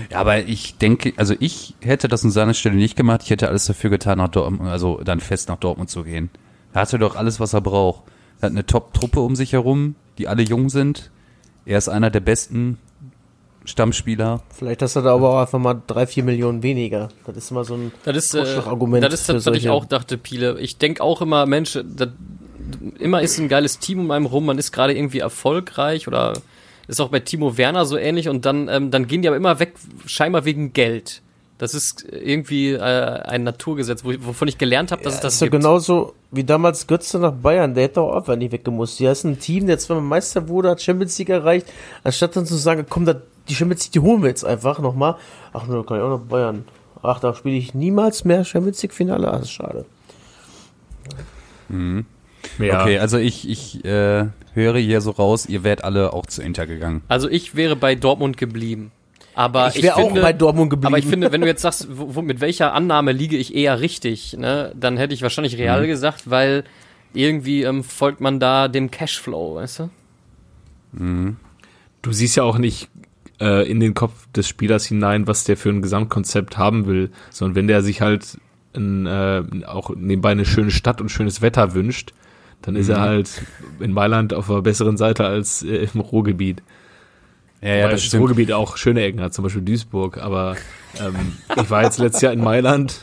Ja, 0.09 0.19
aber 0.19 0.39
ich 0.39 0.77
denke, 0.77 1.13
also 1.15 1.33
ich 1.39 1.75
hätte 1.79 2.09
das 2.09 2.25
an 2.25 2.31
seiner 2.31 2.53
Stelle 2.53 2.75
nicht 2.75 2.97
gemacht. 2.97 3.21
Ich 3.23 3.29
hätte 3.29 3.47
alles 3.47 3.65
dafür 3.65 3.89
getan, 3.89 4.17
nach 4.17 4.27
Dortmund, 4.27 4.69
also 4.69 4.99
dann 5.01 5.21
fest 5.21 5.47
nach 5.47 5.57
Dortmund 5.57 5.89
zu 5.89 6.03
gehen. 6.03 6.29
Er 6.73 6.81
hatte 6.81 6.99
doch 6.99 7.15
alles, 7.15 7.39
was 7.39 7.53
er 7.53 7.61
braucht. 7.61 8.03
Er 8.41 8.47
hat 8.47 8.51
eine 8.51 8.65
Top-Truppe 8.65 9.21
um 9.21 9.37
sich 9.37 9.53
herum, 9.53 9.95
die 10.17 10.27
alle 10.27 10.43
jung 10.43 10.69
sind. 10.69 11.09
Er 11.65 11.77
ist 11.77 11.87
einer 11.87 12.09
der 12.09 12.19
besten 12.19 12.79
Stammspieler. 13.65 14.41
Vielleicht 14.57 14.81
hast 14.81 14.95
du 14.95 15.01
da 15.01 15.13
aber 15.13 15.29
auch 15.29 15.41
einfach 15.41 15.59
mal 15.59 15.81
drei, 15.85 16.07
vier 16.07 16.23
Millionen 16.23 16.63
weniger. 16.63 17.09
Das 17.25 17.37
ist 17.37 17.51
immer 17.51 17.63
so 17.63 17.75
ein 17.75 17.91
das 18.03 18.17
ist, 18.17 18.33
äh, 18.33 18.59
Argument. 18.65 19.03
Das 19.03 19.13
ist 19.13 19.29
das, 19.29 19.45
was 19.45 19.57
ich 19.57 19.69
auch 19.69 19.85
dachte, 19.85 20.17
Piele. 20.17 20.59
Ich 20.59 20.77
denke 20.77 21.03
auch 21.03 21.21
immer, 21.21 21.45
Mensch, 21.45 21.77
das, 21.83 22.09
immer 22.99 23.21
ist 23.21 23.37
ein 23.37 23.49
geiles 23.49 23.79
Team 23.79 23.99
um 23.99 24.11
einen 24.11 24.25
rum, 24.25 24.45
man 24.45 24.57
ist 24.57 24.71
gerade 24.71 24.95
irgendwie 24.95 25.19
erfolgreich 25.19 26.07
oder 26.07 26.33
ist 26.87 26.99
auch 26.99 27.09
bei 27.09 27.19
Timo 27.19 27.57
Werner 27.57 27.85
so 27.85 27.97
ähnlich 27.97 28.29
und 28.29 28.45
dann, 28.45 28.67
ähm, 28.67 28.91
dann 28.91 29.07
gehen 29.07 29.21
die 29.21 29.27
aber 29.27 29.37
immer 29.37 29.59
weg, 29.59 29.73
scheinbar 30.05 30.45
wegen 30.45 30.73
Geld. 30.73 31.21
Das 31.57 31.75
ist 31.75 32.07
irgendwie 32.09 32.71
äh, 32.71 32.79
ein 32.79 33.43
Naturgesetz, 33.43 34.03
wovon 34.03 34.47
ich 34.47 34.57
gelernt 34.57 34.91
habe, 34.91 35.03
dass 35.03 35.13
ja, 35.13 35.17
es 35.17 35.21
das 35.21 35.33
ist 35.35 35.39
gibt. 35.41 35.53
Ja 35.53 35.59
genauso 35.59 36.15
wie 36.31 36.43
damals 36.43 36.87
Götze 36.87 37.19
nach 37.19 37.33
Bayern, 37.33 37.75
der 37.75 37.83
hätte 37.83 38.01
auch 38.01 38.15
einfach 38.15 38.35
nicht 38.35 38.51
weggemusst. 38.51 38.97
Hier 38.97 39.11
ist 39.11 39.25
ein 39.25 39.37
Team, 39.37 39.67
der 39.67 39.77
zweimal 39.77 40.03
Meister 40.03 40.47
wurde, 40.47 40.71
hat 40.71 40.81
Champions 40.81 41.19
League 41.19 41.29
erreicht, 41.29 41.67
anstatt 42.03 42.35
dann 42.35 42.47
zu 42.47 42.55
sagen, 42.55 42.87
komm, 42.89 43.05
da 43.05 43.21
die 43.51 43.55
Champions 43.55 43.83
League, 43.83 43.91
die 43.91 43.99
holen 43.99 44.21
wir 44.21 44.29
jetzt 44.29 44.43
einfach 44.43 44.79
nochmal. 44.79 45.15
Ach, 45.53 45.67
nur 45.67 45.85
kann 45.85 45.97
ich 45.97 46.03
auch 46.03 46.09
noch 46.09 46.21
Bayern. 46.21 46.65
Ach, 47.03 47.19
da 47.19 47.35
spiele 47.35 47.57
ich 47.57 47.73
niemals 47.73 48.25
mehr 48.25 48.45
Champions 48.45 48.81
League 48.81 48.93
Finale. 48.93 49.27
Ah, 49.27 49.33
das 49.33 49.43
ist 49.43 49.51
schade. 49.51 49.85
Mhm. 51.69 52.05
Ja. 52.59 52.81
Okay, 52.81 52.99
also 52.99 53.17
ich, 53.17 53.47
ich 53.47 53.85
äh, 53.85 54.25
höre 54.53 54.77
hier 54.77 55.01
so 55.01 55.11
raus, 55.11 55.45
ihr 55.45 55.63
wärt 55.63 55.83
alle 55.83 56.13
auch 56.13 56.25
zu 56.25 56.41
Inter 56.41 56.65
gegangen. 56.65 57.01
Also 57.07 57.29
ich 57.29 57.55
wäre 57.55 57.75
bei 57.75 57.95
Dortmund 57.95 58.37
geblieben. 58.37 58.91
Aber 59.33 59.69
ich 59.73 59.81
wäre 59.81 59.95
auch 59.95 60.13
bei 60.13 60.33
Dortmund 60.33 60.69
geblieben. 60.69 60.87
Aber 60.93 60.97
ich 60.97 61.05
finde, 61.05 61.31
wenn 61.31 61.41
du 61.41 61.47
jetzt 61.47 61.61
sagst, 61.61 61.87
wo, 61.89 62.21
mit 62.21 62.41
welcher 62.41 62.73
Annahme 62.73 63.13
liege 63.13 63.37
ich 63.37 63.55
eher 63.55 63.79
richtig, 63.79 64.35
ne, 64.37 64.73
dann 64.75 64.97
hätte 64.97 65.13
ich 65.13 65.21
wahrscheinlich 65.21 65.57
Real 65.57 65.83
mhm. 65.83 65.87
gesagt, 65.87 66.29
weil 66.29 66.65
irgendwie 67.13 67.63
ähm, 67.63 67.83
folgt 67.83 68.21
man 68.21 68.39
da 68.39 68.67
dem 68.67 68.91
Cashflow, 68.91 69.55
weißt 69.55 69.79
du? 69.79 69.89
Mhm. 70.93 71.37
Du 72.01 72.11
siehst 72.11 72.35
ja 72.35 72.43
auch 72.43 72.57
nicht 72.57 72.89
äh, 73.41 73.69
in 73.69 73.79
den 73.79 73.93
Kopf 73.93 74.27
des 74.35 74.47
Spielers 74.47 74.85
hinein, 74.85 75.27
was 75.27 75.43
der 75.43 75.57
für 75.57 75.69
ein 75.69 75.81
Gesamtkonzept 75.81 76.57
haben 76.57 76.85
will, 76.85 77.09
sondern 77.31 77.55
wenn 77.55 77.67
der 77.67 77.81
sich 77.81 78.01
halt 78.01 78.37
ein, 78.75 79.05
äh, 79.07 79.43
auch 79.65 79.89
nebenbei 79.95 80.29
eine 80.31 80.45
schöne 80.45 80.71
Stadt 80.71 81.01
und 81.01 81.09
schönes 81.09 81.41
Wetter 81.41 81.73
wünscht, 81.73 82.13
dann 82.61 82.75
ist 82.75 82.89
er 82.89 82.99
mhm. 82.99 83.01
halt 83.01 83.41
in 83.79 83.91
Mailand 83.91 84.33
auf 84.33 84.47
der 84.47 84.61
besseren 84.61 84.95
Seite 84.95 85.25
als 85.25 85.63
äh, 85.63 85.87
im 85.93 85.99
Ruhrgebiet. 85.99 86.61
Ja, 87.61 87.75
ja, 87.75 87.89
das, 87.89 88.09
das 88.09 88.19
Ruhrgebiet 88.19 88.51
auch 88.51 88.77
schöne 88.77 89.01
Ecken 89.01 89.21
hat, 89.21 89.33
zum 89.33 89.43
Beispiel 89.43 89.61
Duisburg, 89.61 90.17
aber 90.17 90.55
ähm, 90.99 91.33
ich 91.61 91.69
war 91.69 91.83
jetzt 91.83 91.99
letztes 91.99 92.21
Jahr 92.21 92.33
in 92.33 92.43
Mailand 92.43 93.01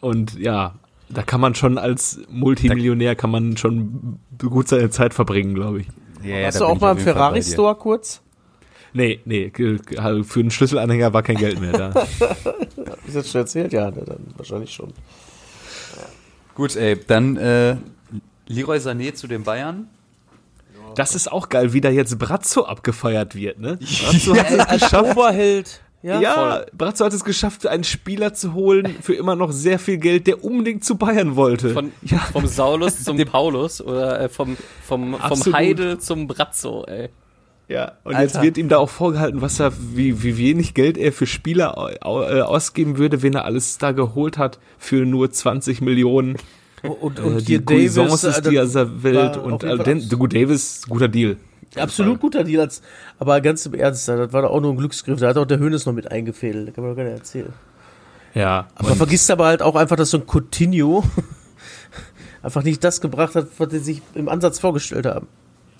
und 0.00 0.38
ja, 0.38 0.74
da 1.10 1.22
kann 1.22 1.40
man 1.40 1.54
schon 1.54 1.78
als 1.78 2.20
Multimillionär 2.30 3.16
kann 3.16 3.30
man 3.30 3.56
schon 3.56 4.18
gut 4.38 4.68
seine 4.68 4.90
Zeit 4.90 5.14
verbringen, 5.14 5.54
glaube 5.54 5.80
ich. 5.80 5.88
Ja, 6.22 6.46
Hast 6.46 6.60
du 6.60 6.64
auch 6.64 6.80
mal 6.80 6.92
im 6.92 6.98
Ferrari-Store 6.98 7.74
kurz? 7.76 8.22
Nee, 8.98 9.20
nee, 9.26 9.52
für 9.54 10.40
einen 10.40 10.50
Schlüsselanhänger 10.50 11.12
war 11.12 11.22
kein 11.22 11.36
Geld 11.36 11.60
mehr 11.60 11.70
da. 11.70 11.88
Ist 13.06 13.14
jetzt 13.14 13.30
schon 13.30 13.42
erzählt? 13.42 13.72
Ja, 13.72 13.92
dann 13.92 14.26
wahrscheinlich 14.36 14.72
schon. 14.72 14.92
Gut, 16.56 16.74
ey, 16.74 16.98
dann 17.06 17.36
äh, 17.36 17.76
Leroy 18.48 18.78
Sané 18.78 19.14
zu 19.14 19.28
den 19.28 19.44
Bayern. 19.44 19.88
Das 20.96 21.14
ist 21.14 21.30
auch 21.30 21.48
geil, 21.48 21.72
wie 21.72 21.80
da 21.80 21.90
jetzt 21.90 22.18
Brazzo 22.18 22.64
abgefeiert 22.64 23.36
wird, 23.36 23.60
ne? 23.60 23.78
Brazzo 24.00 24.34
hat 24.36 24.50
es 24.50 24.80
geschafft. 24.80 25.16
Oberheld. 25.16 25.80
Ja, 26.02 26.20
ja 26.20 26.66
Brazzo 26.72 27.04
hat 27.04 27.12
es 27.12 27.22
geschafft, 27.22 27.68
einen 27.68 27.84
Spieler 27.84 28.34
zu 28.34 28.52
holen 28.52 28.96
für 29.00 29.14
immer 29.14 29.36
noch 29.36 29.52
sehr 29.52 29.78
viel 29.78 29.98
Geld, 29.98 30.26
der 30.26 30.42
unbedingt 30.42 30.84
zu 30.84 30.96
Bayern 30.96 31.36
wollte. 31.36 31.70
Von, 31.70 31.92
ja. 32.02 32.18
Vom 32.18 32.48
Saulus 32.48 33.04
zum 33.04 33.16
Paulus 33.18 33.80
oder 33.80 34.22
äh, 34.22 34.28
vom, 34.28 34.56
vom, 34.82 35.14
vom 35.14 35.52
Heide 35.52 36.00
zum 36.00 36.26
Brazzo, 36.26 36.84
ey. 36.86 37.10
Ja, 37.68 37.92
und 38.04 38.14
Alter. 38.14 38.22
jetzt 38.22 38.42
wird 38.42 38.56
ihm 38.56 38.70
da 38.70 38.78
auch 38.78 38.88
vorgehalten, 38.88 39.42
was 39.42 39.60
er, 39.60 39.72
wie, 39.94 40.22
wie 40.22 40.38
wenig 40.38 40.72
Geld 40.72 40.96
er 40.96 41.12
für 41.12 41.26
Spieler 41.26 41.92
äh, 42.00 42.40
ausgeben 42.40 42.96
würde, 42.96 43.22
wenn 43.22 43.34
er 43.34 43.44
alles 43.44 43.76
da 43.76 43.92
geholt 43.92 44.38
hat 44.38 44.58
für 44.78 45.04
nur 45.04 45.30
20 45.30 45.82
Millionen. 45.82 46.36
Und, 46.82 47.20
und 47.20 47.38
äh, 47.38 47.42
die 47.42 47.62
Davis, 47.62 47.96
ist 47.96 48.46
die 48.46 48.50
dieser 48.50 49.02
Welt 49.02 49.36
und 49.36 49.64
äh, 49.64 49.76
den, 49.78 50.08
gut, 50.08 50.34
Davis, 50.34 50.82
guter 50.88 51.08
Deal. 51.08 51.36
Absolut 51.76 52.20
guter 52.20 52.44
Deal, 52.44 52.62
als, 52.62 52.80
aber 53.18 53.40
ganz 53.42 53.66
im 53.66 53.74
Ernst, 53.74 54.08
das 54.08 54.32
war 54.32 54.42
doch 54.42 54.50
auch 54.50 54.60
nur 54.60 54.72
ein 54.72 54.78
Glücksgriff, 54.78 55.20
da 55.20 55.28
hat 55.28 55.36
auch 55.36 55.44
der 55.44 55.58
Hönes 55.58 55.84
noch 55.84 55.92
mit 55.92 56.10
eingefädelt, 56.10 56.68
da 56.68 56.72
kann 56.72 56.84
man 56.84 56.92
doch 56.92 56.96
gar 56.96 57.04
nicht 57.04 57.18
erzählen. 57.18 57.52
Ja. 58.32 58.68
Aber 58.76 58.88
man 58.88 58.96
vergisst 58.96 59.30
aber 59.30 59.46
halt 59.46 59.60
auch 59.60 59.76
einfach, 59.76 59.96
dass 59.96 60.10
so 60.10 60.18
ein 60.18 60.24
Coutinho 60.26 61.04
einfach 62.42 62.62
nicht 62.62 62.82
das 62.82 63.02
gebracht 63.02 63.34
hat, 63.34 63.48
was 63.58 63.70
sie 63.70 63.78
sich 63.80 64.02
im 64.14 64.30
Ansatz 64.30 64.58
vorgestellt 64.58 65.04
haben. 65.04 65.26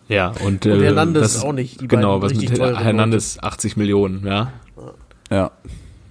Ja, 0.08 0.32
und, 0.44 0.64
und 0.66 0.82
Hernandez 0.82 1.34
das, 1.34 1.44
auch 1.44 1.52
nicht. 1.52 1.86
genau, 1.88 2.22
was 2.22 2.34
mit 2.34 2.58
Hernandez 2.58 3.38
80 3.40 3.76
Millionen, 3.76 4.26
ja. 4.26 4.52
Ja, 5.30 5.50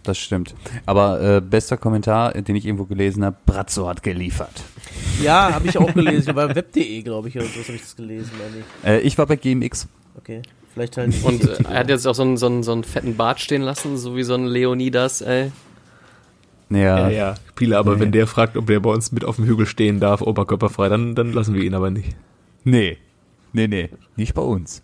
das 0.03 0.17
stimmt. 0.19 0.53
Aber 0.85 1.21
äh, 1.21 1.41
bester 1.41 1.77
Kommentar, 1.77 2.33
den 2.33 2.55
ich 2.55 2.65
irgendwo 2.65 2.85
gelesen 2.85 3.25
habe, 3.25 3.35
Brazzo 3.45 3.87
hat 3.87 4.03
geliefert. 4.03 4.63
Ja, 5.21 5.53
habe 5.53 5.67
ich 5.67 5.77
auch 5.77 5.93
gelesen. 5.93 6.35
Bei 6.35 6.53
web.de, 6.53 7.01
glaube 7.01 7.29
ich, 7.29 7.35
oder 7.35 7.45
so 7.45 7.63
habe 7.63 7.73
ich 7.73 7.81
das 7.81 7.95
gelesen. 7.95 8.31
Ich. 8.83 8.87
Äh, 8.87 8.99
ich 8.99 9.17
war 9.17 9.25
bei 9.25 9.35
GMX. 9.35 9.87
Okay. 10.15 10.43
Vielleicht 10.73 10.97
halt 10.97 11.23
Und 11.23 11.43
äh, 11.43 11.63
er 11.69 11.79
hat 11.79 11.89
jetzt 11.89 12.05
auch 12.05 12.13
so 12.13 12.21
einen, 12.21 12.37
so, 12.37 12.45
einen, 12.45 12.61
so 12.61 12.71
einen 12.71 12.83
fetten 12.83 13.17
Bart 13.17 13.39
stehen 13.39 13.63
lassen, 13.63 13.97
so 13.97 14.15
wie 14.15 14.23
so 14.23 14.35
ein 14.35 14.45
Leonidas, 14.45 15.21
ey. 15.21 15.51
Ja, 16.69 16.77
ja, 16.77 17.09
ja. 17.09 17.35
Pile, 17.55 17.77
aber 17.77 17.95
nee. 17.95 18.01
wenn 18.01 18.11
der 18.11 18.27
fragt, 18.27 18.57
ob 18.57 18.67
der 18.67 18.79
bei 18.79 18.91
uns 18.91 19.11
mit 19.11 19.25
auf 19.25 19.37
dem 19.37 19.45
Hügel 19.45 19.65
stehen 19.65 19.99
darf, 19.99 20.21
oberkörperfrei, 20.21 20.89
dann, 20.89 21.15
dann 21.15 21.33
lassen 21.33 21.55
wir 21.55 21.63
ihn 21.63 21.73
aber 21.73 21.89
nicht. 21.89 22.15
Nee. 22.63 22.97
Nee, 23.57 23.67
nee, 23.67 23.89
nicht 24.15 24.35
bei 24.35 24.43
uns. 24.43 24.83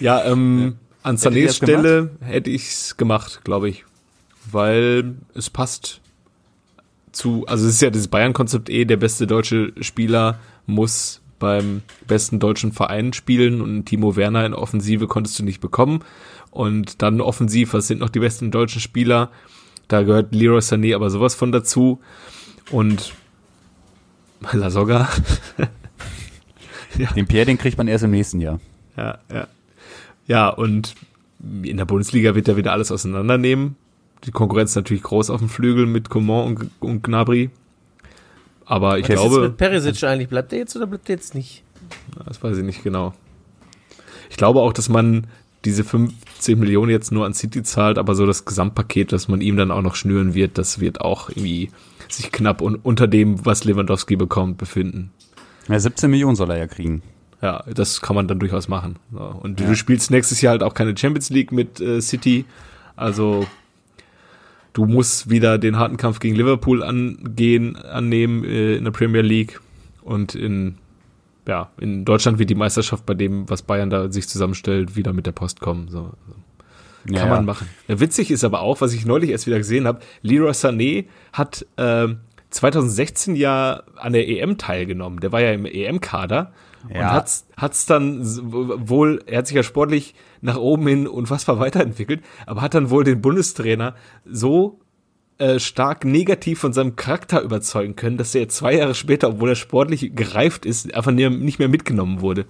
Ja, 0.00 0.24
ähm, 0.24 0.58
ja. 0.62 0.72
an 1.02 1.16
Sanés 1.16 1.52
Stelle 1.52 2.12
hätte 2.22 2.48
ich's 2.48 2.96
gemacht, 2.96 3.42
glaube 3.44 3.68
ich. 3.68 3.84
Weil 4.50 5.16
es 5.34 5.50
passt 5.50 6.00
zu, 7.12 7.44
also 7.46 7.66
es 7.66 7.74
ist 7.74 7.82
ja 7.82 7.90
das 7.90 8.08
Bayern-Konzept 8.08 8.70
eh, 8.70 8.86
der 8.86 8.96
beste 8.96 9.26
deutsche 9.26 9.74
Spieler 9.82 10.38
muss 10.64 11.20
beim 11.38 11.82
besten 12.06 12.38
deutschen 12.38 12.72
Verein 12.72 13.12
spielen 13.12 13.60
und 13.60 13.84
Timo 13.84 14.16
Werner 14.16 14.46
in 14.46 14.54
Offensive 14.54 15.06
konntest 15.06 15.38
du 15.38 15.44
nicht 15.44 15.60
bekommen. 15.60 16.02
Und 16.52 17.02
dann 17.02 17.20
offensiv, 17.20 17.74
was 17.74 17.86
sind 17.86 18.00
noch 18.00 18.08
die 18.08 18.20
besten 18.20 18.50
deutschen 18.50 18.80
Spieler? 18.80 19.30
Da 19.88 20.04
gehört 20.04 20.34
Leroy 20.34 20.60
Sané 20.60 20.94
aber 20.94 21.10
sowas 21.10 21.34
von 21.34 21.52
dazu. 21.52 22.00
Und 22.70 23.12
La 24.52 24.70
Soga 24.70 25.10
Ja. 26.98 27.12
Den 27.12 27.26
Pierre, 27.26 27.46
den 27.46 27.58
kriegt 27.58 27.78
man 27.78 27.88
erst 27.88 28.04
im 28.04 28.10
nächsten 28.10 28.40
Jahr. 28.40 28.60
Ja, 28.96 29.18
ja. 29.32 29.46
Ja, 30.26 30.48
und 30.48 30.94
in 31.62 31.76
der 31.76 31.84
Bundesliga 31.84 32.34
wird 32.34 32.48
er 32.48 32.56
wieder 32.56 32.72
alles 32.72 32.92
auseinandernehmen. 32.92 33.76
Die 34.24 34.30
Konkurrenz 34.30 34.70
ist 34.70 34.76
natürlich 34.76 35.02
groß 35.02 35.30
auf 35.30 35.40
dem 35.40 35.48
Flügel 35.48 35.86
mit 35.86 36.08
Coman 36.08 36.46
und, 36.46 36.70
und 36.80 37.02
Gnabry. 37.02 37.50
Aber 38.64 38.98
ich 38.98 39.08
Was 39.08 39.16
glaube. 39.16 39.36
Ist 39.36 39.42
mit 39.42 39.56
Perisic 39.56 40.04
eigentlich? 40.04 40.28
Bleibt 40.28 40.52
der 40.52 40.60
jetzt 40.60 40.76
oder 40.76 40.86
bleibt 40.86 41.08
der 41.08 41.16
jetzt 41.16 41.34
nicht? 41.34 41.64
Das 42.24 42.42
weiß 42.42 42.56
ich 42.58 42.64
nicht 42.64 42.84
genau. 42.84 43.12
Ich 44.30 44.36
glaube 44.36 44.60
auch, 44.60 44.72
dass 44.72 44.88
man 44.88 45.26
diese 45.64 45.84
15 45.84 46.58
Millionen 46.58 46.90
jetzt 46.90 47.12
nur 47.12 47.26
an 47.26 47.34
City 47.34 47.62
zahlt, 47.62 47.98
aber 47.98 48.14
so 48.14 48.26
das 48.26 48.44
Gesamtpaket, 48.44 49.12
das 49.12 49.28
man 49.28 49.40
ihm 49.40 49.56
dann 49.56 49.70
auch 49.70 49.82
noch 49.82 49.94
schnüren 49.94 50.34
wird, 50.34 50.58
das 50.58 50.80
wird 50.80 51.00
auch 51.00 51.28
irgendwie 51.28 51.70
sich 52.08 52.32
knapp 52.32 52.60
un 52.60 52.76
unter 52.76 53.06
dem, 53.06 53.44
was 53.44 53.64
Lewandowski 53.64 54.16
bekommt, 54.16 54.58
befinden. 54.58 55.10
Ja, 55.68 55.78
17 55.78 56.10
Millionen 56.10 56.36
soll 56.36 56.50
er 56.50 56.58
ja 56.58 56.66
kriegen. 56.66 57.02
Ja, 57.40 57.64
das 57.74 58.00
kann 58.00 58.14
man 58.14 58.28
dann 58.28 58.38
durchaus 58.38 58.68
machen. 58.68 58.96
Und 59.12 59.60
ja. 59.60 59.66
du 59.66 59.74
spielst 59.74 60.10
nächstes 60.10 60.40
Jahr 60.40 60.52
halt 60.52 60.62
auch 60.62 60.74
keine 60.74 60.96
Champions 60.96 61.30
League 61.30 61.50
mit 61.50 61.80
äh, 61.80 62.00
City. 62.00 62.44
Also 62.94 63.46
du 64.72 64.86
musst 64.86 65.28
wieder 65.28 65.58
den 65.58 65.76
harten 65.76 65.96
Kampf 65.96 66.20
gegen 66.20 66.36
Liverpool 66.36 66.82
angehen, 66.82 67.76
annehmen 67.76 68.44
äh, 68.44 68.76
in 68.76 68.84
der 68.84 68.92
Premier 68.92 69.22
League. 69.22 69.60
Und 70.02 70.34
in, 70.36 70.76
ja, 71.46 71.70
in 71.80 72.04
Deutschland 72.04 72.38
wird 72.38 72.50
die 72.50 72.54
Meisterschaft 72.54 73.06
bei 73.06 73.14
dem, 73.14 73.48
was 73.48 73.62
Bayern 73.62 73.90
da 73.90 74.10
sich 74.10 74.28
zusammenstellt, 74.28 74.94
wieder 74.94 75.12
mit 75.12 75.26
der 75.26 75.32
Post 75.32 75.60
kommen. 75.60 75.88
So. 75.88 76.12
Kann 77.06 77.16
ja, 77.16 77.26
man 77.26 77.44
machen. 77.44 77.68
Ja, 77.88 77.98
witzig 77.98 78.30
ist 78.30 78.44
aber 78.44 78.60
auch, 78.60 78.80
was 78.80 78.92
ich 78.92 79.04
neulich 79.04 79.30
erst 79.30 79.46
wieder 79.46 79.58
gesehen 79.58 79.86
habe, 79.86 80.00
Leroy 80.22 80.52
Sané 80.52 81.06
hat 81.32 81.66
äh, 81.76 82.08
2016 82.52 83.34
ja 83.36 83.82
an 83.96 84.12
der 84.12 84.28
EM 84.28 84.58
teilgenommen. 84.58 85.20
Der 85.20 85.32
war 85.32 85.40
ja 85.40 85.52
im 85.52 85.66
EM-Kader 85.66 86.52
ja. 86.88 87.00
und 87.00 87.12
hat's, 87.12 87.46
hat's 87.56 87.86
dann 87.86 88.20
wohl, 88.22 89.22
er 89.26 89.38
hat 89.38 89.46
sich 89.46 89.56
ja 89.56 89.62
sportlich 89.62 90.14
nach 90.40 90.56
oben 90.56 90.86
hin 90.86 91.06
unfassbar 91.06 91.58
weiterentwickelt, 91.58 92.22
aber 92.46 92.60
hat 92.60 92.74
dann 92.74 92.90
wohl 92.90 93.04
den 93.04 93.20
Bundestrainer 93.20 93.94
so 94.24 94.80
äh, 95.38 95.58
stark 95.58 96.04
negativ 96.04 96.60
von 96.60 96.72
seinem 96.72 96.94
Charakter 96.94 97.40
überzeugen 97.42 97.96
können, 97.96 98.18
dass 98.18 98.34
er 98.34 98.48
zwei 98.48 98.74
Jahre 98.74 98.94
später, 98.94 99.28
obwohl 99.28 99.50
er 99.50 99.56
sportlich 99.56 100.14
gereift 100.14 100.66
ist, 100.66 100.94
einfach 100.94 101.12
nicht 101.12 101.58
mehr 101.58 101.68
mitgenommen 101.68 102.20
wurde. 102.20 102.44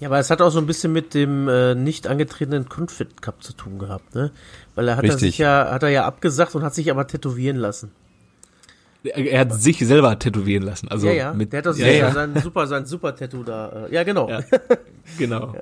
Ja, 0.00 0.08
aber 0.08 0.18
es 0.18 0.30
hat 0.30 0.40
auch 0.42 0.50
so 0.50 0.60
ein 0.60 0.66
bisschen 0.66 0.92
mit 0.92 1.14
dem 1.14 1.48
äh, 1.48 1.74
nicht 1.74 2.06
angetretenen 2.06 2.66
Confit 2.68 3.20
Cup 3.20 3.42
zu 3.42 3.52
tun 3.52 3.78
gehabt, 3.78 4.14
ne? 4.14 4.30
Weil 4.76 4.86
er 4.88 4.96
hat 4.96 5.04
er 5.04 5.18
sich 5.18 5.38
ja, 5.38 5.70
hat 5.72 5.82
er 5.82 5.88
ja 5.88 6.04
abgesagt 6.04 6.54
und 6.54 6.62
hat 6.62 6.74
sich 6.74 6.90
aber 6.90 7.06
tätowieren 7.06 7.56
lassen. 7.56 7.90
Er 9.04 9.40
hat 9.40 9.52
sich 9.52 9.78
selber 9.78 10.18
tätowieren 10.18 10.64
lassen. 10.64 10.88
Also 10.88 11.06
ja, 11.06 11.12
ja. 11.12 11.32
Mit, 11.32 11.52
der 11.52 11.58
hat 11.58 11.66
das 11.66 11.78
ja, 11.78 11.86
ja. 11.86 12.10
sein 12.10 12.34
super, 12.42 12.66
sein 12.66 12.84
super 12.84 13.14
Tattoo 13.14 13.44
da. 13.44 13.86
Äh, 13.86 13.94
ja, 13.94 14.02
genau. 14.02 14.28
Ja, 14.28 14.40
genau. 15.18 15.54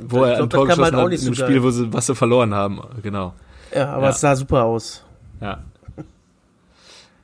Wo 0.00 0.22
er 0.22 0.36
glaub, 0.36 0.42
ein 0.42 0.50
Tor 0.50 0.66
geschossen 0.66 0.96
hat 0.96 1.12
in 1.12 1.20
einem 1.20 1.34
Spiel, 1.34 1.62
wo 1.62 1.70
sie 1.70 1.92
was 1.92 2.06
sie 2.06 2.14
verloren 2.14 2.54
haben. 2.54 2.80
Genau. 3.02 3.34
Ja, 3.74 3.94
aber 3.94 4.10
es 4.10 4.20
sah 4.20 4.36
super 4.36 4.62
aus. 4.62 5.04
Ja. 5.40 5.64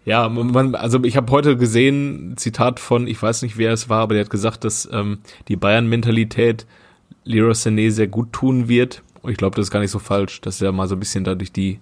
Ja, 0.05 0.29
man, 0.29 0.75
also 0.75 1.03
ich 1.05 1.17
habe 1.17 1.31
heute 1.31 1.57
gesehen, 1.57 2.35
Zitat 2.37 2.81
von, 2.81 3.07
ich 3.07 3.23
weiß 3.23 3.43
nicht, 3.43 3.59
wer 3.59 3.73
es 3.73 3.89
war, 3.89 4.01
aber 4.01 4.15
der 4.15 4.25
hat 4.25 4.31
gesagt, 4.31 4.65
dass 4.65 4.89
ähm, 4.91 5.19
die 5.47 5.57
Bayern-Mentalität 5.57 6.67
Leroy 7.25 7.53
Sané 7.53 7.91
sehr 7.91 8.09
gut 8.09 8.33
tun 8.33 8.67
wird. 8.67 9.03
Und 9.23 9.31
ich 9.31 9.37
glaube, 9.37 9.55
das 9.57 9.67
ist 9.67 9.71
gar 9.71 9.81
nicht 9.81 9.91
so 9.91 9.99
falsch, 9.99 10.41
dass 10.41 10.61
er 10.61 10.73
mal 10.73 10.89
so 10.89 10.97
ein 10.97 11.01
bisschen 11.01 11.25
da 11.25 11.35
durch 11.35 11.53
die 11.53 11.79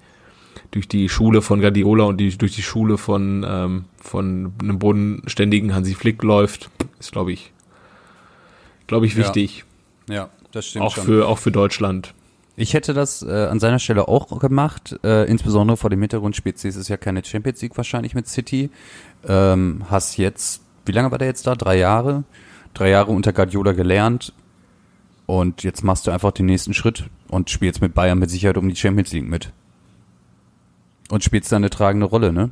durch 0.70 0.88
die 0.88 1.08
Schule 1.08 1.42
von 1.42 1.60
Guardiola 1.60 2.04
und 2.04 2.18
die, 2.18 2.36
durch 2.36 2.54
die 2.54 2.62
Schule 2.62 2.98
von, 2.98 3.44
ähm, 3.48 3.84
von 4.00 4.52
einem 4.60 4.78
bodenständigen 4.78 5.74
Hansi 5.74 5.94
Flick 5.94 6.22
läuft, 6.22 6.70
ist, 6.98 7.12
glaube 7.12 7.32
ich, 7.32 7.52
glaube 8.86 9.06
ich, 9.06 9.16
wichtig. 9.16 9.64
Ja, 10.08 10.14
ja 10.14 10.30
das 10.52 10.66
stimmt 10.66 10.84
auch 10.84 10.94
schon. 10.94 11.04
Für, 11.04 11.28
auch 11.28 11.38
für 11.38 11.52
Deutschland. 11.52 12.14
Ich 12.56 12.74
hätte 12.74 12.92
das 12.92 13.22
äh, 13.22 13.46
an 13.46 13.60
seiner 13.60 13.78
Stelle 13.78 14.08
auch 14.08 14.40
gemacht, 14.40 14.98
äh, 15.04 15.30
insbesondere 15.30 15.76
vor 15.76 15.90
dem 15.90 16.00
Hintergrund 16.00 16.34
spielt 16.34 16.62
es 16.64 16.88
ja 16.88 16.96
keine 16.96 17.24
Champions 17.24 17.62
League 17.62 17.76
wahrscheinlich 17.76 18.14
mit 18.14 18.26
City. 18.26 18.70
Ähm, 19.26 19.84
hast 19.88 20.16
jetzt 20.16 20.62
wie 20.88 20.92
lange 20.92 21.10
war 21.10 21.18
der 21.18 21.28
jetzt 21.28 21.46
da? 21.46 21.54
Drei 21.54 21.76
Jahre? 21.76 22.24
Drei 22.74 22.88
Jahre 22.88 23.12
unter 23.12 23.32
Guardiola 23.32 23.72
gelernt. 23.72 24.32
Und 25.26 25.62
jetzt 25.62 25.84
machst 25.84 26.06
du 26.06 26.10
einfach 26.10 26.32
den 26.32 26.46
nächsten 26.46 26.72
Schritt 26.72 27.04
und 27.28 27.50
spielst 27.50 27.82
mit 27.82 27.94
Bayern 27.94 28.18
mit 28.18 28.30
Sicherheit 28.30 28.56
um 28.56 28.68
die 28.68 28.74
Champions 28.74 29.12
League 29.12 29.28
mit. 29.28 29.52
Und 31.10 31.24
spielst 31.24 31.50
da 31.50 31.56
eine 31.56 31.70
tragende 31.70 32.06
Rolle, 32.06 32.32
ne? 32.32 32.50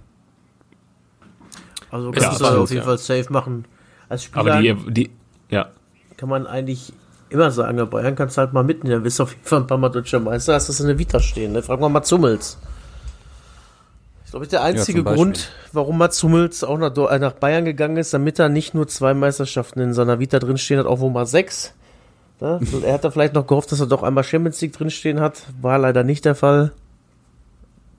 Also 1.91 2.13
Ja, 2.13 2.13
kannst 2.13 2.27
du 2.27 2.31
das 2.31 2.41
absolut, 2.43 2.63
auf 2.65 2.71
jeden 2.71 2.83
ja. 2.83 2.87
Fall 2.87 2.99
safe 2.99 3.33
machen. 3.33 3.65
Als 4.09 4.25
Spieler 4.25 4.41
Aber 4.41 4.61
die, 4.61 4.75
die, 4.93 5.11
ja. 5.51 5.69
kann 6.17 6.29
man 6.29 6.47
eigentlich 6.47 6.93
immer 7.29 7.51
sagen, 7.51 7.77
bei 7.77 7.85
Bayern 7.85 8.15
kannst 8.15 8.37
du 8.37 8.41
halt 8.41 8.53
mal 8.53 8.65
mitnehmen. 8.65 8.95
Dann 8.95 9.03
bist 9.03 9.19
du 9.19 9.25
auf 9.25 9.33
jeden 9.33 9.45
Fall 9.45 9.61
ein 9.61 9.67
paar 9.67 9.79
Mal 9.79 9.89
deutscher 9.89 10.21
Meister, 10.21 10.55
hast 10.55 10.69
das 10.69 10.81
in 10.81 10.87
der 10.87 10.99
Vita 10.99 11.21
stehen. 11.21 11.53
Ne? 11.53 11.63
Frag 11.63 11.81
mal 11.81 11.89
Mats 11.89 12.11
Hummels. 12.13 12.59
Ich 14.25 14.31
glaube, 14.31 14.47
der 14.47 14.63
einzige 14.63 15.03
Beispiel. 15.03 15.25
Grund, 15.25 15.51
warum 15.73 15.99
Mats 15.99 16.23
Hummels 16.23 16.65
auch 16.65 16.79
nach, 16.79 16.97
äh, 16.97 17.19
nach 17.19 17.33
Bayern 17.33 17.65
gegangen 17.65 17.97
ist, 17.97 18.13
damit 18.13 18.39
er 18.39 18.49
nicht 18.49 18.75
nur 18.75 18.89
zwei 18.89 19.15
Meisterschaften 19.15 19.81
in 19.81 19.95
seiner 19.95 20.19
Vita 20.19 20.39
drinstehen 20.39 20.81
hat, 20.81 20.87
auch 20.87 21.01
wo 21.01 21.11
mal 21.11 21.27
sechs. 21.27 21.75
Ne? 22.41 22.61
Er 22.85 22.95
hat 22.95 23.05
da 23.05 23.11
vielleicht 23.11 23.35
noch 23.35 23.47
gehofft, 23.47 23.73
dass 23.73 23.81
er 23.81 23.87
doch 23.87 24.03
einmal 24.03 24.25
Champions 24.25 24.61
League 24.61 24.73
drinstehen 24.73 25.21
hat. 25.21 25.43
War 25.61 25.79
leider 25.79 26.05
nicht 26.05 26.25
der 26.25 26.35
Fall. 26.35 26.73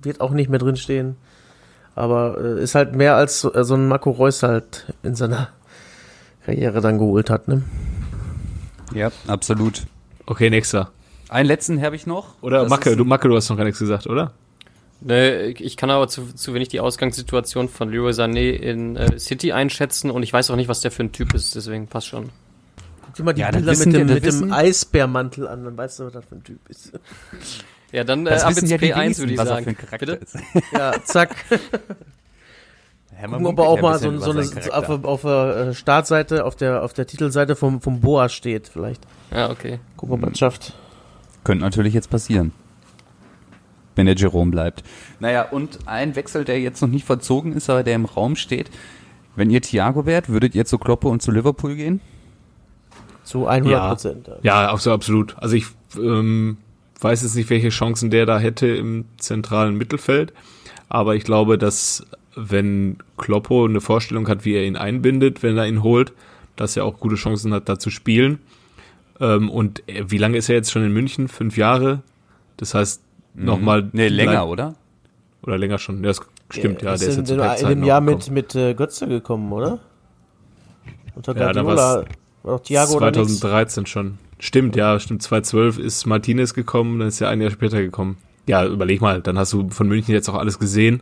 Wird 0.08 0.22
auch 0.22 0.32
nicht 0.32 0.50
mehr 0.50 0.60
drinstehen. 0.60 1.18
Aber 1.96 2.38
äh, 2.40 2.64
ist 2.64 2.76
halt 2.76 2.96
mehr 2.96 3.16
als 3.16 3.42
so, 3.42 3.54
äh, 3.54 3.64
so 3.64 3.76
ein 3.76 3.88
Marco 3.88 4.12
Reus 4.12 4.42
halt 4.42 4.94
in 5.04 5.16
seiner 5.16 5.50
Karriere 6.46 6.80
dann 6.80 6.98
geholt 6.98 7.30
hat. 7.30 7.48
Ne? 7.48 7.64
Ja, 8.94 9.12
absolut. 9.28 9.84
Okay, 10.26 10.50
nächster. 10.50 10.92
Einen 11.30 11.48
letzten 11.48 11.82
habe 11.82 11.96
ich 11.98 12.06
noch. 12.08 12.36
Oder 12.42 12.62
Das 12.62 12.70
Macke, 12.70 12.96
du 12.96 13.04
Macke, 13.04 13.28
du 13.28 13.36
hast 13.36 13.50
noch 13.50 13.58
gar 13.58 13.66
nichts 13.66 13.80
gesagt, 13.80 14.08
oder? 14.08 14.32
Ne, 15.02 15.50
ich 15.50 15.76
kann 15.78 15.90
aber 15.90 16.08
zu, 16.08 16.34
zu 16.34 16.54
wenig 16.54 16.70
die 16.70 16.80
Ausgangssituation 16.80 17.68
von 17.70 17.92
Leroy 17.92 18.12
Sané 18.12 18.52
in 18.52 18.96
äh, 18.96 19.20
City 19.20 19.52
einschätzen 19.52 20.10
und 20.10 20.24
ich 20.24 20.32
weiß 20.34 20.50
auch 20.50 20.56
nicht, 20.56 20.70
was 20.70 20.80
der 20.82 20.90
für 20.92 21.04
ein 21.04 21.12
Typ 21.12 21.34
ist, 21.34 21.54
deswegen 21.56 21.88
passt 21.88 22.08
schon. 22.08 22.30
Guck 23.06 23.16
dir 23.16 23.24
mal 23.24 23.34
die 23.34 23.42
Ja, 23.42 23.52
Bilder 23.52 23.78
mit 23.78 23.94
dem, 23.94 24.08
mit 24.08 24.26
dem 24.26 24.54
Eisbärmantel 24.54 25.48
an, 25.48 25.66
dann 25.66 25.78
weißt 25.78 26.00
du, 26.00 26.06
was 26.06 26.14
das 26.14 26.26
für 26.26 26.36
ein 26.36 26.44
Typ 26.44 26.68
ist. 26.70 26.94
Ja, 27.92 28.04
dann 28.04 28.26
äh, 28.28 28.32
Das 28.32 28.44
ab 28.44 28.52
wissen 28.52 28.64
ins 28.64 28.72
ja 28.72 28.78
die 28.78 28.94
P1 28.94 29.00
wenigsten, 29.02 29.22
würde 29.24 29.34
ich 29.34 29.40
was 29.40 29.48
er 29.48 29.54
sagen. 29.54 29.64
für 29.64 29.70
ein 29.72 29.78
Charakter 29.78 30.06
Bitte? 30.06 30.14
ist. 30.26 30.38
Ja, 30.74 30.94
zack. 31.04 31.36
Ja, 33.20 33.28
Gucken 33.30 33.44
wir 33.46 33.50
aber 33.50 33.68
auch 33.68 33.82
mal 33.82 33.98
so, 33.98 34.16
so 34.20 34.30
eine, 34.30 34.42
auf, 34.76 34.90
auf 35.04 35.22
der 35.24 35.56
äh, 35.70 35.74
Startseite, 35.74 36.46
auf 36.46 36.56
der, 36.56 36.84
auf 36.84 36.94
der 36.94 37.08
Titelseite 37.08 37.56
vom, 37.56 37.82
vom 37.82 38.00
Boa 38.00 38.30
steht, 38.30 38.68
vielleicht. 38.68 39.02
Ja, 39.32 39.50
okay. 39.50 39.80
Gucken 39.96 40.12
wir, 40.12 40.16
ob 40.18 40.22
man 40.22 40.34
es 40.34 40.38
schafft. 40.38 40.74
Könnte 41.44 41.64
natürlich 41.64 41.96
jetzt 41.96 42.12
passieren. 42.12 42.52
Wenn 43.96 44.06
der 44.06 44.14
Jerome 44.16 44.52
bleibt. 44.52 44.84
Naja, 45.20 45.42
und 45.50 45.80
ein 45.88 46.16
Wechsel, 46.16 46.46
der 46.46 46.60
jetzt 46.62 46.80
noch 46.82 46.90
nicht 46.90 47.06
verzogen 47.06 47.54
ist, 47.54 47.72
aber 47.72 47.82
der 47.82 47.96
im 47.96 48.06
Raum 48.06 48.36
steht. 48.36 48.70
Wenn 49.36 49.50
ihr 49.50 49.64
Thiago 49.64 50.06
wärt, 50.06 50.30
würdet 50.30 50.54
ihr 50.54 50.66
zu 50.66 50.78
Kloppe 50.78 51.08
und 51.08 51.24
zu 51.24 51.32
Liverpool 51.32 51.74
gehen? 51.76 52.02
Zu 53.24 53.48
100 53.48 53.90
Prozent. 53.90 54.30
Ja, 54.44 54.72
abso- 54.72 54.92
absolut. 54.94 55.36
Also 55.40 55.56
ich 55.56 55.66
ähm, 55.96 56.58
weiß 57.04 57.22
jetzt 57.24 57.36
nicht, 57.36 57.50
welche 57.50 57.70
Chancen 57.70 58.10
der 58.10 58.26
da 58.26 58.40
hätte 58.40 58.68
im 58.68 59.06
zentralen 59.18 59.76
Mittelfeld, 59.76 60.34
aber 60.90 61.16
ich 61.16 61.24
glaube, 61.24 61.58
dass 61.58 62.06
wenn 62.36 62.98
Kloppo 63.18 63.66
eine 63.66 63.82
Vorstellung 63.82 64.28
hat, 64.28 64.46
wie 64.46 64.54
er 64.54 64.64
ihn 64.66 64.76
einbindet, 64.76 65.42
wenn 65.44 65.58
er 65.58 65.68
ihn 65.68 65.84
holt, 65.84 66.14
dass 66.56 66.78
er 66.78 66.86
auch 66.86 67.00
gute 67.00 67.16
Chancen 67.16 67.54
hat, 67.54 67.68
da 67.70 67.80
zu 67.80 67.90
spielen. 67.90 68.40
Ähm, 69.20 69.50
und 69.50 69.82
er- 69.88 70.12
wie 70.12 70.18
lange 70.20 70.38
ist 70.38 70.48
er 70.50 70.56
jetzt 70.56 70.72
schon 70.72 70.84
in 70.84 70.94
München? 70.94 71.28
Fünf 71.28 71.58
Jahre? 71.58 72.02
Das 72.58 72.74
heißt, 72.76 73.02
nochmal. 73.34 73.90
Nee, 73.92 74.08
länger, 74.08 74.48
oder? 74.48 74.76
Oder 75.44 75.58
länger 75.58 75.80
schon. 75.80 75.98
Ja, 76.04 76.10
das 76.10 76.22
stimmt, 76.52 76.82
ja. 76.84 76.94
ist 76.94 77.02
der 77.02 77.10
ist 77.10 77.16
in, 77.30 77.40
jetzt 77.40 77.62
in, 77.62 77.68
in 77.70 77.80
dem 77.80 77.84
Jahr 77.84 78.02
mit, 78.02 78.30
mit 78.30 78.54
äh, 78.56 78.74
Götze 78.76 79.08
gekommen, 79.08 79.52
oder? 79.52 79.80
Unter 81.16 81.36
Ja, 81.36 81.52
da 81.54 81.62
Guardiola 81.64 82.06
war 82.44 82.58
doch 82.58 82.64
Thiago 82.64 82.98
oder 82.98 83.12
nichts? 83.12 83.40
2013 83.40 83.86
schon. 83.88 84.20
Stimmt, 84.40 84.76
ja, 84.76 85.00
stimmt. 85.00 85.24
2012 85.24 85.80
ist 85.80 86.06
Martinez 86.06 86.54
gekommen, 86.54 87.00
dann 87.00 87.08
ist 87.08 87.22
er 87.22 87.30
ein 87.30 87.42
Jahr 87.42 87.52
später 87.52 87.82
gekommen. 87.82 88.18
Ja, 88.48 88.66
überleg 88.66 89.02
mal, 89.02 89.22
dann 89.22 89.38
hast 89.38 89.52
du 89.54 89.70
von 89.70 89.88
München 89.88 90.14
jetzt 90.14 90.30
auch 90.30 90.36
alles 90.36 90.60
gesehen 90.60 91.02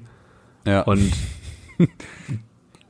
Ja. 0.65 0.81
und 0.81 1.11
ja, 1.79 1.85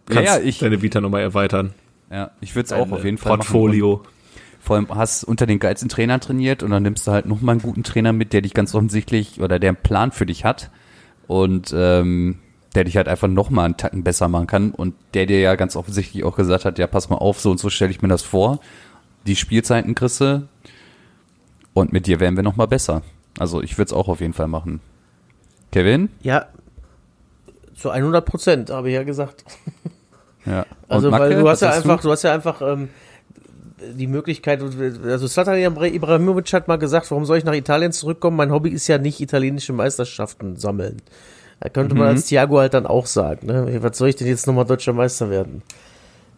kannst 0.05 0.35
ja, 0.35 0.39
ich, 0.41 0.59
deine 0.59 0.81
Vita 0.81 1.01
nochmal 1.01 1.21
erweitern. 1.21 1.73
ja, 2.11 2.31
ich 2.41 2.55
würde 2.55 2.65
es 2.67 2.73
auch 2.73 2.91
auf 2.91 3.03
jeden 3.03 3.17
Fall 3.17 3.31
machen. 3.37 3.39
Portfolio. 3.39 4.03
Vor 4.59 4.77
allem 4.77 4.87
hast 4.89 5.23
unter 5.23 5.45
den 5.45 5.59
geilsten 5.59 5.89
Trainern 5.89 6.21
trainiert 6.21 6.63
und 6.63 6.71
dann 6.71 6.83
nimmst 6.83 7.05
du 7.05 7.11
halt 7.11 7.25
noch 7.27 7.41
mal 7.41 7.51
einen 7.53 7.61
guten 7.61 7.83
Trainer 7.83 8.13
mit, 8.13 8.33
der 8.33 8.41
dich 8.41 8.53
ganz 8.53 8.73
offensichtlich 8.73 9.39
oder 9.41 9.59
der 9.59 9.69
einen 9.69 9.77
Plan 9.77 10.11
für 10.11 10.25
dich 10.25 10.43
hat 10.43 10.71
und 11.27 11.73
ähm, 11.75 12.39
der 12.73 12.83
dich 12.83 12.97
halt 12.97 13.07
einfach 13.07 13.27
noch 13.27 13.49
mal 13.51 13.65
einen 13.65 13.77
Tacken 13.77 14.03
besser 14.03 14.27
machen 14.27 14.47
kann 14.47 14.71
und 14.71 14.95
der 15.13 15.27
dir 15.27 15.39
ja 15.39 15.55
ganz 15.55 15.75
offensichtlich 15.75 16.23
auch 16.23 16.35
gesagt 16.35 16.65
hat, 16.65 16.79
ja 16.79 16.87
pass 16.87 17.09
mal 17.09 17.17
auf, 17.17 17.39
so 17.39 17.51
und 17.51 17.59
so 17.59 17.69
stelle 17.69 17.91
ich 17.91 18.01
mir 18.01 18.07
das 18.07 18.23
vor. 18.23 18.59
Die 19.27 19.35
Spielzeiten 19.35 19.95
kriegst 19.95 20.21
du 20.21 20.47
und 21.73 21.91
mit 21.93 22.07
dir 22.07 22.19
werden 22.19 22.35
wir 22.35 22.43
noch 22.43 22.55
mal 22.55 22.67
besser. 22.67 23.01
Also 23.39 23.61
ich 23.61 23.77
würde 23.77 23.89
es 23.89 23.93
auch 23.93 24.07
auf 24.07 24.21
jeden 24.21 24.33
Fall 24.33 24.47
machen. 24.47 24.79
Kevin? 25.71 26.09
Ja, 26.21 26.45
zu 27.75 27.89
100 27.89 28.25
Prozent, 28.25 28.69
habe 28.69 28.87
ich 28.89 28.95
ja 28.95 29.03
gesagt. 29.03 29.43
Ja. 30.45 30.61
Und 30.61 30.65
Also, 30.89 31.09
Macke, 31.11 31.23
weil 31.23 31.35
du 31.41 31.49
hast 31.49 31.61
ja 31.61 31.71
einfach, 31.71 31.99
du? 32.01 32.11
hast 32.11 32.23
ja 32.23 32.33
einfach 32.33 32.61
ähm, 32.61 32.87
die 33.93 34.07
Möglichkeit, 34.07 34.61
also 34.61 35.27
Slatan 35.27 35.57
Ibrahimovic 35.59 36.53
hat 36.53 36.67
mal 36.69 36.77
gesagt, 36.77 37.11
warum 37.11 37.25
soll 37.25 37.37
ich 37.37 37.43
nach 37.43 37.53
Italien 37.53 37.91
zurückkommen? 37.91 38.37
Mein 38.37 38.51
Hobby 38.51 38.69
ist 38.69 38.87
ja 38.87 38.97
nicht 38.97 39.19
italienische 39.19 39.73
Meisterschaften 39.73 40.55
sammeln. 40.55 41.01
Da 41.59 41.69
könnte 41.69 41.95
man 41.95 42.05
Mhm. 42.07 42.15
als 42.15 42.25
Thiago 42.27 42.59
halt 42.59 42.73
dann 42.73 42.85
auch 42.85 43.05
sagen, 43.05 43.47
ne? 43.47 43.79
Was 43.81 43.97
soll 43.97 44.09
ich 44.09 44.15
denn 44.15 44.27
jetzt 44.27 44.47
nochmal 44.47 44.65
deutscher 44.65 44.93
Meister 44.93 45.29
werden? 45.29 45.61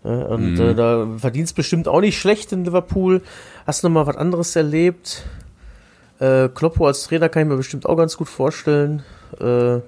Ne? 0.03 0.27
Und 0.27 0.53
Mhm. 0.55 0.59
äh, 0.61 0.73
da 0.75 1.07
verdienst 1.17 1.55
bestimmt 1.55 1.87
auch 1.87 2.01
nicht 2.01 2.19
schlecht 2.19 2.51
in 2.51 2.65
Liverpool. 2.65 3.21
Hast 3.65 3.83
noch 3.83 3.89
mal 3.89 4.07
was 4.07 4.17
anderes 4.17 4.55
erlebt? 4.55 5.23
Äh, 6.19 6.49
Kloppo 6.49 6.85
als 6.87 7.03
Trainer 7.07 7.29
kann 7.29 7.43
ich 7.43 7.47
mir 7.49 7.57
bestimmt 7.57 7.85
auch 7.85 7.95
ganz 7.95 8.17
gut 8.17 8.29
vorstellen. 8.29 9.03
Äh, 9.39 9.79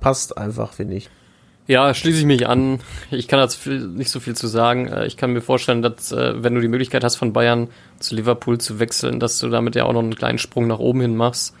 passt 0.00 0.36
einfach, 0.36 0.72
finde 0.72 0.96
ich. 0.96 1.08
Ja, 1.66 1.92
schließe 1.92 2.20
ich 2.20 2.24
mich 2.24 2.48
an. 2.48 2.80
Ich 3.10 3.28
kann 3.28 3.38
dazu 3.38 3.68
nicht 3.70 4.10
so 4.10 4.20
viel 4.20 4.34
zu 4.34 4.46
sagen. 4.46 4.88
Äh, 4.88 5.06
Ich 5.06 5.16
kann 5.18 5.32
mir 5.32 5.42
vorstellen, 5.42 5.82
dass 5.82 6.12
äh, 6.12 6.42
wenn 6.42 6.54
du 6.54 6.60
die 6.62 6.68
Möglichkeit 6.68 7.04
hast, 7.04 7.16
von 7.16 7.32
Bayern 7.34 7.68
zu 7.98 8.14
Liverpool 8.14 8.58
zu 8.58 8.78
wechseln, 8.78 9.20
dass 9.20 9.38
du 9.38 9.48
damit 9.50 9.74
ja 9.76 9.84
auch 9.84 9.92
noch 9.92 10.00
einen 10.02 10.14
kleinen 10.14 10.38
Sprung 10.38 10.66
nach 10.66 10.78
oben 10.78 11.00
hin 11.02 11.16
machst. 11.16 11.54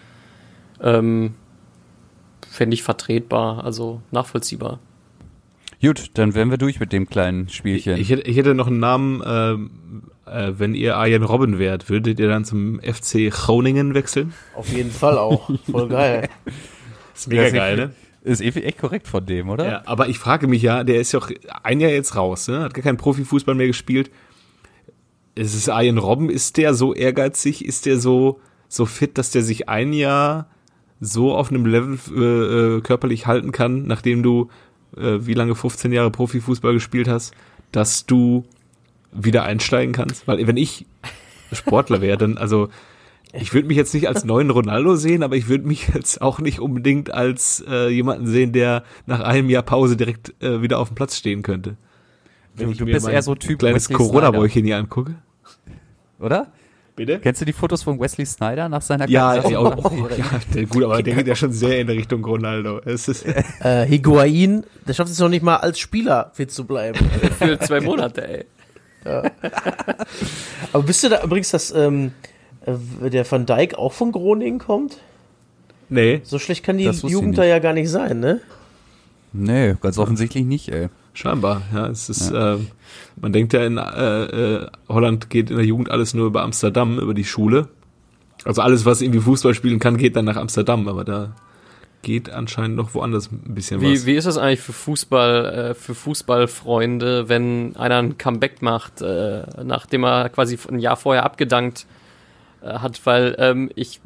Ähm, 0.82 1.34
Fände 2.48 2.74
ich 2.74 2.82
vertretbar, 2.82 3.64
also 3.64 4.00
nachvollziehbar. 4.10 4.78
Gut, 5.80 6.10
dann 6.14 6.34
wären 6.34 6.50
wir 6.50 6.58
durch 6.58 6.80
mit 6.80 6.92
dem 6.92 7.08
kleinen 7.08 7.48
Spielchen. 7.48 7.96
ich, 7.98 8.10
hätte, 8.10 8.22
ich 8.22 8.36
hätte 8.36 8.54
noch 8.54 8.66
einen 8.66 8.80
Namen, 8.80 9.22
ähm, 9.24 9.70
äh, 10.26 10.52
wenn 10.58 10.74
ihr 10.74 10.96
Arjen 10.96 11.22
Robben 11.22 11.58
wärt, 11.58 11.88
würdet 11.88 12.18
ihr 12.18 12.28
dann 12.28 12.44
zum 12.44 12.80
FC 12.80 13.30
Groningen 13.30 13.94
wechseln? 13.94 14.34
Auf 14.56 14.68
jeden 14.72 14.90
Fall 14.90 15.16
auch. 15.18 15.48
Voll 15.70 15.88
geil. 15.88 16.28
ist 17.14 17.28
mega 17.28 17.44
Ja, 17.44 17.50
geil, 17.50 17.76
ne? 17.76 17.90
ist 18.24 18.40
eh 18.40 18.48
echt 18.48 18.78
korrekt 18.78 19.06
von 19.06 19.24
dem, 19.24 19.48
oder? 19.48 19.66
Ja, 19.70 19.82
aber 19.86 20.08
ich 20.08 20.18
frage 20.18 20.48
mich 20.48 20.62
ja, 20.62 20.82
der 20.82 21.00
ist 21.00 21.12
ja 21.12 21.20
auch 21.20 21.30
ein 21.62 21.78
Jahr 21.80 21.92
jetzt 21.92 22.16
raus, 22.16 22.48
ne? 22.48 22.60
hat 22.60 22.74
gar 22.74 22.82
keinen 22.82 22.98
Profifußball 22.98 23.54
mehr 23.54 23.68
gespielt. 23.68 24.10
Ist 25.36 25.54
es 25.54 25.68
Arjen 25.68 25.98
Robben, 25.98 26.28
ist 26.28 26.56
der 26.56 26.74
so 26.74 26.92
ehrgeizig, 26.92 27.64
ist 27.64 27.86
der 27.86 27.98
so, 28.00 28.40
so 28.66 28.84
fit, 28.86 29.16
dass 29.16 29.30
der 29.30 29.42
sich 29.42 29.68
ein 29.68 29.92
Jahr 29.92 30.50
so 31.00 31.32
auf 31.32 31.50
einem 31.50 31.64
Level 31.64 31.96
äh, 32.10 32.76
äh, 32.78 32.80
körperlich 32.80 33.28
halten 33.28 33.52
kann, 33.52 33.86
nachdem 33.86 34.24
du 34.24 34.50
äh, 34.96 35.18
wie 35.26 35.34
lange 35.34 35.54
15 35.54 35.92
Jahre 35.92 36.10
Profifußball 36.10 36.72
gespielt 36.74 37.08
hast, 37.08 37.34
dass 37.72 38.06
du 38.06 38.44
wieder 39.12 39.42
einsteigen 39.44 39.92
kannst? 39.92 40.26
Weil 40.26 40.46
wenn 40.46 40.56
ich 40.56 40.86
Sportler 41.52 42.00
wäre, 42.00 42.18
dann, 42.18 42.36
also 42.38 42.68
ich 43.32 43.52
würde 43.52 43.68
mich 43.68 43.76
jetzt 43.76 43.92
nicht 43.94 44.08
als 44.08 44.24
neuen 44.24 44.48
Ronaldo 44.50 44.96
sehen, 44.96 45.22
aber 45.22 45.36
ich 45.36 45.48
würde 45.48 45.66
mich 45.66 45.88
jetzt 45.94 46.22
auch 46.22 46.38
nicht 46.40 46.60
unbedingt 46.60 47.10
als 47.12 47.62
äh, 47.68 47.88
jemanden 47.88 48.26
sehen, 48.26 48.52
der 48.52 48.84
nach 49.06 49.20
einem 49.20 49.50
Jahr 49.50 49.62
Pause 49.62 49.96
direkt 49.96 50.34
äh, 50.42 50.62
wieder 50.62 50.78
auf 50.78 50.88
dem 50.88 50.94
Platz 50.94 51.16
stehen 51.16 51.42
könnte. 51.42 51.76
Wenn 52.54 52.66
Du- 52.66 52.72
ich 52.72 52.78
du 52.78 52.84
mir 52.86 52.92
bist 52.94 53.04
mein 53.06 53.14
eher 53.14 53.22
so 53.22 53.34
Typ 53.34 53.58
kleines 53.58 53.88
Corona-Bäuchchen 53.90 54.64
hier 54.64 54.78
angucke. 54.78 55.14
Oder? 56.18 56.52
Bitte? 56.98 57.20
Kennst 57.20 57.40
du 57.40 57.44
die 57.44 57.52
Fotos 57.52 57.84
von 57.84 57.98
Wesley 58.00 58.26
Snyder 58.26 58.68
nach 58.68 58.82
seiner 58.82 59.08
Ja, 59.08 59.34
Karriere? 59.40 59.52
ja, 59.52 59.60
oh, 59.76 59.82
oh, 59.84 60.08
ja 60.16 60.24
der, 60.52 60.66
gut, 60.66 60.82
aber 60.82 61.00
der 61.02 61.14
geht 61.14 61.28
ja 61.28 61.36
schon 61.36 61.52
sehr 61.52 61.80
in 61.80 61.88
Richtung 61.88 62.24
Ronaldo. 62.24 62.80
Es 62.84 63.06
ist, 63.06 63.24
Äh, 63.60 63.86
Higuain, 63.86 64.64
der 64.86 64.94
schafft 64.94 65.10
es 65.12 65.18
noch 65.20 65.28
nicht 65.28 65.44
mal 65.44 65.56
als 65.58 65.78
Spieler 65.78 66.32
fit 66.34 66.50
zu 66.50 66.64
bleiben. 66.66 66.98
Für 67.38 67.56
zwei 67.60 67.80
Monate, 67.80 68.26
ey. 68.28 68.44
Aber 70.72 70.82
bist 70.84 71.02
du 71.04 71.08
da 71.08 71.22
übrigens, 71.22 71.50
dass 71.50 71.70
ähm, 71.70 72.12
äh, 72.66 73.10
der 73.10 73.30
Van 73.30 73.46
Dijk 73.46 73.76
auch 73.76 73.92
von 73.92 74.12
Groningen 74.12 74.58
kommt? 74.58 74.98
nee, 75.88 76.20
So 76.24 76.38
schlecht 76.38 76.64
kann 76.64 76.78
die 76.78 76.84
Jugend 76.84 77.38
da 77.38 77.44
ja 77.44 77.58
gar 77.60 77.72
nicht 77.72 77.88
sein, 77.88 78.20
ne? 78.20 78.40
Nee, 79.32 79.74
ganz 79.80 79.98
offensichtlich 79.98 80.44
nicht, 80.44 80.68
ey. 80.70 80.88
Scheinbar. 81.18 81.62
Ja, 81.74 81.88
es 81.88 82.08
ist, 82.08 82.30
äh, 82.30 82.56
man 83.20 83.32
denkt 83.32 83.52
ja 83.52 83.64
in 83.64 83.76
äh, 83.76 84.24
äh, 84.24 84.66
Holland 84.88 85.30
geht 85.30 85.50
in 85.50 85.56
der 85.56 85.66
Jugend 85.66 85.90
alles 85.90 86.14
nur 86.14 86.26
über 86.26 86.42
Amsterdam, 86.42 86.98
über 86.98 87.14
die 87.14 87.24
Schule. 87.24 87.68
Also 88.44 88.62
alles, 88.62 88.84
was 88.84 89.02
irgendwie 89.02 89.20
Fußball 89.20 89.54
spielen 89.54 89.80
kann, 89.80 89.96
geht 89.96 90.14
dann 90.14 90.24
nach 90.24 90.36
Amsterdam, 90.36 90.86
aber 90.86 91.04
da 91.04 91.34
geht 92.02 92.30
anscheinend 92.30 92.76
noch 92.76 92.94
woanders 92.94 93.30
ein 93.32 93.54
bisschen 93.54 93.80
wie, 93.80 93.94
was. 93.94 94.06
Wie 94.06 94.14
ist 94.14 94.26
das 94.26 94.38
eigentlich 94.38 94.60
für 94.60 94.72
Fußball, 94.72 95.44
äh, 95.46 95.74
für 95.74 95.94
Fußballfreunde, 95.94 97.28
wenn 97.28 97.74
einer 97.76 97.96
ein 97.96 98.16
Comeback 98.16 98.62
macht, 98.62 99.02
äh, 99.02 99.42
nachdem 99.64 100.04
er 100.04 100.28
quasi 100.28 100.56
ein 100.70 100.78
Jahr 100.78 100.96
vorher 100.96 101.24
abgedankt 101.24 101.86
äh, 102.62 102.66
hat? 102.66 103.00
Weil 103.04 103.34
ähm, 103.38 103.70
ich 103.74 104.00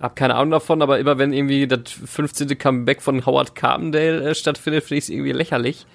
habe 0.00 0.14
keine 0.14 0.34
Ahnung 0.34 0.50
davon, 0.50 0.82
aber 0.82 0.98
immer 0.98 1.16
wenn 1.16 1.32
irgendwie 1.32 1.66
das 1.66 1.80
15. 1.90 2.58
Comeback 2.58 3.00
von 3.00 3.24
Howard 3.24 3.54
Carpendale 3.54 4.30
äh, 4.30 4.34
stattfindet, 4.34 4.84
finde 4.84 4.98
ich 4.98 5.04
es 5.04 5.10
irgendwie 5.10 5.32
lächerlich. 5.32 5.86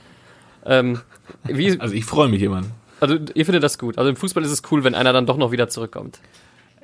Ähm, 0.65 0.99
wie, 1.45 1.79
also 1.79 1.93
ich 1.93 2.05
freue 2.05 2.29
mich 2.29 2.41
immer. 2.41 2.61
Also 2.99 3.17
ihr 3.33 3.45
findet 3.45 3.63
das 3.63 3.77
gut. 3.77 3.97
Also 3.97 4.09
im 4.09 4.15
Fußball 4.15 4.43
ist 4.43 4.51
es 4.51 4.61
cool, 4.71 4.83
wenn 4.83 4.95
einer 4.95 5.13
dann 5.13 5.25
doch 5.25 5.37
noch 5.37 5.51
wieder 5.51 5.67
zurückkommt. 5.67 6.19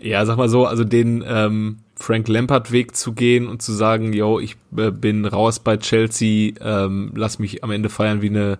Ja, 0.01 0.25
sag 0.25 0.37
mal 0.37 0.49
so, 0.49 0.65
also 0.65 0.83
den 0.83 1.23
ähm, 1.27 1.79
Frank 1.95 2.27
Lampard-Weg 2.27 2.95
zu 2.95 3.13
gehen 3.13 3.47
und 3.47 3.61
zu 3.61 3.73
sagen, 3.73 4.13
yo, 4.13 4.39
ich 4.39 4.55
äh, 4.77 4.91
bin 4.91 5.25
raus 5.25 5.59
bei 5.59 5.77
Chelsea, 5.77 6.53
ähm, 6.61 7.11
lass 7.15 7.39
mich 7.39 7.63
am 7.63 7.71
Ende 7.71 7.89
feiern 7.89 8.21
wie 8.21 8.29
eine 8.29 8.59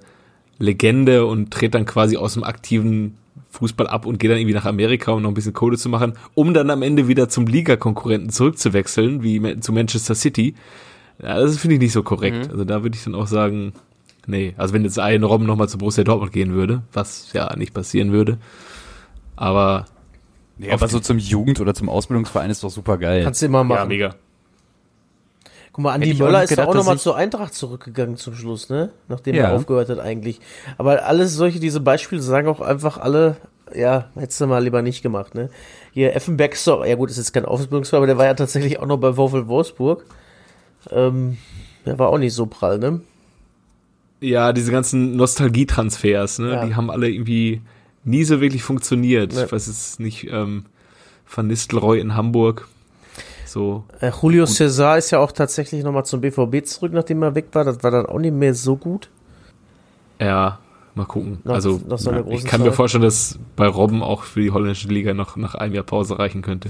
Legende 0.58 1.26
und 1.26 1.52
trete 1.52 1.72
dann 1.72 1.86
quasi 1.86 2.18
aus 2.18 2.34
dem 2.34 2.44
aktiven 2.44 3.18
Fußball 3.52 3.88
ab 3.88 4.06
und 4.06 4.20
gehe 4.20 4.30
dann 4.30 4.40
irgendwie 4.40 4.56
nach 4.56 4.66
Amerika, 4.66 5.12
um 5.12 5.22
noch 5.22 5.30
ein 5.30 5.34
bisschen 5.34 5.54
Kohle 5.54 5.78
zu 5.78 5.90
machen, 5.90 6.14
um 6.36 6.54
dann 6.54 6.70
am 6.70 6.82
Ende 6.82 7.08
wieder 7.08 7.30
zum 7.30 7.48
Liga-Konkurrenten 7.48 8.30
zurückzuwechseln, 8.30 9.24
wie 9.24 9.60
zu 9.62 9.72
Manchester 9.72 10.16
City. 10.16 10.56
Ja, 11.22 11.40
das 11.40 11.58
finde 11.58 11.76
ich 11.76 11.82
nicht 11.82 11.94
so 11.94 12.04
korrekt. 12.04 12.46
Mhm. 12.46 12.52
Also 12.52 12.66
da 12.66 12.84
würde 12.84 12.98
ich 12.98 13.04
dann 13.04 13.16
auch 13.16 13.28
sagen, 13.28 13.74
nee. 14.30 14.54
Also 14.58 14.74
wenn 14.74 14.84
jetzt 14.84 15.00
ein 15.00 15.24
Robben 15.24 15.46
nochmal 15.46 15.70
zu 15.70 15.78
Borussia 15.78 16.04
Dortmund 16.04 16.32
gehen 16.32 16.54
würde, 16.54 16.84
was 16.94 17.34
ja 17.34 17.56
nicht 17.56 17.74
passieren 17.74 18.12
würde. 18.12 18.38
Aber 19.36 19.86
Nee, 20.60 20.72
aber 20.72 20.90
so 20.90 21.00
zum 21.00 21.18
Jugend- 21.18 21.62
oder 21.62 21.74
zum 21.74 21.88
Ausbildungsverein 21.88 22.50
ist 22.50 22.64
doch 22.66 22.70
super 22.70 22.98
geil. 22.98 23.24
Kannst 23.24 23.42
du 23.42 23.46
immer 23.46 23.64
machen. 23.64 23.80
Ja, 23.80 23.86
mega. 23.86 24.16
Guck 25.72 25.84
mal, 25.84 25.94
Andi 25.94 26.14
Möller 26.16 26.44
ist 26.44 26.50
gedacht, 26.50 26.68
auch 26.68 26.74
nochmal 26.74 27.00
zur 27.00 27.16
Eintracht 27.16 27.54
zurückgegangen 27.54 28.18
zum 28.18 28.36
Schluss, 28.36 28.70
ne? 28.70 28.90
Nachdem 29.08 29.36
ja. 29.36 29.46
er 29.46 29.54
aufgehört 29.54 29.88
hat 29.88 30.00
eigentlich. 30.00 30.42
Aber 30.78 31.06
alles 31.06 31.34
solche, 31.34 31.62
diese 31.62 31.80
Beispiele 31.80 32.22
sagen 32.22 32.50
auch 32.50 32.60
einfach 32.60 32.98
alle, 32.98 33.38
ja, 33.74 34.10
hättest 34.16 34.42
du 34.42 34.48
mal 34.48 34.62
lieber 34.62 34.82
nicht 34.82 35.02
gemacht, 35.02 35.34
ne? 35.34 35.50
Hier 35.94 36.14
Effenberg, 36.14 36.58
so, 36.58 36.84
ja 36.84 36.96
gut, 36.96 37.10
ist 37.10 37.16
jetzt 37.16 37.32
kein 37.32 37.46
Ausbildungsverein, 37.46 38.00
aber 38.00 38.08
der 38.08 38.18
war 38.18 38.26
ja 38.26 38.34
tatsächlich 38.34 38.80
auch 38.80 38.86
noch 38.86 38.98
bei 38.98 39.14
VfL 39.14 39.48
Wolfsburg. 39.48 40.04
Ähm, 40.92 41.38
der 41.86 41.98
war 41.98 42.10
auch 42.10 42.18
nicht 42.18 42.34
so 42.34 42.48
prall, 42.48 42.80
ne? 42.80 43.00
Ja, 44.22 44.54
diese 44.54 44.72
ganzen 44.72 45.16
Nostalgietransfers, 45.16 46.40
ne? 46.40 46.52
Ja. 46.52 46.66
Die 46.66 46.76
haben 46.76 46.92
alle 46.92 47.10
irgendwie 47.10 47.62
nie 48.04 48.24
so 48.24 48.42
wirklich 48.42 48.64
funktioniert. 48.64 49.34
Nee. 49.34 49.44
Ich 49.44 49.52
weiß 49.52 49.68
es 49.68 50.00
nicht, 50.00 50.28
ähm, 50.30 50.66
Van 51.34 51.48
Nistelrooy 51.48 52.00
in 52.00 52.16
Hamburg. 52.16 52.68
So. 53.46 53.84
Äh, 54.00 54.12
Julio 54.22 54.46
gut. 54.46 54.54
Cesar 54.54 54.98
ist 54.98 55.12
ja 55.12 55.20
auch 55.20 55.32
tatsächlich 55.32 55.84
nochmal 55.84 56.06
zum 56.06 56.22
BVB 56.22 56.66
zurück, 56.66 56.94
nachdem 56.94 57.24
er 57.24 57.36
weg 57.36 57.48
war. 57.54 57.64
Das 57.64 57.82
war 57.84 57.92
dann 57.92 58.06
auch 58.06 58.20
nicht 58.20 58.34
mehr 58.34 58.54
so 58.54 58.76
gut. 58.76 59.10
Ja, 60.20 60.60
mal 61.00 61.06
gucken. 61.06 61.40
Nach, 61.44 61.56
also 61.56 61.82
nach 61.88 61.98
so 61.98 62.12
ich 62.30 62.44
kann 62.44 62.60
Zeit. 62.60 62.70
mir 62.70 62.74
vorstellen, 62.74 63.04
dass 63.04 63.40
bei 63.56 63.68
Robben 63.68 64.04
auch 64.04 64.24
für 64.24 64.42
die 64.42 64.52
holländische 64.52 64.88
Liga 64.88 65.14
noch 65.14 65.36
nach 65.36 65.56
einem 65.56 65.74
Jahr 65.74 65.84
Pause 65.84 66.20
reichen 66.20 66.42
könnte. 66.42 66.70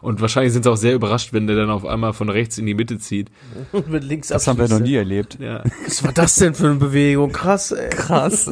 Und 0.00 0.20
wahrscheinlich 0.20 0.52
sind 0.52 0.64
sie 0.64 0.70
auch 0.70 0.76
sehr 0.76 0.94
überrascht, 0.94 1.32
wenn 1.32 1.46
der 1.46 1.54
dann 1.54 1.70
auf 1.70 1.86
einmal 1.86 2.12
von 2.12 2.28
rechts 2.28 2.58
in 2.58 2.66
die 2.66 2.74
Mitte 2.74 2.98
zieht. 2.98 3.30
Und 3.70 3.88
mit 3.90 4.02
links 4.02 4.28
Das 4.28 4.48
haben 4.48 4.58
wir 4.58 4.68
noch 4.68 4.80
nie 4.80 4.94
erlebt. 4.96 5.38
Ja. 5.40 5.62
Was 5.86 6.02
war 6.02 6.12
das 6.12 6.34
denn 6.34 6.54
für 6.54 6.66
eine 6.66 6.74
Bewegung? 6.74 7.30
Krass, 7.30 7.70
ey. 7.70 7.88
Krass. 7.90 8.50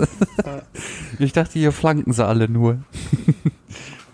ich 1.18 1.32
dachte, 1.32 1.58
hier 1.58 1.72
flanken 1.72 2.12
sie 2.12 2.24
alle 2.24 2.48
nur. 2.48 2.78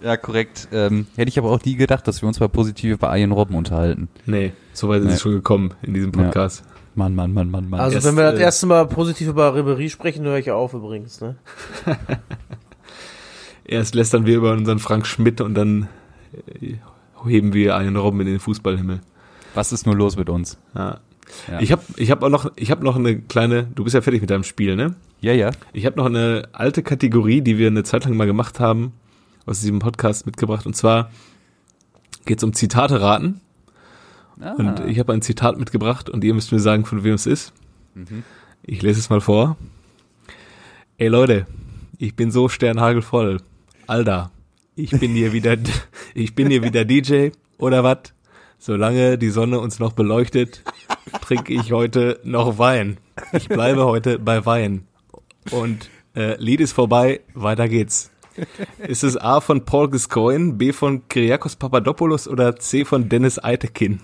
ja, 0.02 0.16
korrekt. 0.16 0.68
Ähm, 0.72 1.06
hätte 1.16 1.28
ich 1.28 1.38
aber 1.38 1.50
auch 1.50 1.62
nie 1.62 1.76
gedacht, 1.76 2.08
dass 2.08 2.22
wir 2.22 2.26
uns 2.26 2.40
mal 2.40 2.48
positiv 2.48 2.94
über 2.94 3.14
Ian 3.16 3.32
Robben 3.32 3.54
unterhalten. 3.54 4.08
Nee, 4.24 4.52
so 4.76 4.88
weit 4.88 5.02
ist 5.02 5.12
es 5.12 5.20
schon 5.22 5.32
gekommen 5.32 5.72
in 5.82 5.94
diesem 5.94 6.12
Podcast. 6.12 6.62
Ja. 6.64 6.72
Mann, 6.96 7.14
Mann, 7.14 7.32
Mann, 7.32 7.50
Mann, 7.50 7.68
Mann. 7.68 7.80
Also, 7.80 7.96
Erst, 7.96 8.06
wenn 8.06 8.16
wir 8.16 8.30
das 8.30 8.40
äh, 8.40 8.42
erste 8.42 8.66
Mal 8.66 8.86
positiv 8.86 9.28
über 9.28 9.54
Ribery 9.54 9.88
sprechen, 9.88 10.24
höre 10.24 10.38
ich 10.38 10.50
auf 10.50 10.74
übrigens, 10.74 11.20
ne? 11.20 11.36
Erst 13.64 13.94
lästern 13.94 14.26
wir 14.26 14.36
über 14.36 14.52
unseren 14.52 14.78
Frank 14.78 15.06
Schmidt 15.06 15.40
und 15.40 15.54
dann 15.54 15.88
äh, 16.60 16.74
heben 17.26 17.54
wir 17.54 17.76
einen 17.76 17.96
Robben 17.96 18.20
in 18.20 18.26
den 18.26 18.38
Fußballhimmel. 18.38 19.00
Was 19.54 19.72
ist 19.72 19.86
nur 19.86 19.96
los 19.96 20.16
mit 20.16 20.28
uns? 20.28 20.58
Ja. 20.74 21.00
ja. 21.48 21.60
Ich 21.60 21.72
habe 21.72 21.82
ich 21.96 22.10
hab 22.10 22.22
auch 22.22 22.28
noch, 22.28 22.52
ich 22.56 22.70
habe 22.70 22.84
noch 22.84 22.96
eine 22.96 23.18
kleine, 23.18 23.64
du 23.74 23.84
bist 23.84 23.94
ja 23.94 24.02
fertig 24.02 24.20
mit 24.20 24.30
deinem 24.30 24.44
Spiel, 24.44 24.76
ne? 24.76 24.94
Ja, 25.20 25.32
ja. 25.32 25.50
Ich 25.72 25.86
habe 25.86 25.96
noch 25.96 26.06
eine 26.06 26.48
alte 26.52 26.82
Kategorie, 26.82 27.40
die 27.40 27.56
wir 27.56 27.68
eine 27.68 27.82
Zeit 27.82 28.04
lang 28.04 28.16
mal 28.16 28.26
gemacht 28.26 28.60
haben, 28.60 28.92
aus 29.46 29.60
diesem 29.60 29.78
Podcast 29.78 30.26
mitgebracht. 30.26 30.66
Und 30.66 30.76
zwar 30.76 31.10
geht 32.26 32.38
es 32.38 32.44
um 32.44 32.52
Zitate 32.52 33.00
raten. 33.00 33.40
Ah. 34.40 34.52
Und 34.52 34.80
ich 34.86 34.98
habe 34.98 35.12
ein 35.12 35.22
Zitat 35.22 35.58
mitgebracht 35.58 36.10
und 36.10 36.24
ihr 36.24 36.34
müsst 36.34 36.52
mir 36.52 36.60
sagen, 36.60 36.84
von 36.84 37.04
wem 37.04 37.14
es 37.14 37.26
ist. 37.26 37.52
Mhm. 37.94 38.22
Ich 38.62 38.82
lese 38.82 39.00
es 39.00 39.10
mal 39.10 39.20
vor. 39.20 39.56
Ey 40.98 41.08
Leute, 41.08 41.46
ich 41.98 42.16
bin 42.16 42.30
so 42.30 42.48
sternhagelvoll. 42.48 43.40
Alter, 43.86 44.30
ich 44.74 44.90
bin 44.90 45.12
hier 45.12 45.32
wieder, 45.32 45.56
ich 46.14 46.34
bin 46.34 46.48
hier 46.48 46.62
wieder 46.62 46.84
DJ 46.84 47.30
oder 47.58 47.84
was? 47.84 48.12
Solange 48.58 49.18
die 49.18 49.30
Sonne 49.30 49.60
uns 49.60 49.78
noch 49.78 49.92
beleuchtet, 49.92 50.62
trinke 51.20 51.52
ich 51.52 51.72
heute 51.72 52.20
noch 52.24 52.58
Wein. 52.58 52.98
Ich 53.32 53.48
bleibe 53.48 53.84
heute 53.84 54.18
bei 54.18 54.44
Wein. 54.46 54.86
Und 55.50 55.90
äh, 56.14 56.40
Lied 56.40 56.60
ist 56.60 56.72
vorbei, 56.72 57.20
weiter 57.34 57.68
geht's. 57.68 58.10
Ist 58.78 59.04
es 59.04 59.16
A 59.16 59.40
von 59.40 59.64
Paul 59.64 59.90
Gascoigne, 59.90 60.54
B 60.54 60.72
von 60.72 61.08
Kyriakos 61.08 61.56
Papadopoulos 61.56 62.28
oder 62.28 62.56
C 62.56 62.84
von 62.84 63.08
Dennis 63.08 63.42
Eitekin? 63.42 64.00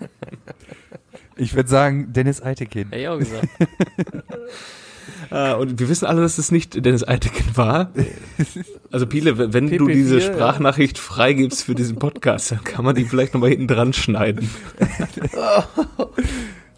Ich 1.36 1.54
würde 1.54 1.70
sagen 1.70 2.12
Dennis 2.12 2.42
Eitekin. 2.42 2.88
Hey, 2.90 3.08
auch 3.08 3.18
gesagt. 3.18 3.48
Uh, 5.30 5.56
und 5.58 5.80
wir 5.80 5.88
wissen 5.88 6.04
alle, 6.04 6.20
dass 6.20 6.36
es 6.36 6.52
nicht 6.52 6.84
Dennis 6.84 7.02
Eitekin 7.02 7.56
war. 7.56 7.90
Also 8.92 9.06
Piele, 9.06 9.38
wenn 9.38 9.70
PP4, 9.70 9.78
du 9.78 9.86
diese 9.88 10.20
Sprachnachricht 10.20 10.98
freigibst 10.98 11.64
für 11.64 11.74
diesen 11.74 11.98
Podcast, 11.98 12.50
dann 12.50 12.62
kann 12.62 12.84
man 12.84 12.94
die 12.94 13.06
vielleicht 13.06 13.32
nochmal 13.32 13.48
hinten 13.48 13.68
dran 13.68 13.94
schneiden. 13.94 14.50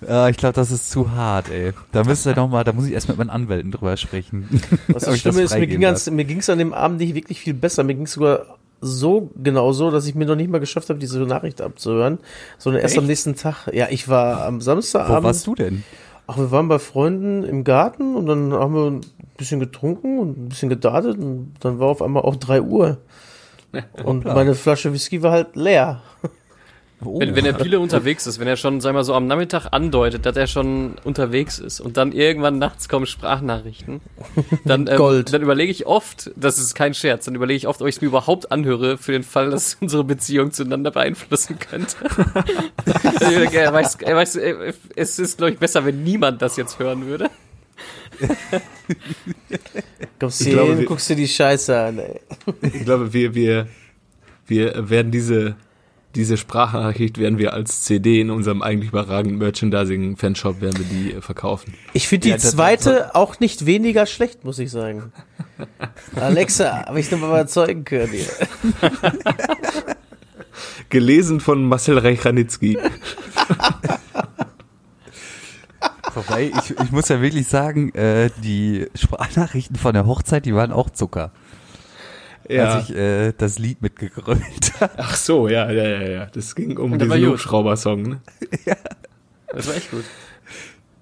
Uh, 0.08 0.28
ich 0.30 0.36
glaube, 0.36 0.52
das 0.52 0.70
ist 0.70 0.92
zu 0.92 1.10
hart, 1.10 1.50
ey. 1.50 1.72
Da 1.90 2.04
müsste 2.04 2.32
noch 2.36 2.48
mal, 2.48 2.62
da 2.62 2.72
muss 2.72 2.86
ich 2.86 2.92
erst 2.92 3.08
mit 3.08 3.18
meinen 3.18 3.30
Anwälten 3.30 3.72
drüber 3.72 3.96
sprechen. 3.96 4.60
Was 4.86 5.06
das 5.06 5.18
Schlimme 5.18 5.42
ist, 5.42 5.56
mir 5.56 6.24
ging 6.24 6.38
es 6.38 6.48
an 6.48 6.58
dem 6.58 6.72
Abend 6.72 7.00
nicht 7.00 7.16
wirklich 7.16 7.40
viel 7.40 7.54
besser. 7.54 7.82
Mir 7.82 7.94
ging 7.94 8.04
es 8.04 8.12
sogar 8.12 8.58
so 8.82 9.30
genau 9.40 9.72
so, 9.72 9.90
dass 9.90 10.06
ich 10.06 10.14
mir 10.14 10.26
noch 10.26 10.34
nicht 10.34 10.50
mal 10.50 10.58
geschafft 10.58 10.90
habe, 10.90 10.98
diese 10.98 11.20
Nachricht 11.20 11.60
abzuhören, 11.60 12.18
sondern 12.58 12.82
erst 12.82 12.94
Echt? 12.94 13.00
am 13.00 13.06
nächsten 13.06 13.36
Tag. 13.36 13.68
Ja, 13.72 13.86
ich 13.88 14.08
war 14.08 14.44
am 14.44 14.60
Samstagabend. 14.60 15.22
Wo 15.22 15.26
warst 15.28 15.46
du 15.46 15.54
denn? 15.54 15.84
Ach, 16.26 16.36
wir 16.36 16.50
waren 16.50 16.68
bei 16.68 16.78
Freunden 16.78 17.44
im 17.44 17.64
Garten 17.64 18.16
und 18.16 18.26
dann 18.26 18.52
haben 18.52 18.74
wir 18.74 18.90
ein 18.90 19.00
bisschen 19.36 19.60
getrunken 19.60 20.18
und 20.18 20.38
ein 20.38 20.48
bisschen 20.48 20.68
gedartet 20.68 21.16
und 21.18 21.54
dann 21.60 21.78
war 21.78 21.88
auf 21.88 22.02
einmal 22.02 22.22
auch 22.22 22.36
drei 22.36 22.60
Uhr. 22.60 22.98
Und 24.04 24.26
meine 24.26 24.54
Flasche 24.54 24.92
Whisky 24.92 25.22
war 25.22 25.32
halt 25.32 25.56
leer. 25.56 26.02
Oh. 27.04 27.18
Wenn, 27.18 27.34
wenn 27.34 27.44
der 27.44 27.54
Pile 27.54 27.80
unterwegs 27.80 28.26
ist, 28.26 28.38
wenn 28.38 28.46
er 28.46 28.56
schon, 28.56 28.80
sag 28.80 28.92
mal 28.92 29.02
so, 29.02 29.14
am 29.14 29.26
Nachmittag 29.26 29.68
andeutet, 29.72 30.24
dass 30.24 30.36
er 30.36 30.46
schon 30.46 30.94
unterwegs 31.04 31.58
ist 31.58 31.80
und 31.80 31.96
dann 31.96 32.12
irgendwann 32.12 32.58
nachts 32.58 32.88
kommen 32.88 33.06
Sprachnachrichten, 33.06 34.00
dann, 34.64 34.86
ähm, 34.86 34.96
Gold. 34.96 35.32
dann 35.32 35.42
überlege 35.42 35.72
ich 35.72 35.86
oft, 35.86 36.30
das 36.36 36.58
ist 36.58 36.74
kein 36.74 36.94
Scherz, 36.94 37.24
dann 37.24 37.34
überlege 37.34 37.56
ich 37.56 37.66
oft, 37.66 37.82
ob 37.82 37.88
ich 37.88 37.96
es 37.96 38.00
mir 38.00 38.08
überhaupt 38.08 38.52
anhöre, 38.52 38.98
für 38.98 39.12
den 39.12 39.24
Fall, 39.24 39.50
dass 39.50 39.74
unsere 39.80 40.04
Beziehung 40.04 40.52
zueinander 40.52 40.90
beeinflussen 40.90 41.58
könnte. 41.58 41.96
er 43.52 43.72
weiß, 43.72 43.96
er 43.96 44.16
weiß, 44.16 44.38
es 44.96 45.18
ist, 45.18 45.38
glaube 45.38 45.52
ich, 45.52 45.58
besser, 45.58 45.84
wenn 45.84 46.04
niemand 46.04 46.40
das 46.40 46.56
jetzt 46.56 46.78
hören 46.78 47.06
würde. 47.06 47.30
Kommst 50.20 50.40
du 50.40 50.44
hin, 50.50 50.84
guckst 50.84 51.10
dir 51.10 51.16
die 51.16 51.26
Scheiße 51.26 51.76
an, 51.76 51.98
ey. 51.98 52.20
Ich 52.62 52.84
glaube, 52.84 53.12
wir, 53.12 53.34
wir, 53.34 53.66
wir 54.46 54.88
werden 54.88 55.10
diese 55.10 55.56
diese 56.14 56.36
Sprachnachricht 56.36 57.18
werden 57.18 57.38
wir 57.38 57.52
als 57.52 57.82
CD 57.82 58.20
in 58.20 58.30
unserem 58.30 58.62
eigentlich 58.62 58.90
überragenden 58.90 59.38
Merchandising-Fanshop 59.38 60.60
werden 60.60 60.78
wir 60.78 60.84
die 60.86 61.14
äh, 61.14 61.20
verkaufen. 61.20 61.74
Ich 61.92 62.08
finde 62.08 62.24
die 62.24 62.30
ja, 62.30 62.38
zweite 62.38 63.14
auch 63.14 63.40
nicht 63.40 63.66
weniger 63.66 64.06
schlecht, 64.06 64.44
muss 64.44 64.58
ich 64.58 64.70
sagen. 64.70 65.12
Alexa, 66.16 66.86
habe 66.86 67.00
ich 67.00 67.10
noch 67.10 67.18
mal 67.18 67.28
überzeugen 67.28 67.84
können 67.84 68.12
hier. 68.12 68.26
Gelesen 70.88 71.40
von 71.40 71.64
Marcel 71.64 71.98
Reichranitzky. 71.98 72.78
Wobei, 76.14 76.52
ich, 76.58 76.78
ich 76.78 76.92
muss 76.92 77.08
ja 77.08 77.22
wirklich 77.22 77.48
sagen, 77.48 77.94
äh, 77.94 78.28
die 78.42 78.86
Sprachnachrichten 78.94 79.76
von 79.76 79.94
der 79.94 80.04
Hochzeit, 80.06 80.44
die 80.44 80.54
waren 80.54 80.70
auch 80.70 80.90
Zucker 80.90 81.32
ja. 82.48 82.74
als 82.74 82.88
ich 82.90 82.96
äh, 82.96 83.32
das 83.36 83.58
Lied 83.58 83.82
mitgegrölt 83.82 84.72
habe. 84.80 84.92
Ach 84.98 85.16
so, 85.16 85.48
ja, 85.48 85.70
ja, 85.70 85.84
ja, 85.88 86.08
ja. 86.08 86.26
Das 86.26 86.54
ging 86.54 86.76
um 86.78 86.98
diesen 86.98 87.26
Hubschrauber-Song, 87.26 88.02
ne? 88.02 88.20
ja. 88.64 88.76
Das 89.48 89.66
war 89.68 89.74
echt 89.76 89.90
gut. 89.90 90.04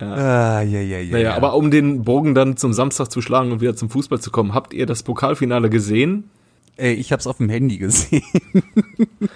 Ja. 0.00 0.14
Ah, 0.14 0.62
ja, 0.62 0.80
ja, 0.80 0.98
ja. 0.98 1.12
Naja, 1.12 1.28
ja. 1.30 1.36
aber 1.36 1.54
um 1.54 1.70
den 1.70 2.04
Bogen 2.04 2.34
dann 2.34 2.56
zum 2.56 2.72
Samstag 2.72 3.10
zu 3.10 3.20
schlagen 3.20 3.52
und 3.52 3.60
wieder 3.60 3.76
zum 3.76 3.90
Fußball 3.90 4.20
zu 4.20 4.30
kommen, 4.30 4.54
habt 4.54 4.72
ihr 4.72 4.86
das 4.86 5.02
Pokalfinale 5.02 5.68
gesehen? 5.70 6.30
Ey, 6.76 6.94
ich 6.94 7.12
hab's 7.12 7.26
auf 7.26 7.36
dem 7.36 7.48
Handy 7.50 7.78
gesehen. 7.78 8.22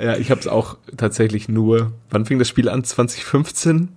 Ja, 0.00 0.16
ich 0.16 0.30
habe 0.30 0.40
es 0.40 0.46
auch 0.46 0.76
tatsächlich 0.96 1.48
nur. 1.48 1.90
Wann 2.10 2.24
fing 2.24 2.38
das 2.38 2.46
Spiel 2.46 2.68
an? 2.68 2.84
2015? 2.84 3.88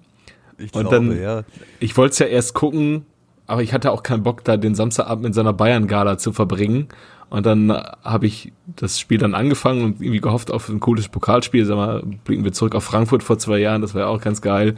Ich 0.58 0.74
Und 0.74 0.82
glaube, 0.90 0.96
dann- 0.96 1.22
ja. 1.22 1.44
Ich 1.80 1.96
wollte 1.96 2.14
es 2.14 2.18
ja 2.20 2.26
erst 2.26 2.56
gucken, 2.56 3.06
aber 3.46 3.62
ich 3.62 3.72
hatte 3.72 3.92
auch 3.92 4.02
keinen 4.02 4.24
Bock, 4.24 4.44
da 4.44 4.58
den 4.58 4.74
Samstagabend 4.74 5.24
mit 5.26 5.36
seiner 5.36 5.54
Bayern-Gala 5.54 6.18
zu 6.18 6.34
verbringen. 6.34 6.88
Und 7.32 7.46
dann 7.46 7.72
habe 7.72 8.28
ich 8.28 8.52
das 8.76 9.00
Spiel 9.00 9.18
dann 9.18 9.36
angefangen 9.36 9.86
und 9.86 10.02
irgendwie 10.02 10.20
gehofft 10.20 10.52
auf 10.52 10.68
ein 10.68 10.82
cooles 10.82 11.08
Pokalspiel. 11.08 11.66
Sag 11.66 11.78
mal, 11.78 12.04
blicken 12.26 12.44
wir 12.44 12.52
zurück 12.52 12.76
auf 12.76 12.84
Frankfurt 12.84 13.24
vor 13.24 13.40
zwei 13.40 13.58
Jahren, 13.58 13.82
das 13.82 13.94
war 13.96 14.02
ja 14.02 14.08
auch 14.08 14.20
ganz 14.20 14.42
geil. 14.42 14.76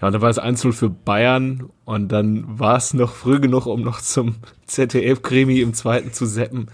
Ja, 0.00 0.06
und 0.06 0.14
dann 0.14 0.22
war 0.22 0.30
es 0.30 0.40
1-0 0.40 0.72
für 0.72 0.88
Bayern 0.88 1.68
und 1.84 2.08
dann 2.08 2.58
war 2.58 2.78
es 2.78 2.94
noch 2.94 3.12
früh 3.12 3.38
genug, 3.38 3.66
um 3.66 3.82
noch 3.82 4.00
zum 4.00 4.36
ZDF-Krimi 4.66 5.60
im 5.60 5.74
zweiten 5.74 6.10
zu 6.14 6.24
seppen. 6.24 6.68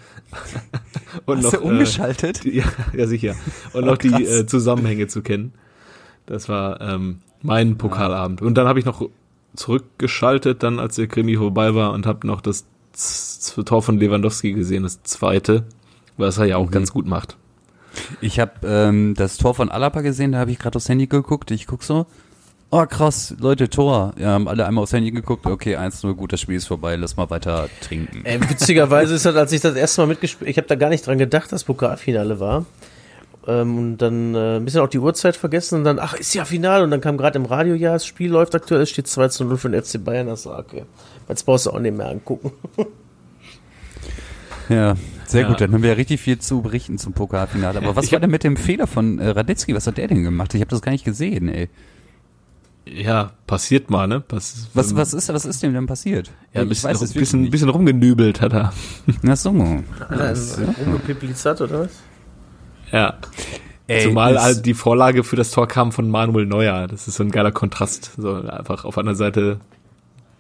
und 1.27 1.39
Hast 1.39 1.55
du 1.55 1.57
äh, 1.57 1.61
umgeschaltet? 1.61 2.45
die, 2.45 2.59
ja, 2.59 2.65
ja, 2.97 3.09
sicher. 3.09 3.35
Und 3.73 3.87
noch 3.87 3.99
die 3.99 4.15
äh, 4.15 4.47
Zusammenhänge 4.47 5.09
zu 5.09 5.23
kennen. 5.23 5.53
Das 6.27 6.49
war 6.49 6.81
ähm, 6.81 7.19
mein 7.43 7.79
Pokalabend. 7.79 8.43
Und 8.43 8.55
dann 8.55 8.69
habe 8.69 8.79
ich 8.79 8.85
noch 8.85 9.09
zurückgeschaltet, 9.57 10.63
dann 10.63 10.79
als 10.79 10.95
der 10.95 11.09
Krimi 11.09 11.35
vorbei 11.35 11.75
war 11.75 11.95
und 11.95 12.07
habe 12.07 12.29
noch 12.29 12.41
das 12.41 12.65
Tor 13.65 13.83
von 13.83 13.99
Lewandowski 13.99 14.53
gesehen, 14.53 14.83
das 14.83 15.03
zweite, 15.03 15.65
was 16.17 16.39
er 16.39 16.47
ja 16.47 16.57
auch 16.57 16.71
ganz 16.71 16.93
gut 16.93 17.07
macht. 17.07 17.37
Ich 18.21 18.39
habe 18.39 18.53
ähm, 18.65 19.15
das 19.17 19.37
Tor 19.37 19.55
von 19.55 19.71
Alaba 19.71 20.01
gesehen, 20.01 20.33
da 20.33 20.39
habe 20.39 20.51
ich 20.51 20.59
gerade 20.59 20.77
aufs 20.77 20.89
Handy 20.89 21.07
geguckt. 21.07 21.51
Ich 21.51 21.67
guck 21.67 21.83
so, 21.83 22.07
oh 22.71 22.87
krass, 22.87 23.35
Leute, 23.39 23.69
Tor. 23.69 24.15
Ja, 24.17 24.29
haben 24.29 24.49
alle 24.49 24.67
einmal 24.67 24.83
aufs 24.83 24.93
Handy 24.93 25.11
geguckt. 25.11 25.47
Okay, 25.47 25.77
1-0, 25.77 26.15
gut, 26.15 26.33
das 26.33 26.41
Spiel 26.41 26.57
ist 26.57 26.67
vorbei, 26.67 26.97
lass 26.97 27.17
mal 27.17 27.31
weiter 27.31 27.69
trinken. 27.81 28.25
Äh, 28.25 28.41
witzigerweise 28.49 29.15
ist 29.15 29.27
das, 29.27 29.37
als 29.37 29.53
ich 29.53 29.61
das 29.61 29.75
erste 29.75 30.03
Mal 30.03 30.09
mitgespielt, 30.09 30.51
ich 30.51 30.57
habe 30.57 30.69
da 30.69 30.77
gar 30.77 30.89
nicht 30.89 31.07
dran 31.07 31.19
gedacht, 31.19 31.53
dass 31.53 31.65
Pokalfinale 31.65 32.41
war. 32.41 32.65
Ähm, 33.47 33.79
und 33.79 33.99
dann 33.99 34.35
äh, 34.35 34.57
ein 34.57 34.65
bisschen 34.65 34.83
auch 34.83 34.89
die 34.89 34.99
Uhrzeit 34.99 35.37
vergessen 35.37 35.77
und 35.77 35.85
dann, 35.85 35.99
ach, 35.99 36.15
ist 36.15 36.35
ja 36.35 36.45
Finale. 36.45 36.85
Und 36.85 36.91
dann 36.91 37.01
kam 37.01 37.17
gerade 37.17 37.39
im 37.39 37.47
Radio, 37.47 37.75
ja, 37.75 37.95
das 37.95 38.05
Spiel 38.05 38.31
läuft 38.31 38.55
aktuell, 38.55 38.83
es 38.83 38.91
steht 38.91 39.07
2 39.09 39.29
zu 39.29 39.45
0 39.45 39.57
für 39.57 39.71
den 39.71 39.83
FC 39.83 40.03
Bayern. 40.05 40.27
Das 40.27 40.45
war 40.47 40.59
okay. 40.59 40.85
Jetzt 41.29 41.45
brauchst 41.45 41.67
du 41.67 41.71
auch 41.71 41.79
nicht 41.79 41.97
mehr 41.97 42.09
angucken. 42.09 42.53
Ja, 44.69 44.95
sehr 45.27 45.43
Ja. 45.43 45.49
gut, 45.49 45.61
dann 45.61 45.73
haben 45.73 45.83
wir 45.83 45.91
ja 45.91 45.97
richtig 45.97 46.21
viel 46.21 46.39
zu 46.39 46.63
berichten 46.63 46.97
zum 46.97 47.13
Pokalfinale. 47.13 47.79
Aber 47.79 47.97
was 47.97 48.05
Ich 48.05 48.13
war 48.13 48.21
denn 48.21 48.31
mit 48.31 48.45
dem 48.45 48.57
Fehler 48.57 48.87
von 48.87 49.19
äh, 49.19 49.31
Radetzky? 49.31 49.75
Was 49.75 49.89
hat 49.89 49.99
der 49.99 50.07
denn 50.07 50.23
gemacht? 50.23 50.55
Ich 50.55 50.61
habe 50.61 50.71
das 50.71 50.81
gar 50.81 50.93
nicht 50.93 51.05
gesehen, 51.05 51.49
ey. 51.49 51.69
Ja, 52.87 53.33
passiert 53.49 53.91
mal, 53.91 54.07
ne? 54.07 54.21
Pass, 54.21 54.69
Was, 54.75 54.95
was, 54.95 55.13
ist, 55.13 55.29
was 55.33 55.45
ist 55.45 55.63
dem 55.63 55.75
denn 55.75 55.87
passiert? 55.87 56.31
Ja, 56.53 56.61
ein 56.61 56.65
ich 56.65 56.69
bisschen, 56.71 56.91
weiß 56.91 57.01
ein 57.01 57.05
es 57.05 57.13
bisschen, 57.13 57.51
bisschen 57.51 57.69
rumgenübelt 57.69 58.41
hat 58.41 58.53
er. 58.53 58.73
Na 59.23 59.37
so. 59.37 59.51
Umgepiplizert, 59.51 61.61
oder 61.61 61.81
was? 61.81 61.91
Ja. 62.93 63.19
Ey, 63.87 64.05
Zumal 64.05 64.41
halt 64.41 64.67
die 64.67 64.75
Vorlage 64.75 65.25
für 65.25 65.35
das 65.37 65.51
Tor 65.51 65.67
kam 65.67 65.91
von 65.91 66.09
Manuel 66.09 66.47
Neuer. 66.47 66.87
Das 66.87 67.09
ist 67.09 67.17
so 67.17 67.25
ein 67.25 67.31
geiler 67.31 67.51
Kontrast. 67.51 68.13
So 68.17 68.35
einfach 68.35 68.85
auf 68.85 68.97
einer 68.99 69.15
Seite 69.17 69.59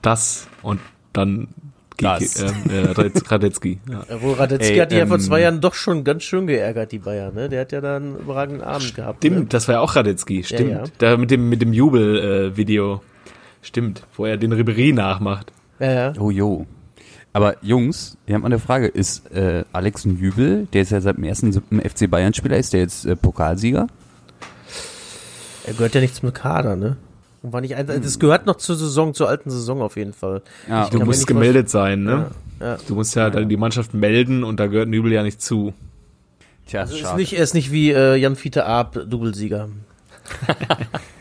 das 0.02 0.46
und 0.62 0.80
dann 1.12 1.48
Das. 1.96 2.40
Ähm, 2.40 2.48
äh, 2.70 2.92
Radetz- 2.92 3.24
Radetzky. 3.30 3.80
Ja. 3.90 4.02
Obwohl 4.14 4.34
Radetzky 4.34 4.74
Ey, 4.74 4.78
hat 4.78 4.92
die 4.92 4.96
ja 4.96 5.06
vor 5.06 5.16
ähm, 5.16 5.22
zwei 5.22 5.40
Jahren 5.40 5.60
doch 5.60 5.74
schon 5.74 6.04
ganz 6.04 6.22
schön 6.22 6.46
geärgert, 6.46 6.92
die 6.92 6.98
Bayern, 7.00 7.34
ne? 7.34 7.48
Der 7.48 7.62
hat 7.62 7.72
ja 7.72 7.80
da 7.80 7.96
einen 7.96 8.16
überragenden 8.16 8.62
Abend 8.62 8.94
gehabt. 8.94 9.22
Ne? 9.24 9.30
Stimmt, 9.30 9.52
das 9.52 9.66
war 9.68 9.74
ja 9.76 9.80
auch 9.80 9.96
Radetzky, 9.96 10.42
stimmt. 10.44 10.70
ja. 10.70 10.84
Da 10.98 11.16
mit 11.16 11.30
dem, 11.30 11.48
mit 11.48 11.60
dem 11.60 11.72
Jubel-Video. 11.72 13.02
Stimmt, 13.62 14.04
wo 14.16 14.24
er 14.24 14.36
den 14.38 14.54
Ribéry 14.54 14.94
nachmacht. 14.94 15.52
Ja, 15.80 15.92
ja. 15.92 16.12
Oh 16.18 16.30
jo. 16.30 16.66
Aber 17.32 17.56
Jungs, 17.62 18.16
wir 18.26 18.34
haben 18.34 18.42
mal 18.42 18.46
eine 18.46 18.58
Frage. 18.58 18.86
Ist 18.86 19.30
äh, 19.32 19.64
Alex 19.72 20.04
Nübel, 20.04 20.66
der 20.72 20.82
ist 20.82 20.90
ja 20.90 21.00
seit 21.00 21.16
dem 21.16 21.24
ersten 21.24 21.52
siebten 21.52 21.80
FC 21.80 22.10
Bayern 22.10 22.34
Spieler, 22.34 22.56
ist 22.56 22.72
der 22.72 22.80
jetzt 22.80 23.06
äh, 23.06 23.14
Pokalsieger? 23.14 23.86
Er 25.66 25.74
gehört 25.74 25.94
ja 25.94 26.00
nicht 26.00 26.16
zum 26.16 26.32
Kader, 26.32 26.74
ne? 26.74 26.96
Und 27.42 27.52
war 27.52 27.60
nicht 27.60 27.76
ein, 27.76 27.86
das 27.86 28.18
gehört 28.18 28.46
noch 28.46 28.56
zur 28.56 28.76
Saison, 28.76 29.14
zur 29.14 29.28
alten 29.28 29.50
Saison 29.50 29.80
auf 29.80 29.96
jeden 29.96 30.12
Fall. 30.12 30.42
Ja, 30.68 30.88
Du 30.88 30.98
musst 31.04 31.26
gemeldet 31.26 31.70
sein, 31.70 32.02
ne? 32.02 32.30
Ja, 32.60 32.66
ja. 32.66 32.78
Du 32.86 32.94
musst 32.94 33.14
ja, 33.14 33.30
dann 33.30 33.48
die 33.48 33.56
Mannschaft 33.56 33.94
melden 33.94 34.42
und 34.44 34.58
da 34.58 34.66
gehört 34.66 34.88
Nübel 34.88 35.12
ja 35.12 35.22
nicht 35.22 35.40
zu. 35.40 35.72
Tja, 36.66 36.80
Also 36.82 36.96
ist 36.96 37.16
nicht, 37.16 37.32
er 37.32 37.44
ist 37.44 37.54
nicht 37.54 37.70
wie 37.72 37.92
äh, 37.92 38.16
Jan-Fiete 38.16 38.66
Arp, 38.66 39.06
Doublesieger. 39.08 39.68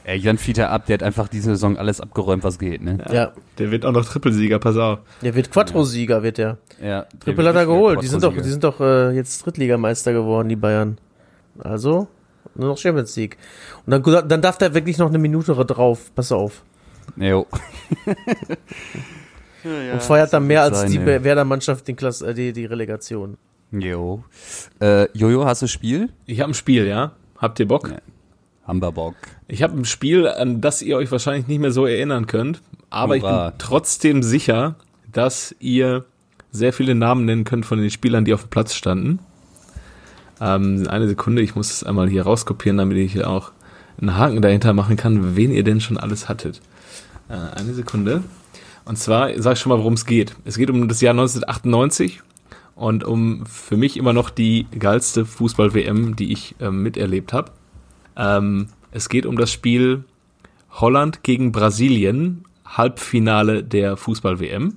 Ey, 0.04 0.18
Jan 0.18 0.38
Fieter 0.38 0.70
ab, 0.72 0.86
der 0.86 0.96
hat 0.96 1.04
einfach 1.04 1.28
diese 1.28 1.52
Saison 1.52 1.78
alles 1.78 2.02
abgeräumt, 2.02 2.44
was 2.44 2.58
geht, 2.58 2.82
ne? 2.82 2.98
Ja. 3.12 3.34
Der 3.58 3.72
wird 3.72 3.86
auch 3.86 3.92
noch 3.92 4.06
Trippelsieger, 4.06 4.60
pass 4.60 4.78
auf. 4.78 5.00
Der 5.22 5.36
wird 5.36 5.52
Quattro-Sieger, 5.52 6.24
wird 6.24 6.38
der. 6.38 6.58
Ja. 6.82 7.06
Triple 7.20 7.48
hat 7.48 7.56
er 7.56 7.66
geholt. 7.66 8.02
Die 8.02 8.08
sind 8.08 8.24
doch, 8.24 8.34
die 8.34 8.50
sind 8.50 8.64
doch 8.64 8.80
äh, 8.80 9.12
jetzt 9.12 9.46
Drittligameister 9.46 10.14
geworden, 10.14 10.50
die 10.50 10.56
Bayern. 10.56 10.98
Also, 11.60 12.08
nur 12.56 12.70
noch 12.70 12.78
Champions 12.78 13.16
League. 13.16 13.38
Und 13.86 13.92
dann, 13.92 14.28
dann 14.28 14.42
darf 14.42 14.58
der 14.58 14.74
wirklich 14.74 14.98
noch 14.98 15.10
eine 15.10 15.18
Minute 15.18 15.54
drauf. 15.54 16.12
Pass 16.16 16.32
auf. 16.32 16.64
Jo. 17.16 17.46
und 19.64 20.02
feiert 20.02 20.32
dann 20.34 20.48
mehr 20.48 20.64
als 20.64 20.82
sein, 20.82 20.92
die 20.92 20.98
ey. 20.98 21.24
Werder-Mannschaft 21.24 21.88
den 21.88 21.96
Klass, 21.96 22.22
äh, 22.22 22.34
die, 22.34 22.54
die 22.54 22.66
Relegation. 22.66 23.38
Jo. 23.72 24.24
Äh, 24.82 25.08
Jojo, 25.18 25.46
hast 25.46 25.62
du 25.62 25.68
Spiel? 25.68 26.10
Ich 26.26 26.40
habe 26.40 26.52
ein 26.52 26.56
Spiel, 26.56 26.88
ja? 26.88 27.12
Habt 27.38 27.60
ihr 27.60 27.68
Bock? 27.68 27.90
Ja. 27.90 27.98
Hamburg. 28.66 29.16
Ich 29.52 29.64
habe 29.64 29.76
ein 29.76 29.86
Spiel, 29.86 30.28
an 30.28 30.62
das 30.62 30.84
ihr 30.84 30.96
euch 30.96 31.12
wahrscheinlich 31.12 31.48
nicht 31.48 31.60
mehr 31.60 31.72
so 31.72 31.88
erinnern 31.88 32.28
könnt, 32.28 32.62
aber 32.92 33.18
ich 33.18 33.24
Hurra. 33.24 33.50
bin 33.50 33.58
trotzdem 33.58 34.22
sicher, 34.22 34.76
dass 35.12 35.56
ihr 35.60 36.06
sehr 36.52 36.72
viele 36.72 36.94
Namen 36.94 37.26
nennen 37.26 37.46
könnt 37.46 37.66
von 37.66 37.80
den 37.80 37.90
Spielern, 37.90 38.26
die 38.26 38.34
auf 38.36 38.44
dem 38.44 38.52
Platz 38.52 38.76
standen. 38.76 39.18
Ähm, 40.40 40.88
eine 40.88 41.08
Sekunde, 41.08 41.42
ich 41.42 41.56
muss 41.56 41.72
es 41.72 41.84
einmal 41.84 42.08
hier 42.08 42.24
rauskopieren, 42.24 42.78
damit 42.78 42.98
ich 42.98 43.26
auch 43.26 43.52
einen 44.00 44.16
Haken 44.16 44.44
dahinter 44.44 44.74
machen 44.74 44.98
kann, 44.98 45.36
wen 45.36 45.52
ihr 45.52 45.64
denn 45.64 45.82
schon 45.82 45.98
alles 45.98 46.30
hattet. 46.30 46.62
Äh, 47.28 47.34
eine 47.34 47.74
Sekunde. 47.74 48.24
Und 48.86 48.98
zwar 48.98 49.30
sage 49.42 49.56
ich 49.56 49.60
schon 49.60 49.72
mal, 49.72 49.80
worum 49.80 49.94
es 49.94 50.06
geht. 50.06 50.36
Es 50.46 50.60
geht 50.60 50.70
um 50.70 50.88
das 50.88 51.02
Jahr 51.02 51.14
1998 51.14 52.22
und 52.76 53.04
um 53.04 53.48
für 53.48 53.78
mich 53.78 53.98
immer 53.98 54.14
noch 54.14 54.30
die 54.30 54.68
geilste 54.78 55.26
Fußball-WM, 55.26 56.16
die 56.16 56.32
ich 56.32 56.56
ähm, 56.60 56.84
miterlebt 56.84 57.34
habe. 57.34 57.52
Ähm, 58.16 58.68
es 58.92 59.10
geht 59.10 59.26
um 59.26 59.38
das 59.38 59.52
Spiel 59.52 60.04
Holland 60.72 61.24
gegen 61.24 61.52
Brasilien, 61.52 62.44
Halbfinale 62.66 63.64
der 63.64 63.98
Fußball-WM. 63.98 64.76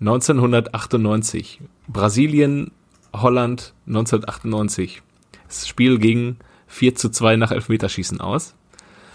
1998. 0.00 1.60
Brasilien, 1.88 2.70
Holland 3.12 3.74
1998. 3.86 5.02
Das 5.46 5.66
Spiel 5.66 5.98
ging 5.98 6.36
4 6.68 6.94
zu 6.94 7.08
2 7.10 7.36
nach 7.36 7.50
Elfmeterschießen 7.50 8.20
aus. 8.20 8.54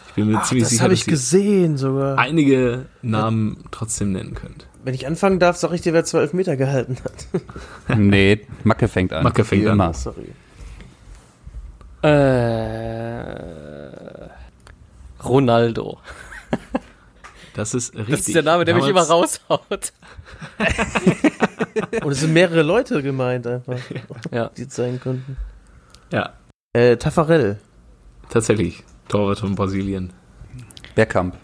Ich 0.09 0.13
bin 0.15 0.27
mir 0.27 0.37
Ach, 0.37 0.43
ziemlich 0.45 0.63
das 0.65 0.71
sicher, 0.71 0.83
habe 0.83 0.93
dass 0.93 1.01
ich 1.01 1.07
ihr 1.07 1.11
gesehen 1.11 1.77
sogar. 1.77 2.17
einige 2.19 2.85
Namen 3.01 3.63
trotzdem 3.71 4.11
nennen 4.11 4.35
könnt. 4.35 4.67
Wenn 4.83 4.93
ich 4.93 5.07
anfangen 5.07 5.39
darf, 5.39 5.55
sag 5.57 5.71
ich 5.73 5.81
dir, 5.81 5.93
wer 5.93 6.03
zwölf 6.03 6.33
Meter 6.33 6.57
gehalten 6.57 6.97
hat. 7.03 7.97
nee, 7.97 8.41
Macke 8.63 8.87
fängt 8.87 9.13
an. 9.13 9.23
Macke 9.23 9.43
fängt 9.43 9.63
Wie 9.63 9.67
an. 9.67 9.73
immer. 9.73 9.93
Sorry. 9.93 10.27
Äh, 12.03 13.62
Ronaldo. 15.25 15.99
Das 17.55 17.73
ist 17.73 17.93
richtig. 17.95 18.09
Das 18.09 18.19
ist 18.27 18.35
der 18.35 18.43
Name, 18.43 18.65
der 18.65 18.75
mich 18.75 18.87
immer 18.87 19.05
Damals- 19.05 19.41
raushaut. 19.49 19.93
Und 22.03 22.11
es 22.11 22.19
sind 22.19 22.33
mehrere 22.33 22.63
Leute 22.63 23.01
gemeint 23.03 23.45
einfach, 23.47 23.77
Ja. 24.31 24.49
die 24.57 24.63
es 24.63 24.75
sein 24.75 24.99
könnten. 24.99 25.37
Ja, 26.11 26.33
Äh, 26.73 26.97
Tafarel. 26.97 27.59
tatsächlich. 28.29 28.83
Torwart 29.07 29.39
von 29.39 29.53
Brasilien. 29.55 30.11
Bergkamp. 30.95 31.35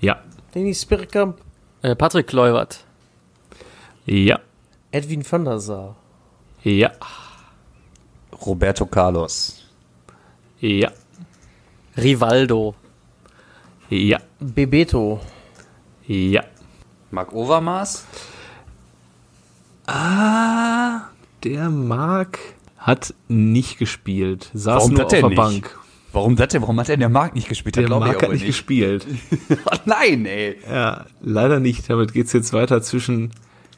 Ja. 0.00 0.20
Dennis 0.54 0.84
Birkamp. 0.86 1.38
Äh, 1.82 1.96
Patrick 1.96 2.28
Kluivert. 2.28 2.84
Ja. 4.06 4.38
Edwin 4.92 5.24
van 5.28 5.44
der 5.44 5.58
Sar. 5.58 5.96
Ja. 6.62 6.92
Roberto 8.44 8.86
Carlos. 8.86 9.64
Ja. 10.60 10.90
Rivaldo. 11.96 12.74
Ja. 13.92 14.20
Bebeto. 14.40 15.20
Ja. 16.06 16.44
Marc 17.10 17.34
Overmars. 17.34 18.06
Ah, 19.86 21.02
der 21.44 21.68
Marc 21.68 22.38
hat 22.78 23.12
nicht 23.28 23.78
gespielt. 23.78 24.50
Saß 24.54 24.76
Warum 24.76 24.94
nur 24.94 25.04
auf 25.04 25.10
denn 25.10 25.20
der 25.20 25.28
nicht? 25.28 25.36
Bank. 25.36 25.78
Warum 26.12 26.36
das 26.36 26.48
denn? 26.48 26.62
Warum 26.62 26.80
hat 26.80 26.88
denn 26.88 27.00
der 27.00 27.10
Marc 27.10 27.34
nicht 27.34 27.50
gespielt? 27.50 27.76
Der 27.76 27.88
Marc 27.90 28.22
hat 28.22 28.32
nicht 28.32 28.46
gespielt. 28.46 29.06
Oh 29.66 29.76
nein, 29.84 30.24
ey. 30.24 30.56
Ja, 30.66 31.04
leider 31.20 31.60
nicht. 31.60 31.90
Damit 31.90 32.14
geht's 32.14 32.32
jetzt 32.32 32.54
weiter 32.54 32.80
zwischen 32.80 33.30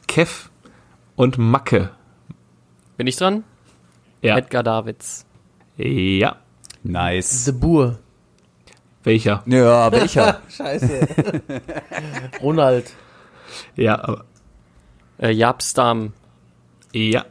Kev 0.07 0.49
und 1.17 1.37
Macke. 1.37 1.91
Bin 2.95 3.07
ich 3.07 3.17
dran? 3.17 3.43
Ja. 4.21 4.37
Edgar 4.37 4.63
Davids. 4.63 5.25
Ja. 5.75 6.37
Nice. 6.83 7.45
De 7.45 7.53
Boer. 7.53 7.99
Welcher? 9.05 9.43
Ja, 9.45 9.91
welcher? 9.91 10.41
Scheiße. 10.49 11.07
Ronald. 12.41 12.91
Ja, 13.75 14.03
aber 14.03 14.25
Äh, 15.19 15.31
Jaap 15.31 15.63
Stam. 15.63 16.11
ja. 16.91 17.25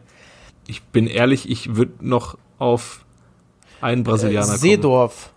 Ich 0.67 0.83
bin 0.83 1.07
ehrlich, 1.07 1.51
ich 1.51 1.77
würde 1.77 1.93
noch 2.01 2.39
auf 2.59 3.05
Ein 3.83 4.03
Brasilianer. 4.03 4.55
Äh, 4.55 4.57
Seedorf. 4.57 5.31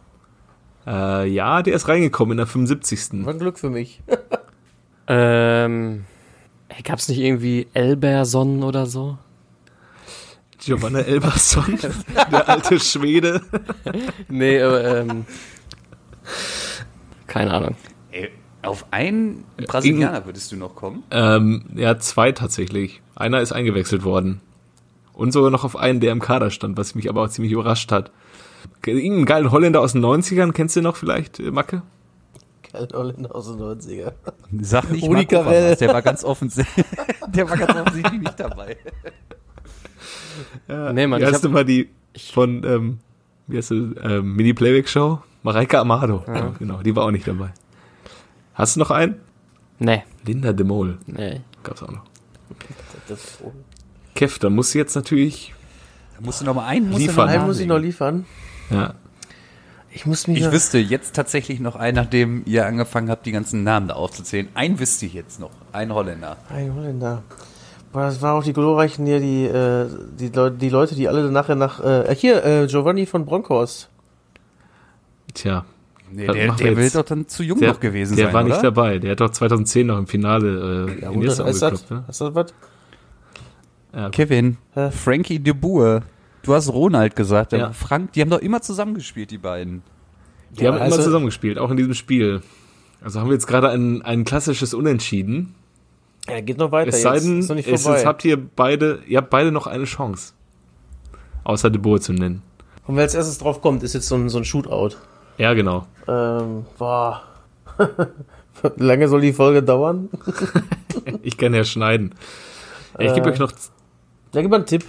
Äh, 0.86 1.28
ja, 1.28 1.62
der 1.64 1.74
ist 1.74 1.90
reingekommen 1.90 2.32
in 2.34 2.38
der 2.38 2.48
75. 2.48 3.26
War 3.26 3.34
ein 3.34 3.40
Glück 3.40 3.60
für 3.60 3.70
mich. 3.70 4.02
Ähm, 5.10 6.04
Gab 6.84 7.00
es 7.00 7.08
nicht 7.08 7.20
irgendwie 7.20 7.68
Elberson 7.74 8.62
oder 8.62 8.86
so? 8.88 9.18
Giovanna 10.60 11.00
Elberson, 11.00 11.80
der 12.30 12.50
alte 12.50 12.78
Schwede. 12.82 13.42
Nee, 14.28 14.58
äh, 14.58 15.00
ähm, 15.00 15.26
keine 17.28 17.54
Ahnung. 17.54 17.76
Ey, 18.12 18.30
auf 18.62 18.86
einen 18.92 19.44
Brasilianer 19.66 20.26
würdest 20.26 20.52
du 20.52 20.56
noch 20.58 20.76
kommen? 20.76 21.04
Ähm, 21.12 21.64
ja, 21.76 21.98
zwei 22.00 22.32
tatsächlich. 22.32 23.02
Einer 23.16 23.42
ist 23.42 23.52
eingewechselt 23.52 24.04
worden. 24.04 24.42
Und 25.14 25.32
sogar 25.32 25.50
noch 25.50 25.64
auf 25.64 25.76
einen, 25.76 26.00
der 26.00 26.12
im 26.12 26.20
Kader 26.20 26.52
stand, 26.52 26.78
was 26.78 26.94
mich 26.96 27.10
aber 27.10 27.24
auch 27.24 27.30
ziemlich 27.30 27.52
überrascht 27.52 27.92
hat. 27.92 28.12
Irgendeinen 28.86 29.26
geilen 29.26 29.52
Holländer 29.52 29.82
aus 29.82 29.94
den 29.94 30.04
90ern, 30.06 30.52
kennst 30.52 30.76
du 30.76 30.82
noch 30.82 30.96
vielleicht, 30.96 31.40
äh, 31.40 31.52
Macke? 31.52 31.82
Kein 32.72 32.88
Holländer 32.94 33.34
aus 33.36 33.48
den 33.48 33.58
90er. 33.60 34.12
Sag 34.62 34.92
nicht 34.92 35.04
Rudi 35.06 35.26
Carell. 35.26 35.76
Der 35.76 35.90
war 35.94 36.02
ganz 36.02 36.24
offensichtlich, 36.24 36.86
der 37.28 37.50
war 37.50 37.58
ganz 37.58 37.76
offensichtlich 37.80 38.22
nicht 38.22 38.40
dabei. 38.40 38.78
Ja, 40.68 40.94
Nee, 40.94 41.08
Mann, 41.08 41.24
hab- 41.24 41.42
du 41.42 41.50
mal 41.50 41.66
die 41.66 41.90
von, 42.34 42.64
ähm, 42.64 43.00
wie 43.48 43.58
heißt 43.58 43.72
du, 43.72 43.96
ähm, 44.04 44.36
Mini-Playback-Show? 44.36 45.20
Mareike 45.48 45.80
Amado. 45.80 46.26
Ja. 46.28 46.52
Genau, 46.60 46.82
die 46.82 46.93
war 46.93 47.06
auch 47.06 47.12
nicht 47.12 47.26
dabei. 47.26 47.54
Hast 48.54 48.76
du 48.76 48.82
noch 48.82 48.91
einen? 48.91 49.16
Nee, 49.80 50.04
Linda 50.26 50.52
de 50.52 50.66
Mol 50.66 50.98
nee. 51.06 51.39
gab's 51.64 51.82
auch 51.82 51.89
noch. 51.89 52.04
Das. 53.08 53.38
Kev, 54.14 54.39
da 54.39 54.50
musst 54.50 54.74
du 54.74 54.80
jetzt 54.80 54.95
natürlich, 54.95 55.54
Da 56.18 56.26
musst 56.26 56.41
du 56.41 56.45
noch 56.45 56.54
mal 56.56 56.66
einen 56.66 56.89
musst 56.89 57.00
Liefern. 57.00 57.16
Du 57.16 57.22
noch 57.22 57.30
Einen 57.39 57.48
muss 57.48 57.60
ich 57.62 57.68
noch 57.68 57.78
liefern. 57.78 58.26
ja, 58.70 58.95
Ich 59.93 60.06
muss 60.06 60.28
mich 60.28 60.41
Ich 60.41 60.52
wüsste 60.52 60.80
jetzt 60.80 61.16
tatsächlich 61.16 61.62
noch 61.62 61.78
einen, 61.78 61.95
nachdem 61.95 62.43
ihr 62.45 62.66
angefangen 62.66 63.10
habt, 63.10 63.26
die 63.26 63.32
ganzen 63.32 63.64
Namen 63.64 63.88
da 63.88 63.93
aufzuzählen. 63.93 64.50
Einen 64.54 64.80
wüsste 64.82 65.06
ich 65.06 65.14
jetzt 65.14 65.39
noch. 65.39 65.52
Ein 65.72 65.93
Holländer. 65.93 66.36
Ein 66.50 66.76
Holländer. 66.76 67.24
Boah, 67.93 68.02
das 68.02 68.22
waren 68.22 68.38
auch 68.38 68.43
die 68.43 68.52
glorreichen 68.52 69.06
hier, 69.06 69.22
die, 69.22 69.45
äh, 69.45 69.88
die, 70.20 70.28
Leu 70.28 70.50
die 70.50 70.70
Leute, 70.70 70.93
die 70.95 71.08
alle 71.08 71.32
nachher 71.32 71.56
nach. 71.56 71.80
Äh, 71.80 72.14
hier, 72.16 72.43
äh, 72.43 72.68
Giovanni 72.68 73.06
von 73.06 73.26
Bronckhorst. 73.26 73.88
Tja. 75.34 75.66
Nee, 76.10 76.26
der, 76.28 76.54
der 76.54 76.78
will 76.78 76.84
jetzt? 76.86 76.96
doch 76.96 77.04
dann 77.04 77.28
zu 77.28 77.44
jung 77.44 77.60
Der, 77.60 77.74
noch 77.74 77.80
gewesen 77.82 78.16
der 78.16 78.28
sein, 78.28 78.34
war 78.34 78.44
nicht 78.44 78.54
oder? 78.54 78.64
dabei. 78.64 78.98
Der 79.00 79.12
hat 79.12 79.20
doch 79.20 79.30
2010 79.30 79.88
noch 79.88 79.98
im 79.98 80.08
Finale 80.08 80.88
äh, 80.98 81.02
Ja, 81.02 81.12
in 81.12 81.22
ist 81.22 81.38
das, 81.40 81.40
umgekloppt, 81.42 81.92
ne? 81.92 82.06
ist 82.08 82.22
das 82.22 82.34
was? 82.36 82.54
Ja, 83.94 84.10
Kevin, 84.10 84.58
Hä? 84.74 84.90
Frankie 84.92 85.40
de 85.40 85.54
Boer. 85.54 86.04
Du 86.44 86.54
hast 86.54 86.70
Ronald 86.72 87.16
gesagt, 87.16 87.52
Ja. 87.52 87.74
Frank, 87.74 88.14
die 88.14 88.22
haben 88.22 88.30
doch 88.30 88.40
immer 88.40 88.62
zusammengespielt, 88.62 89.32
die 89.32 89.38
beiden. 89.38 89.82
Die 90.52 90.64
Ja, 90.64 90.72
haben 90.72 90.82
also- 90.82 90.96
immer 90.96 91.04
zusammengespielt, 91.04 91.58
auch 91.58 91.72
in 91.72 91.78
diesem 91.78 91.94
Spiel. 91.94 92.42
Also 93.02 93.20
haben 93.20 93.28
wir 93.28 93.34
jetzt 93.34 93.48
gerade 93.48 93.70
ein, 93.70 94.02
ein 94.02 94.24
klassisches 94.24 94.74
Unentschieden. 94.74 95.56
Ja, 96.30 96.40
geht 96.42 96.58
noch 96.58 96.72
weiter 96.72 96.90
Es 96.90 97.02
sei 97.02 97.20
denn, 97.20 97.40
Ist 97.40 97.50
noch 97.50 97.56
nicht 97.56 97.68
es 97.68 97.86
ist, 97.86 98.06
habt 98.06 98.24
ihr 98.26 98.38
beide, 98.38 99.00
ihr 99.08 99.18
habt 99.18 99.30
beide 99.30 99.52
noch 99.52 99.68
eine 99.68 99.84
Chance. 99.86 100.34
Außer 101.44 101.70
De 101.70 101.80
Boer 101.82 102.00
zu 102.02 102.14
nennen. 102.14 102.42
Und 102.86 102.96
wer 102.96 103.04
als 103.04 103.14
erstes 103.16 103.38
drauf 103.38 103.62
kommt, 103.62 103.84
ist 103.84 103.94
jetzt 103.94 104.08
so 104.08 104.16
ein, 104.16 104.30
so 104.30 104.38
ein 104.38 104.46
Shootout. 104.46 104.96
Ja, 105.38 105.54
genau. 105.54 105.86
Ähm, 106.08 106.66
boah. 106.78 107.22
Lange 108.78 109.08
soll 109.08 109.22
die 109.22 109.34
Folge 109.34 109.64
dauern? 109.64 110.10
Ich 111.22 111.38
kann 111.38 111.54
ja 111.54 111.64
schneiden. 111.64 112.16
Ich 113.00 113.14
gebe 113.14 113.30
Äh. 113.30 113.34
euch 113.34 113.40
noch, 113.40 113.52
Ja, 114.34 114.42
gib 114.42 114.50
mal 114.50 114.58
einen 114.58 114.66
Tipp. 114.66 114.84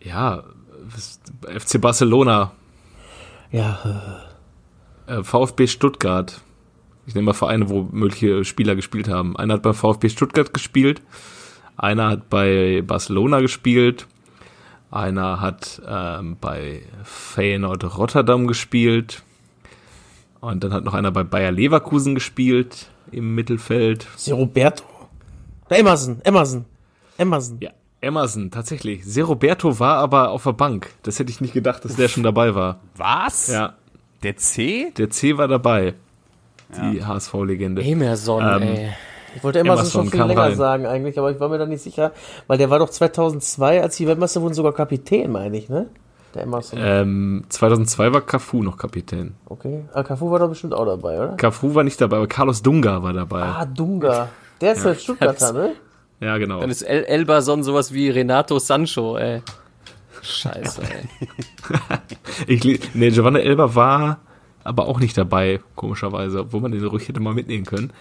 ja, 0.00 0.42
FC 1.58 1.80
Barcelona, 1.80 2.52
Ja, 3.50 3.78
äh, 5.06 5.22
VfB 5.24 5.66
Stuttgart. 5.66 6.40
Ich 7.06 7.14
nehme 7.14 7.26
mal 7.26 7.32
Vereine, 7.32 7.68
wo 7.70 7.88
mögliche 7.90 8.44
Spieler 8.44 8.76
gespielt 8.76 9.08
haben. 9.08 9.36
Einer 9.36 9.54
hat 9.54 9.62
bei 9.62 9.72
VfB 9.72 10.08
Stuttgart 10.10 10.52
gespielt, 10.52 11.00
einer 11.76 12.08
hat 12.10 12.28
bei 12.28 12.82
Barcelona 12.86 13.40
gespielt, 13.40 14.06
einer 14.90 15.40
hat 15.40 15.80
ähm, 15.88 16.36
bei 16.40 16.82
Feyenoord 17.02 17.96
Rotterdam 17.96 18.46
gespielt 18.46 19.22
und 20.52 20.62
dann 20.64 20.72
hat 20.72 20.84
noch 20.84 20.94
einer 20.94 21.10
bei 21.10 21.22
Bayer 21.24 21.52
Leverkusen 21.52 22.14
gespielt 22.14 22.86
im 23.12 23.34
Mittelfeld. 23.34 24.06
hier 24.16 24.34
Roberto? 24.34 24.84
Da 25.68 25.76
Emerson, 25.76 26.20
Emerson, 26.24 26.64
Emerson. 27.18 27.58
Ja, 27.60 27.70
Emerson, 28.00 28.50
tatsächlich. 28.50 29.04
Se 29.04 29.22
Roberto 29.22 29.78
war 29.80 29.98
aber 29.98 30.30
auf 30.30 30.44
der 30.44 30.52
Bank. 30.52 30.90
Das 31.02 31.18
hätte 31.18 31.30
ich 31.30 31.40
nicht 31.40 31.54
gedacht, 31.54 31.84
dass 31.84 31.96
der 31.96 32.08
schon 32.08 32.22
dabei 32.22 32.54
war. 32.54 32.80
Was? 32.96 33.48
Ja, 33.48 33.74
Der 34.22 34.36
C? 34.36 34.92
der 34.96 35.10
C 35.10 35.36
war 35.38 35.48
dabei. 35.48 35.94
Die 36.92 37.04
HSV-Legende. 37.04 37.82
Emerson, 37.82 38.42
Ähm, 38.42 38.62
ey. 38.62 38.88
Ich 39.36 39.44
wollte 39.44 39.58
Emerson, 39.60 39.82
Emerson 39.84 40.02
schon 40.04 40.10
viel 40.10 40.22
länger 40.24 40.40
rein. 40.42 40.56
sagen 40.56 40.86
eigentlich, 40.86 41.18
aber 41.18 41.30
ich 41.30 41.38
war 41.38 41.48
mir 41.48 41.58
da 41.58 41.66
nicht 41.66 41.82
sicher, 41.82 42.12
weil 42.46 42.58
der 42.58 42.70
war 42.70 42.78
doch 42.78 42.88
2002, 42.90 43.82
als 43.82 43.96
die 43.96 44.06
Weltmeister 44.06 44.40
wurden, 44.42 44.54
sogar 44.54 44.72
Kapitän, 44.72 45.30
meine 45.30 45.56
ich, 45.58 45.68
ne? 45.68 45.86
Der 46.34 46.42
Emerson. 46.42 46.78
Ähm, 46.82 47.44
2002 47.48 48.12
war 48.12 48.20
Cafu 48.20 48.62
noch 48.62 48.76
Kapitän. 48.76 49.34
Okay. 49.46 49.84
Ah, 49.92 50.02
Cafu 50.02 50.30
war 50.30 50.38
doch 50.38 50.48
bestimmt 50.48 50.74
auch 50.74 50.84
dabei, 50.84 51.18
oder? 51.18 51.36
Cafu 51.36 51.74
war 51.74 51.84
nicht 51.84 52.00
dabei, 52.00 52.16
aber 52.16 52.26
Carlos 52.26 52.62
Dunga 52.62 53.02
war 53.02 53.12
dabei. 53.12 53.42
Ah, 53.42 53.64
Dunga. 53.64 54.28
Der 54.60 54.72
ist 54.72 54.84
halt 54.84 55.00
Stuttgarter, 55.00 55.52
ne? 55.52 55.72
Ja, 56.20 56.38
genau. 56.38 56.60
Dann 56.60 56.70
ist 56.70 56.82
El 56.82 57.04
Elberson 57.04 57.62
sowas 57.62 57.92
wie 57.92 58.08
Renato 58.08 58.58
Sancho, 58.58 59.18
ey. 59.18 59.42
Scheiße, 60.22 60.82
ey. 60.82 61.28
Ich, 62.46 62.94
nee, 62.94 63.10
Giovanna 63.10 63.38
Elber 63.38 63.74
war 63.74 64.18
aber 64.64 64.88
auch 64.88 65.00
nicht 65.00 65.16
dabei, 65.16 65.60
komischerweise, 65.74 66.40
obwohl 66.40 66.60
man 66.60 66.72
den 66.72 66.84
ruhig 66.84 67.08
hätte 67.08 67.20
mal 67.20 67.34
mitnehmen 67.34 67.64
können. 67.64 67.92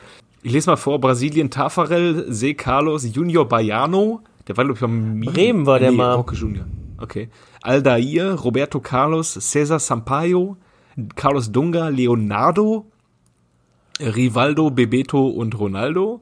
Ich 0.42 0.52
lese 0.52 0.70
mal 0.70 0.76
vor, 0.76 1.00
Brasilien, 1.00 1.50
Tafarel, 1.50 2.26
Se 2.32 2.54
Carlos, 2.54 3.06
Junior 3.16 3.48
Baiano, 3.48 4.22
der 4.48 4.58
war, 4.58 4.66
glaube 4.66 4.78
ich, 4.78 4.82
beim 4.82 5.22
Bremen 5.22 5.66
war 5.66 5.80
der 5.80 5.92
nee, 5.92 5.98
mal. 5.98 6.24
Junior. 6.34 6.66
Okay. 7.00 7.30
Aldair, 7.62 8.34
Roberto 8.36 8.80
Carlos, 8.80 9.34
Cesar 9.34 9.80
Sampaio, 9.80 10.58
Carlos 11.16 11.52
Dunga, 11.52 11.90
Leonardo, 11.90 12.86
Rivaldo, 14.00 14.70
Bebeto 14.70 15.28
und 15.28 15.58
Ronaldo. 15.60 16.22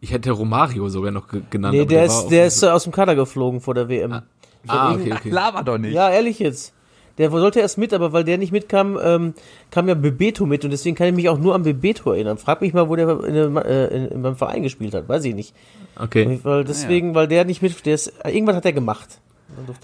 Ich 0.00 0.12
hätte 0.12 0.30
Romario 0.30 0.88
sogar 0.88 1.10
noch 1.10 1.28
ge- 1.28 1.42
genannt. 1.50 1.74
Nee, 1.74 1.80
aber 1.80 1.88
der 1.88 2.08
war 2.08 2.22
ist, 2.22 2.28
der 2.28 2.46
ist 2.46 2.64
aus 2.64 2.84
dem 2.84 2.92
Kader 2.92 3.14
geflogen 3.14 3.60
vor 3.60 3.74
der 3.74 3.88
WM. 3.88 4.22
Ah, 4.66 4.94
okay, 4.94 5.12
okay. 5.12 5.30
Laber 5.30 5.62
doch 5.62 5.78
nicht. 5.78 5.92
Ja, 5.92 6.10
ehrlich 6.10 6.38
jetzt. 6.38 6.72
Der 7.18 7.30
sollte 7.30 7.60
erst 7.60 7.76
mit, 7.76 7.92
aber 7.92 8.12
weil 8.12 8.24
der 8.24 8.38
nicht 8.38 8.52
mitkam, 8.52 8.98
ähm, 9.02 9.34
kam 9.70 9.88
ja 9.88 9.94
Bebeto 9.94 10.46
mit 10.46 10.64
und 10.64 10.70
deswegen 10.70 10.96
kann 10.96 11.08
ich 11.08 11.14
mich 11.14 11.28
auch 11.28 11.38
nur 11.38 11.54
an 11.54 11.62
Bebeto 11.64 12.12
erinnern. 12.12 12.38
Frag 12.38 12.62
mich 12.62 12.72
mal, 12.72 12.88
wo 12.88 12.96
der 12.96 13.08
in, 13.24 13.34
dem, 13.34 13.56
äh, 13.58 13.86
in, 13.88 14.06
in 14.08 14.22
beim 14.22 14.36
Verein 14.36 14.62
gespielt 14.62 14.94
hat, 14.94 15.06
weiß 15.08 15.24
ich 15.24 15.34
nicht. 15.34 15.54
Okay. 15.98 16.40
Weil 16.44 16.64
deswegen, 16.64 17.14
weil 17.14 17.28
der 17.28 17.44
nicht 17.44 17.60
mit, 17.60 17.84
der 17.84 17.94
ist, 17.94 18.12
irgendwas 18.24 18.56
hat 18.56 18.64
er 18.64 18.72
gemacht. 18.72 19.20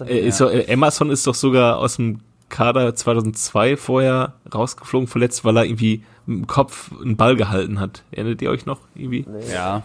Äh, 0.05 0.19
ist 0.19 0.41
doch, 0.41 0.51
äh, 0.51 0.61
Emerson 0.61 1.09
ist 1.09 1.25
doch 1.27 1.35
sogar 1.35 1.77
aus 1.77 1.97
dem 1.97 2.19
Kader 2.49 2.95
2002 2.95 3.77
vorher 3.77 4.33
rausgeflogen, 4.53 5.07
verletzt, 5.07 5.43
weil 5.43 5.57
er 5.57 5.65
irgendwie 5.65 6.03
im 6.25 6.47
Kopf 6.47 6.91
einen 7.01 7.17
Ball 7.17 7.35
gehalten 7.35 7.79
hat. 7.79 8.03
Erinnert 8.11 8.41
ihr 8.41 8.49
euch 8.49 8.65
noch 8.65 8.79
irgendwie? 8.95 9.25
Ja. 9.51 9.83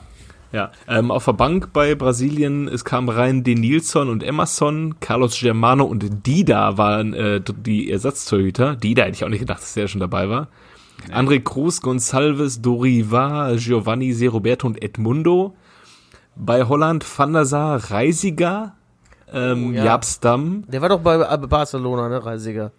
Ja. 0.53 0.71
Ähm, 0.87 1.11
auf 1.11 1.25
der 1.25 1.33
Bank 1.33 1.73
bei 1.73 1.95
Brasilien, 1.95 2.69
es 2.69 2.85
kam 2.85 3.09
rein 3.09 3.43
Denilson 3.43 4.11
und 4.11 4.23
Emerson, 4.23 4.97
Carlos 5.01 5.41
Germano 5.41 5.85
und 5.85 6.27
Dida 6.27 6.77
waren 6.77 7.15
äh, 7.15 7.41
die 7.41 7.91
Ersatztorhüter. 7.91 8.77
Dida 8.77 9.05
hätte 9.05 9.17
ich 9.17 9.25
auch 9.25 9.31
nicht 9.31 9.41
gedacht, 9.41 9.63
dass 9.63 9.75
der 9.75 9.89
schon 9.89 10.01
dabei 10.01 10.29
war. 10.29 10.49
André 11.11 11.41
Cruz, 11.41 11.81
Gonçalves, 11.81 12.61
Doriva, 12.61 13.55
Giovanni, 13.57 14.13
Se 14.13 14.29
Roberto 14.29 14.67
und 14.67 14.83
Edmundo. 14.83 15.57
Bei 16.37 16.65
Holland 16.65 17.05
Van 17.19 17.33
der 17.33 17.45
Sar, 17.45 17.91
Reisiger, 17.91 18.75
ähm, 19.33 19.69
Oh, 19.71 19.73
ja. 19.73 19.85
Jaap 19.85 20.05
Stam, 20.05 20.65
Der 20.69 20.81
war 20.83 20.89
doch 20.89 21.01
bei 21.01 21.17
äh, 21.17 21.39
Barcelona, 21.39 22.09
ne, 22.09 22.25
Reisiger. 22.25 22.71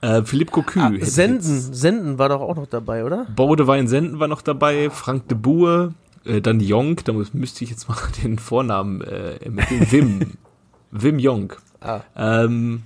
Äh, 0.00 0.22
Philipp 0.22 0.50
Cocu. 0.50 0.80
Ah, 0.80 0.90
Senden. 1.00 1.40
Senden 1.42 2.18
war 2.18 2.28
doch 2.28 2.40
auch 2.40 2.56
noch 2.56 2.66
dabei, 2.66 3.04
oder? 3.04 3.26
Bodewein 3.36 3.86
Senden 3.88 4.18
war 4.18 4.28
noch 4.28 4.42
dabei, 4.42 4.90
Frank 4.90 5.28
de 5.28 5.38
Boer, 5.38 5.92
äh, 6.24 6.40
dann 6.40 6.58
Jonk, 6.60 7.04
da 7.04 7.12
muss- 7.12 7.32
müsste 7.34 7.62
ich 7.64 7.70
jetzt 7.70 7.88
mal 7.88 7.96
den 8.22 8.38
Vornamen 8.38 9.00
äh, 9.02 9.36
ermitteln. 9.36 9.86
Wim. 9.90 10.20
Wim 10.90 11.18
Jonk. 11.18 11.56
Ah. 11.80 12.00
Ähm, 12.16 12.82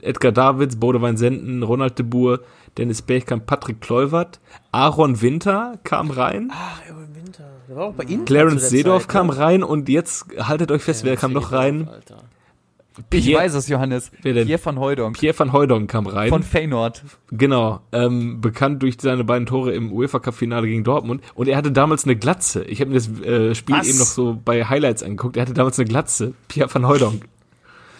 Edgar 0.00 0.32
Davids, 0.32 0.76
Bodewein 0.76 1.16
Senden, 1.16 1.62
Ronald 1.62 1.98
de 1.98 2.04
Boer, 2.06 2.40
Dennis 2.78 3.02
Bergkamp, 3.02 3.46
Patrick 3.46 3.80
Kleuvert, 3.80 4.40
Aaron 4.72 5.20
Winter 5.22 5.78
kam 5.84 6.10
rein, 6.10 6.50
Ach, 6.52 6.80
Erwin 6.88 7.14
Winter. 7.14 7.44
Der 7.68 7.76
war 7.76 7.84
auch 7.86 7.92
bei 7.94 8.02
Inter 8.04 8.24
Clarence 8.24 8.68
Seedorf 8.70 9.06
kam 9.06 9.28
ne? 9.28 9.36
rein 9.38 9.62
und 9.62 9.88
jetzt 9.88 10.26
haltet 10.38 10.72
euch 10.72 10.82
fest, 10.82 11.04
wer 11.04 11.16
kam 11.16 11.32
noch 11.32 11.52
rein? 11.52 11.88
Alter. 11.88 12.16
Ich 13.10 13.24
Pierre- 13.24 13.42
weiß 13.42 13.54
es, 13.54 13.68
Johannes. 13.68 14.12
Wer 14.22 14.34
denn? 14.34 14.46
Pierre 14.46 14.64
van 14.64 14.78
Hooydonk. 14.78 15.18
Pierre 15.18 15.36
van 15.38 15.52
Hooydonk 15.52 15.90
kam 15.90 16.06
rein. 16.06 16.28
Von 16.28 16.42
Feyenoord. 16.42 17.02
Genau, 17.30 17.80
ähm, 17.90 18.40
bekannt 18.40 18.82
durch 18.82 18.96
seine 19.00 19.24
beiden 19.24 19.46
Tore 19.46 19.72
im 19.74 19.92
UEFA 19.92 20.20
Cup 20.20 20.34
Finale 20.34 20.68
gegen 20.68 20.84
Dortmund. 20.84 21.22
Und 21.34 21.48
er 21.48 21.56
hatte 21.56 21.72
damals 21.72 22.04
eine 22.04 22.14
Glatze. 22.14 22.64
Ich 22.64 22.80
habe 22.80 22.90
mir 22.90 22.96
das 22.96 23.08
äh, 23.20 23.54
Spiel 23.54 23.76
Was? 23.76 23.88
eben 23.88 23.98
noch 23.98 24.06
so 24.06 24.40
bei 24.44 24.64
Highlights 24.64 25.02
angeguckt. 25.02 25.36
Er 25.36 25.42
hatte 25.42 25.54
damals 25.54 25.78
eine 25.78 25.88
Glatze. 25.88 26.34
Pierre 26.46 26.72
van 26.72 26.86
Hooydonk. 26.86 27.24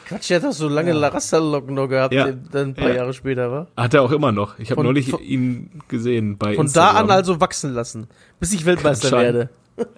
Quatsch, 0.07 0.29
der 0.31 0.37
hat 0.37 0.45
doch 0.45 0.53
so 0.53 0.69
lange 0.69 0.93
ja. 0.93 1.09
Rasterlocken 1.09 1.75
noch 1.75 1.89
gehabt, 1.89 2.13
ja. 2.13 2.31
dann 2.31 2.69
ein 2.69 2.75
paar 2.75 2.91
ja. 2.91 2.97
Jahre 2.97 3.15
später, 3.15 3.51
war. 3.51 3.69
Hat 3.77 3.95
er 3.95 4.03
auch 4.03 4.13
immer 4.13 4.33
noch. 4.33 4.59
Ich 4.59 4.71
habe 4.71 4.85
neulich 4.85 5.11
von, 5.11 5.21
ihn 5.23 5.71
gesehen 5.89 6.37
bei 6.37 6.55
Von 6.55 6.67
Instagram. 6.67 6.95
da 6.95 7.01
an 7.01 7.11
also 7.11 7.41
wachsen 7.41 7.73
lassen, 7.73 8.07
bis 8.39 8.53
ich 8.53 8.67
Weltmeister 8.67 9.11
werde. 9.13 9.49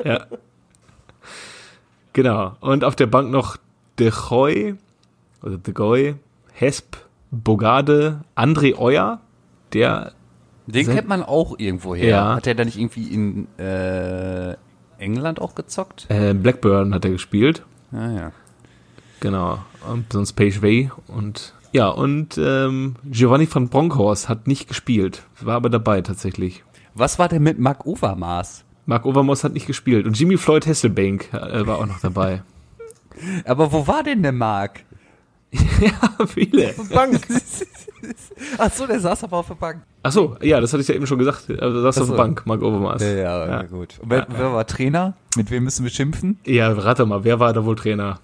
Ja. 0.05 0.27
Genau. 2.13 2.57
Und 2.61 2.85
auf 2.85 2.97
der 2.97 3.07
Bank 3.07 3.31
noch 3.31 3.57
De 3.99 4.11
Goy, 4.11 4.77
oder 5.43 5.59
De 5.59 5.73
Goy, 5.73 6.15
Hesp, 6.53 6.97
Bogade, 7.31 8.23
André 8.35 8.77
Euer, 8.77 9.21
der. 9.73 10.13
Den 10.67 10.87
kennt 10.87 11.09
man 11.09 11.23
auch 11.23 11.59
irgendwoher. 11.59 12.05
Ja. 12.05 12.35
Hat 12.35 12.47
er 12.47 12.57
da 12.57 12.65
nicht 12.65 12.77
irgendwie 12.79 13.07
in 13.07 13.47
äh, 13.59 14.57
England 14.99 15.41
auch 15.41 15.55
gezockt? 15.55 16.07
Äh, 16.09 16.35
Blackburn 16.35 16.93
hat 16.93 17.05
er 17.05 17.13
gespielt. 17.13 17.63
Ah 17.93 18.11
ja. 18.11 18.33
Genau. 19.21 19.59
Und 19.91 20.13
sonst 20.13 20.33
Page 20.33 20.63
Way 20.63 20.91
und 21.07 21.55
ja, 21.73 21.89
und 21.89 22.39
ähm, 22.39 22.97
Giovanni 23.05 23.47
von 23.47 23.69
Bronckhorst 23.69 24.29
hat 24.29 24.47
nicht 24.47 24.67
gespielt, 24.67 25.25
war 25.41 25.57
aber 25.57 25.69
dabei 25.69 26.01
tatsächlich. 26.01 26.65
Was 26.95 27.19
war 27.19 27.29
denn 27.29 27.43
mit 27.43 27.59
Mark 27.59 27.85
Overmars? 27.85 28.65
Mark 28.87 29.05
Overmars 29.05 29.45
hat 29.45 29.53
nicht 29.53 29.67
gespielt 29.67 30.07
und 30.07 30.19
Jimmy 30.19 30.39
Floyd 30.39 30.67
Hasselbank 30.67 31.33
äh, 31.35 31.67
war 31.67 31.79
auch 31.79 31.87
noch 31.87 32.01
dabei. 32.01 32.43
aber 33.45 33.73
wo 33.73 33.87
war 33.87 34.03
denn 34.03 34.23
der 34.23 34.33
Mark? 34.33 34.86
ja, 35.81 36.27
viele. 36.27 36.71
Auf 36.71 36.89
der 36.89 36.95
Bank. 36.95 37.27
Ach 38.59 38.73
so, 38.73 38.87
der 38.87 39.01
saß 39.01 39.25
aber 39.25 39.39
auf 39.39 39.49
der 39.49 39.55
Bank. 39.55 39.83
Ach 40.03 40.13
so, 40.13 40.37
ja, 40.41 40.61
das 40.61 40.73
hatte 40.73 40.83
ich 40.83 40.89
ja 40.89 40.95
eben 40.95 41.07
schon 41.07 41.19
gesagt. 41.19 41.49
Er 41.51 41.81
saß 41.83 41.99
auf 42.03 42.09
der 42.09 42.17
Bank, 42.17 42.47
Mark 42.47 42.63
Overmars. 42.63 43.03
Ja, 43.03 43.15
ja, 43.15 43.47
ja. 43.47 43.63
gut. 43.63 43.99
Und 44.01 44.11
wer, 44.11 44.27
wer, 44.29 44.53
war 44.53 44.67
Trainer? 44.67 45.15
Mit 45.37 45.51
wem 45.51 45.65
müssen 45.65 45.85
wir 45.85 45.91
schimpfen? 45.91 46.39
Ja, 46.45 46.73
rate 46.73 47.07
mal, 47.07 47.25
wer 47.25 47.41
war 47.41 47.53
da 47.53 47.65
wohl 47.65 47.77
Trainer? 47.77 48.21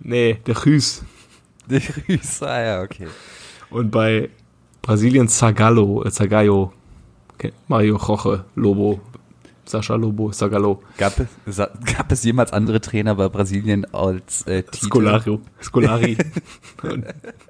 Nee, 0.00 0.38
der 0.46 0.64
Rüß. 0.64 1.04
Der 1.68 1.80
Rüß, 1.80 2.42
ah 2.42 2.62
ja, 2.62 2.82
okay. 2.82 3.08
Und 3.70 3.90
bei 3.90 4.30
Brasilien 4.82 5.28
Zagallo, 5.28 6.04
äh, 6.04 6.10
Zagayo, 6.10 6.72
okay. 7.34 7.52
Mario 7.66 7.96
Roche, 7.96 8.44
Lobo, 8.54 9.00
Sascha 9.68 9.96
Lobo, 9.96 10.32
Sagalo. 10.32 10.82
Gab 10.96 11.14
es, 11.46 11.56
gab 11.56 12.12
es 12.12 12.24
jemals 12.24 12.52
andere 12.52 12.80
Trainer 12.80 13.14
bei 13.16 13.28
Brasilien 13.28 13.84
als 13.92 14.46
äh, 14.46 14.62
Tite? 14.62 14.86
Scolario, 14.86 15.40
Scolari 15.60 16.16
und 16.82 17.04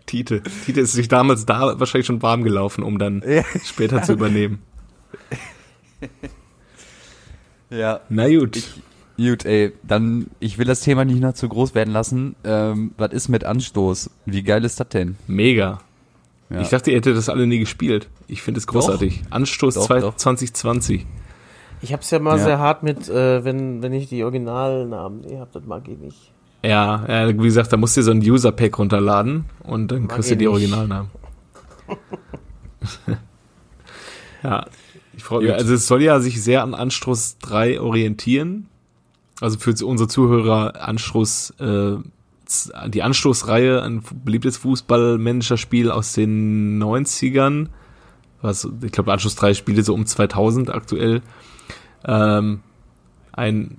Tite. 0.06 0.42
Tite 0.64 0.80
ist 0.80 0.92
sich 0.92 1.08
damals 1.08 1.46
da 1.46 1.78
wahrscheinlich 1.78 2.06
schon 2.06 2.22
warm 2.22 2.42
gelaufen, 2.42 2.82
um 2.82 2.98
dann 2.98 3.22
ja. 3.26 3.42
später 3.64 4.02
zu 4.02 4.14
übernehmen. 4.14 4.60
ja. 7.70 8.00
Na 8.08 8.28
gut. 8.28 8.56
Ich, 8.56 8.82
gut, 9.16 9.44
ey, 9.44 9.72
dann, 9.82 10.28
ich 10.40 10.58
will 10.58 10.66
das 10.66 10.80
Thema 10.80 11.04
nicht 11.04 11.20
noch 11.20 11.34
zu 11.34 11.48
groß 11.48 11.74
werden 11.74 11.92
lassen. 11.92 12.36
Ähm, 12.44 12.92
was 12.96 13.12
ist 13.12 13.28
mit 13.28 13.44
Anstoß? 13.44 14.10
Wie 14.24 14.42
geil 14.42 14.64
ist 14.64 14.80
das 14.80 14.88
denn? 14.88 15.16
Mega. 15.26 15.80
Ja. 16.48 16.60
Ich 16.60 16.68
dachte, 16.68 16.90
ihr 16.90 16.98
hättet 16.98 17.16
das 17.16 17.28
alle 17.28 17.46
nie 17.46 17.58
gespielt. 17.58 18.08
Ich 18.28 18.42
finde 18.42 18.58
es 18.58 18.66
großartig. 18.66 19.22
Doch. 19.24 19.32
Anstoß 19.32 19.74
doch, 19.74 20.16
2020. 20.16 21.02
Doch. 21.02 21.25
Ich 21.86 21.92
hab's 21.92 22.10
ja 22.10 22.18
mal 22.18 22.36
ja. 22.36 22.42
sehr 22.42 22.58
hart 22.58 22.82
mit, 22.82 23.08
äh, 23.08 23.44
wenn, 23.44 23.80
wenn 23.80 23.92
ich 23.92 24.08
die 24.08 24.24
Originalnamen 24.24 25.20
nee, 25.20 25.38
hab, 25.38 25.52
das 25.52 25.64
mag 25.66 25.86
ich 25.86 25.96
nicht. 25.96 26.32
Ja, 26.64 27.04
ja, 27.06 27.28
wie 27.28 27.34
gesagt, 27.36 27.72
da 27.72 27.76
musst 27.76 27.96
du 27.96 28.02
so 28.02 28.10
ein 28.10 28.18
User-Pack 28.18 28.76
runterladen 28.80 29.44
und 29.62 29.92
dann 29.92 30.02
mag 30.02 30.16
kriegst 30.16 30.32
du 30.32 30.36
die 30.36 30.48
Originalnamen. 30.48 31.12
ja, 34.42 34.66
ich 35.16 35.22
freue 35.22 35.44
mich. 35.44 35.52
Also 35.52 35.74
es 35.74 35.86
soll 35.86 36.02
ja 36.02 36.18
sich 36.18 36.42
sehr 36.42 36.64
an 36.64 36.74
Anstoß 36.74 37.38
3 37.38 37.80
orientieren. 37.80 38.66
Also 39.40 39.56
für 39.56 39.72
unsere 39.86 40.08
Zuhörer 40.08 40.82
Anstoß, 40.88 41.54
äh, 41.60 41.98
die 42.88 43.02
Anstoßreihe, 43.04 43.80
ein 43.82 44.02
beliebtes 44.24 44.56
Fußballmanagerspiel 44.56 45.92
aus 45.92 46.14
den 46.14 46.82
90ern. 46.82 47.68
Was, 48.42 48.68
ich 48.82 48.90
glaube, 48.90 49.12
Anstoß 49.12 49.36
3 49.36 49.54
spiele 49.54 49.84
so 49.84 49.94
um 49.94 50.04
2000 50.04 50.74
aktuell. 50.74 51.22
Ähm, 52.06 52.60
ein 53.32 53.78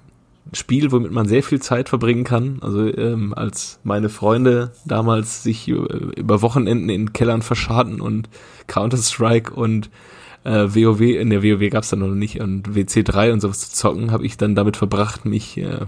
Spiel, 0.53 0.91
womit 0.91 1.11
man 1.11 1.27
sehr 1.27 1.43
viel 1.43 1.61
Zeit 1.61 1.89
verbringen 1.89 2.23
kann. 2.23 2.59
Also 2.61 2.85
ähm, 2.85 3.33
als 3.33 3.79
meine 3.83 4.09
Freunde 4.09 4.71
damals 4.85 5.43
sich 5.43 5.67
über 5.67 6.41
Wochenenden 6.41 6.89
in 6.89 7.13
Kellern 7.13 7.41
verscharten 7.41 7.99
und 7.99 8.29
Counter-Strike 8.67 9.53
und 9.53 9.89
äh, 10.43 10.67
WoW, 10.73 11.01
in 11.01 11.29
der 11.29 11.43
WoW 11.43 11.69
gab's 11.69 11.89
dann 11.89 11.99
noch 11.99 12.07
nicht, 12.07 12.39
und 12.39 12.69
WC3 12.69 13.33
und 13.33 13.41
sowas 13.41 13.69
zu 13.69 13.75
zocken, 13.75 14.11
habe 14.11 14.25
ich 14.25 14.37
dann 14.37 14.55
damit 14.55 14.77
verbracht, 14.77 15.25
mich 15.25 15.57
äh, 15.57 15.85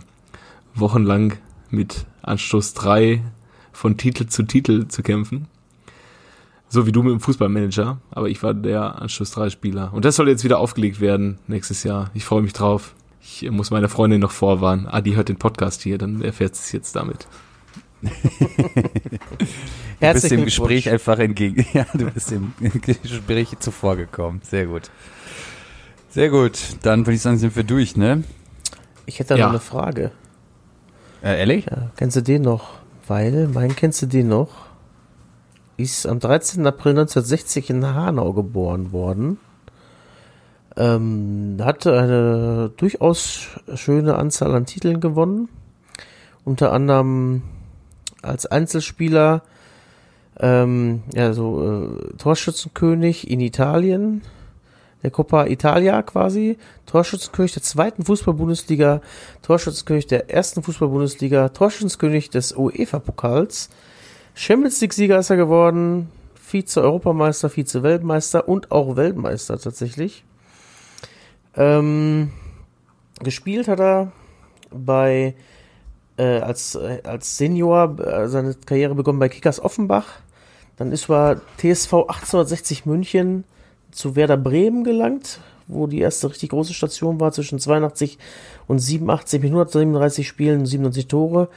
wochenlang 0.75 1.33
mit 1.69 2.05
Anstoß 2.23 2.73
3 2.73 3.21
von 3.71 3.97
Titel 3.97 4.27
zu 4.27 4.43
Titel 4.43 4.87
zu 4.87 5.03
kämpfen. 5.03 5.47
So 6.71 6.85
wie 6.85 6.91
du 6.91 7.01
mit 7.01 7.11
dem 7.11 7.19
Fußballmanager, 7.19 7.99
aber 8.11 8.29
ich 8.29 8.43
war 8.43 8.53
der 8.53 9.01
Anschluss 9.01 9.31
3 9.31 9.49
Spieler. 9.49 9.91
Und 9.91 10.05
das 10.05 10.15
soll 10.15 10.29
jetzt 10.29 10.43
wieder 10.43 10.59
aufgelegt 10.59 11.01
werden 11.01 11.39
nächstes 11.47 11.83
Jahr. 11.83 12.11
Ich 12.13 12.25
freue 12.25 12.43
mich 12.43 12.53
drauf. 12.53 12.93
Ich 13.21 13.49
muss 13.49 13.71
meine 13.71 13.89
Freundin 13.89 14.21
noch 14.21 14.31
vorwarnen. 14.31 14.87
Ah, 14.87 15.01
die 15.01 15.15
hört 15.15 15.29
den 15.29 15.37
Podcast 15.37 15.81
hier, 15.81 15.97
dann 15.97 16.21
erfährt 16.21 16.55
sie 16.55 16.61
es 16.61 16.71
jetzt 16.71 16.95
damit. 16.95 17.27
du 18.01 18.09
bist 20.13 20.31
dem 20.31 20.45
Gespräch 20.45 20.89
einfach 20.89 21.17
entgegen. 21.17 21.65
Ja, 21.73 21.85
du 21.93 22.09
bist 22.11 22.29
dem 22.29 22.53
Gespräch 22.59 23.57
zuvor 23.59 23.97
gekommen. 23.97 24.41
Sehr 24.43 24.67
gut. 24.67 24.91
Sehr 26.09 26.29
gut. 26.29 26.59
Dann 26.83 27.01
würde 27.01 27.15
ich 27.15 27.21
sagen, 27.21 27.37
sind 27.37 27.55
wir 27.55 27.63
durch, 27.63 27.97
ne? 27.97 28.23
Ich 29.07 29.17
hätte 29.17 29.29
da 29.29 29.37
ja. 29.37 29.45
noch 29.45 29.53
eine 29.53 29.59
Frage. 29.59 30.11
Äh, 31.23 31.39
ehrlich? 31.39 31.65
Ja, 31.65 31.89
kennst 31.97 32.15
du 32.15 32.21
den 32.21 32.43
noch? 32.43 32.75
Weil, 33.07 33.47
mein 33.47 33.75
kennst 33.75 34.03
du 34.03 34.05
den 34.05 34.27
noch? 34.27 34.68
Ist 35.79 36.05
am 36.05 36.19
13. 36.19 36.67
April 36.67 36.91
1960 36.91 37.69
in 37.69 37.85
Hanau 37.85 38.33
geboren 38.33 38.91
worden. 38.91 39.39
Ähm, 40.75 41.57
hatte 41.61 41.97
eine 41.97 42.71
durchaus 42.75 43.47
schöne 43.75 44.15
Anzahl 44.15 44.53
an 44.53 44.65
Titeln 44.65 44.99
gewonnen. 44.99 45.47
Unter 46.43 46.73
anderem 46.73 47.43
als 48.21 48.45
Einzelspieler, 48.45 49.41
ähm, 50.39 51.03
ja, 51.13 51.31
so 51.33 51.87
äh, 51.87 52.17
Torschützenkönig 52.17 53.29
in 53.29 53.39
Italien, 53.39 54.21
der 55.01 55.11
Coppa 55.11 55.45
Italia 55.45 56.01
quasi, 56.01 56.57
Torschützenkönig 56.87 57.53
der 57.53 57.63
zweiten 57.63 58.03
Fußball-Bundesliga, 58.03 59.01
Torschützenkönig 59.41 60.07
der 60.07 60.29
ersten 60.29 60.61
Fußball-Bundesliga, 60.61 61.49
Torschützenkönig 61.49 62.29
des 62.29 62.55
UEFA-Pokals, 62.55 63.69
Champions 64.33 64.79
League-Sieger 64.81 65.19
ist 65.19 65.29
er 65.29 65.37
geworden, 65.37 66.09
Vize-Europameister, 66.35 67.49
Vize-Weltmeister 67.49 68.47
und 68.47 68.71
auch 68.71 68.95
Weltmeister 68.95 69.59
tatsächlich. 69.59 70.23
Ähm, 71.55 72.31
gespielt 73.21 73.67
hat 73.67 73.79
er 73.79 74.11
bei 74.71 75.35
äh, 76.17 76.39
als, 76.39 76.75
äh, 76.75 77.01
als 77.03 77.37
Senior 77.37 77.99
äh, 77.99 78.27
seine 78.27 78.53
Karriere 78.53 78.95
begonnen 78.95 79.19
bei 79.19 79.29
Kickers 79.29 79.59
Offenbach. 79.59 80.05
Dann 80.77 80.91
ist 80.91 81.09
er 81.09 81.41
TSV 81.57 81.93
1860 81.93 82.85
München 82.85 83.43
zu 83.91 84.15
Werder 84.15 84.37
Bremen 84.37 84.83
gelangt, 84.83 85.39
wo 85.67 85.87
die 85.87 85.99
erste 85.99 86.29
richtig 86.29 86.49
große 86.49 86.73
Station 86.73 87.19
war 87.19 87.31
zwischen 87.31 87.59
82 87.59 88.17
und 88.67 88.79
87 88.79 89.41
mit 89.41 89.51
137 89.51 90.27
Spielen 90.27 90.61
und 90.61 90.65
97 90.65 91.07
Tore. 91.07 91.49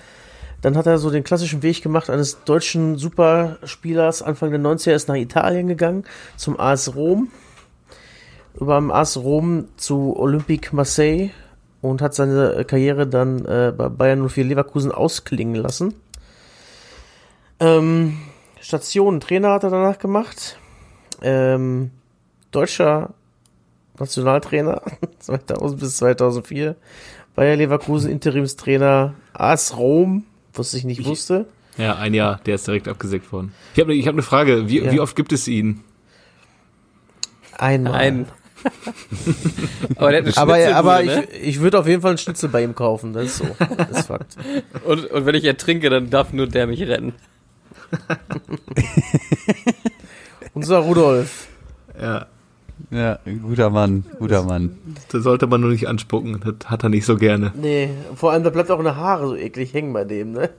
Dann 0.63 0.77
hat 0.77 0.87
er 0.87 0.99
so 0.99 1.11
den 1.11 1.25
klassischen 1.25 1.63
Weg 1.63 1.83
gemacht 1.83 2.09
eines 2.09 2.45
deutschen 2.45 2.97
Superspielers. 2.97 4.23
Anfang 4.23 4.53
der 4.53 4.61
90er 4.61 4.93
ist 4.93 5.09
nach 5.09 5.17
Italien 5.17 5.67
gegangen, 5.67 6.05
zum 6.37 6.59
AS 6.59 6.95
Rom. 6.95 7.31
Über 8.59 8.77
dem 8.77 8.91
AS 8.91 9.17
Rom 9.17 9.69
zu 9.77 10.17
Olympique 10.17 10.75
Marseille 10.75 11.31
und 11.81 12.01
hat 12.01 12.15
seine 12.15 12.65
Karriere 12.65 13.09
dann 13.09 13.45
äh, 13.45 13.73
bei 13.77 13.89
Bayern 13.89 14.29
04 14.29 14.45
Leverkusen 14.45 14.93
ausklingen 14.93 15.57
lassen. 15.57 15.95
Ähm, 17.59 18.19
Station 18.61 19.19
Trainer 19.19 19.51
hat 19.51 19.65
er 19.65 19.71
danach 19.71 19.99
gemacht. 19.99 20.59
Ähm, 21.23 21.91
deutscher 22.53 23.15
Nationaltrainer 23.99 24.83
2000 25.19 25.81
bis 25.81 25.97
2004. 25.97 26.77
Bayer 27.35 27.57
Leverkusen 27.57 28.13
Interimstrainer 28.13 29.15
AS 29.33 29.77
Rom 29.77 30.25
was 30.55 30.75
ich 30.75 30.85
nicht 30.85 31.01
ich, 31.01 31.07
wusste. 31.07 31.47
Ja, 31.79 31.97
ein 31.97 32.15
Jahr, 32.15 32.41
der 32.45 32.57
ist 32.57 32.67
direkt 32.67 32.89
abgesägt 32.89 33.33
worden. 33.33 33.53
Ich 33.75 33.81
habe 33.81 33.95
ich 33.95 34.07
hab 34.07 34.15
eine 34.15 34.23
Frage, 34.23 34.69
wie, 34.69 34.83
ja. 34.83 34.93
wie 34.93 35.01
oft 35.01 35.17
gibt 35.17 35.33
es 35.33 35.49
ihn? 35.49 35.83
Einmal. 37.57 37.95
Ein. 37.95 38.27
aber 39.97 40.13
der 40.13 40.25
hat 40.25 40.27
eine 40.27 40.37
aber, 40.37 40.77
aber 40.77 41.03
ne? 41.03 41.25
ich, 41.33 41.49
ich 41.49 41.61
würde 41.61 41.79
auf 41.79 41.87
jeden 41.87 42.03
Fall 42.03 42.11
einen 42.11 42.19
Schnitzel 42.19 42.49
bei 42.49 42.63
ihm 42.63 42.75
kaufen, 42.75 43.13
das 43.13 43.25
ist 43.27 43.39
so. 43.39 43.57
Das 43.77 43.91
ist 43.91 44.07
Fakt. 44.07 44.37
Und, 44.85 45.11
und 45.11 45.27
wenn 45.27 45.35
ich 45.35 45.45
ertrinke, 45.45 45.91
dann 45.91 46.11
darf 46.11 46.33
nur 46.33 46.47
der 46.47 46.67
mich 46.67 46.81
retten. 46.83 47.13
Unser 50.55 50.79
Rudolf. 50.79 51.49
Ja. 52.01 52.27
Ja, 52.93 53.19
guter 53.25 53.71
Mann, 53.71 54.05
guter 54.19 54.43
Mann. 54.43 54.77
Da 55.11 55.21
sollte 55.21 55.47
man 55.47 55.63
nur 55.63 55.71
nicht 55.71 55.89
anspucken, 55.89 56.39
das 56.45 56.71
hat 56.71 56.83
er 56.83 56.91
nicht 56.91 57.07
so 57.07 57.17
gerne. 57.17 57.51
Nee, 57.55 57.89
vor 58.15 58.33
allem 58.33 58.45
da 58.45 58.51
bleibt 58.51 58.71
auch 58.71 58.79
eine 58.79 58.97
Haare 58.97 59.29
so 59.29 59.35
eklig 59.35 59.73
hängen 59.73 59.95
bei 59.95 60.05
dem, 60.05 60.33
ne? 60.33 60.51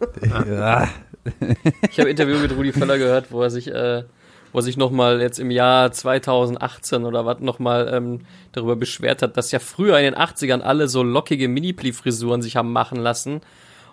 Ja, 0.49 0.87
ich 1.89 1.99
habe 1.99 2.09
ein 2.09 2.11
Interview 2.11 2.39
mit 2.39 2.55
Rudi 2.55 2.73
Völler 2.73 2.97
gehört, 2.97 3.31
wo 3.31 3.43
er 3.43 3.51
sich, 3.51 3.67
äh, 3.71 4.03
wo 4.51 4.59
er 4.59 4.61
sich 4.63 4.77
nochmal 4.77 5.21
jetzt 5.21 5.39
im 5.39 5.51
Jahr 5.51 5.91
2018 5.91 7.05
oder 7.05 7.23
was 7.23 7.39
nochmal 7.39 7.91
ähm, 7.93 8.21
darüber 8.51 8.75
beschwert 8.75 9.21
hat, 9.21 9.37
dass 9.37 9.51
ja 9.51 9.59
früher 9.59 9.99
in 9.99 10.05
den 10.05 10.15
80ern 10.15 10.61
alle 10.61 10.87
so 10.87 11.03
lockige 11.03 11.47
Mini-Pli-Frisuren 11.47 12.41
sich 12.41 12.55
haben 12.55 12.73
machen 12.73 12.97
lassen. 12.97 13.41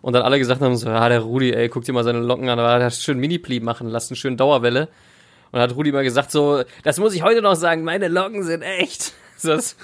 Und 0.00 0.14
dann 0.14 0.22
alle 0.22 0.38
gesagt 0.38 0.62
haben 0.62 0.76
so, 0.76 0.88
ja, 0.88 1.10
der 1.10 1.20
Rudi, 1.20 1.52
ey, 1.52 1.68
guck 1.68 1.84
dir 1.84 1.92
mal 1.92 2.04
seine 2.04 2.20
Locken 2.20 2.48
an, 2.48 2.58
aber 2.58 2.70
er 2.70 2.86
hat 2.86 2.94
schön 2.94 3.18
Mini-Pli 3.18 3.60
machen 3.60 3.86
lassen, 3.86 4.16
schön 4.16 4.38
Dauerwelle. 4.38 4.88
Und 5.52 5.60
hat 5.60 5.74
Rudi 5.74 5.90
mal 5.92 6.04
gesagt 6.04 6.30
so, 6.30 6.62
das 6.84 6.98
muss 6.98 7.14
ich 7.14 7.22
heute 7.22 7.42
noch 7.42 7.56
sagen, 7.56 7.82
meine 7.84 8.08
Locken 8.08 8.42
sind 8.44 8.62
echt. 8.62 9.12
Das, 9.42 9.74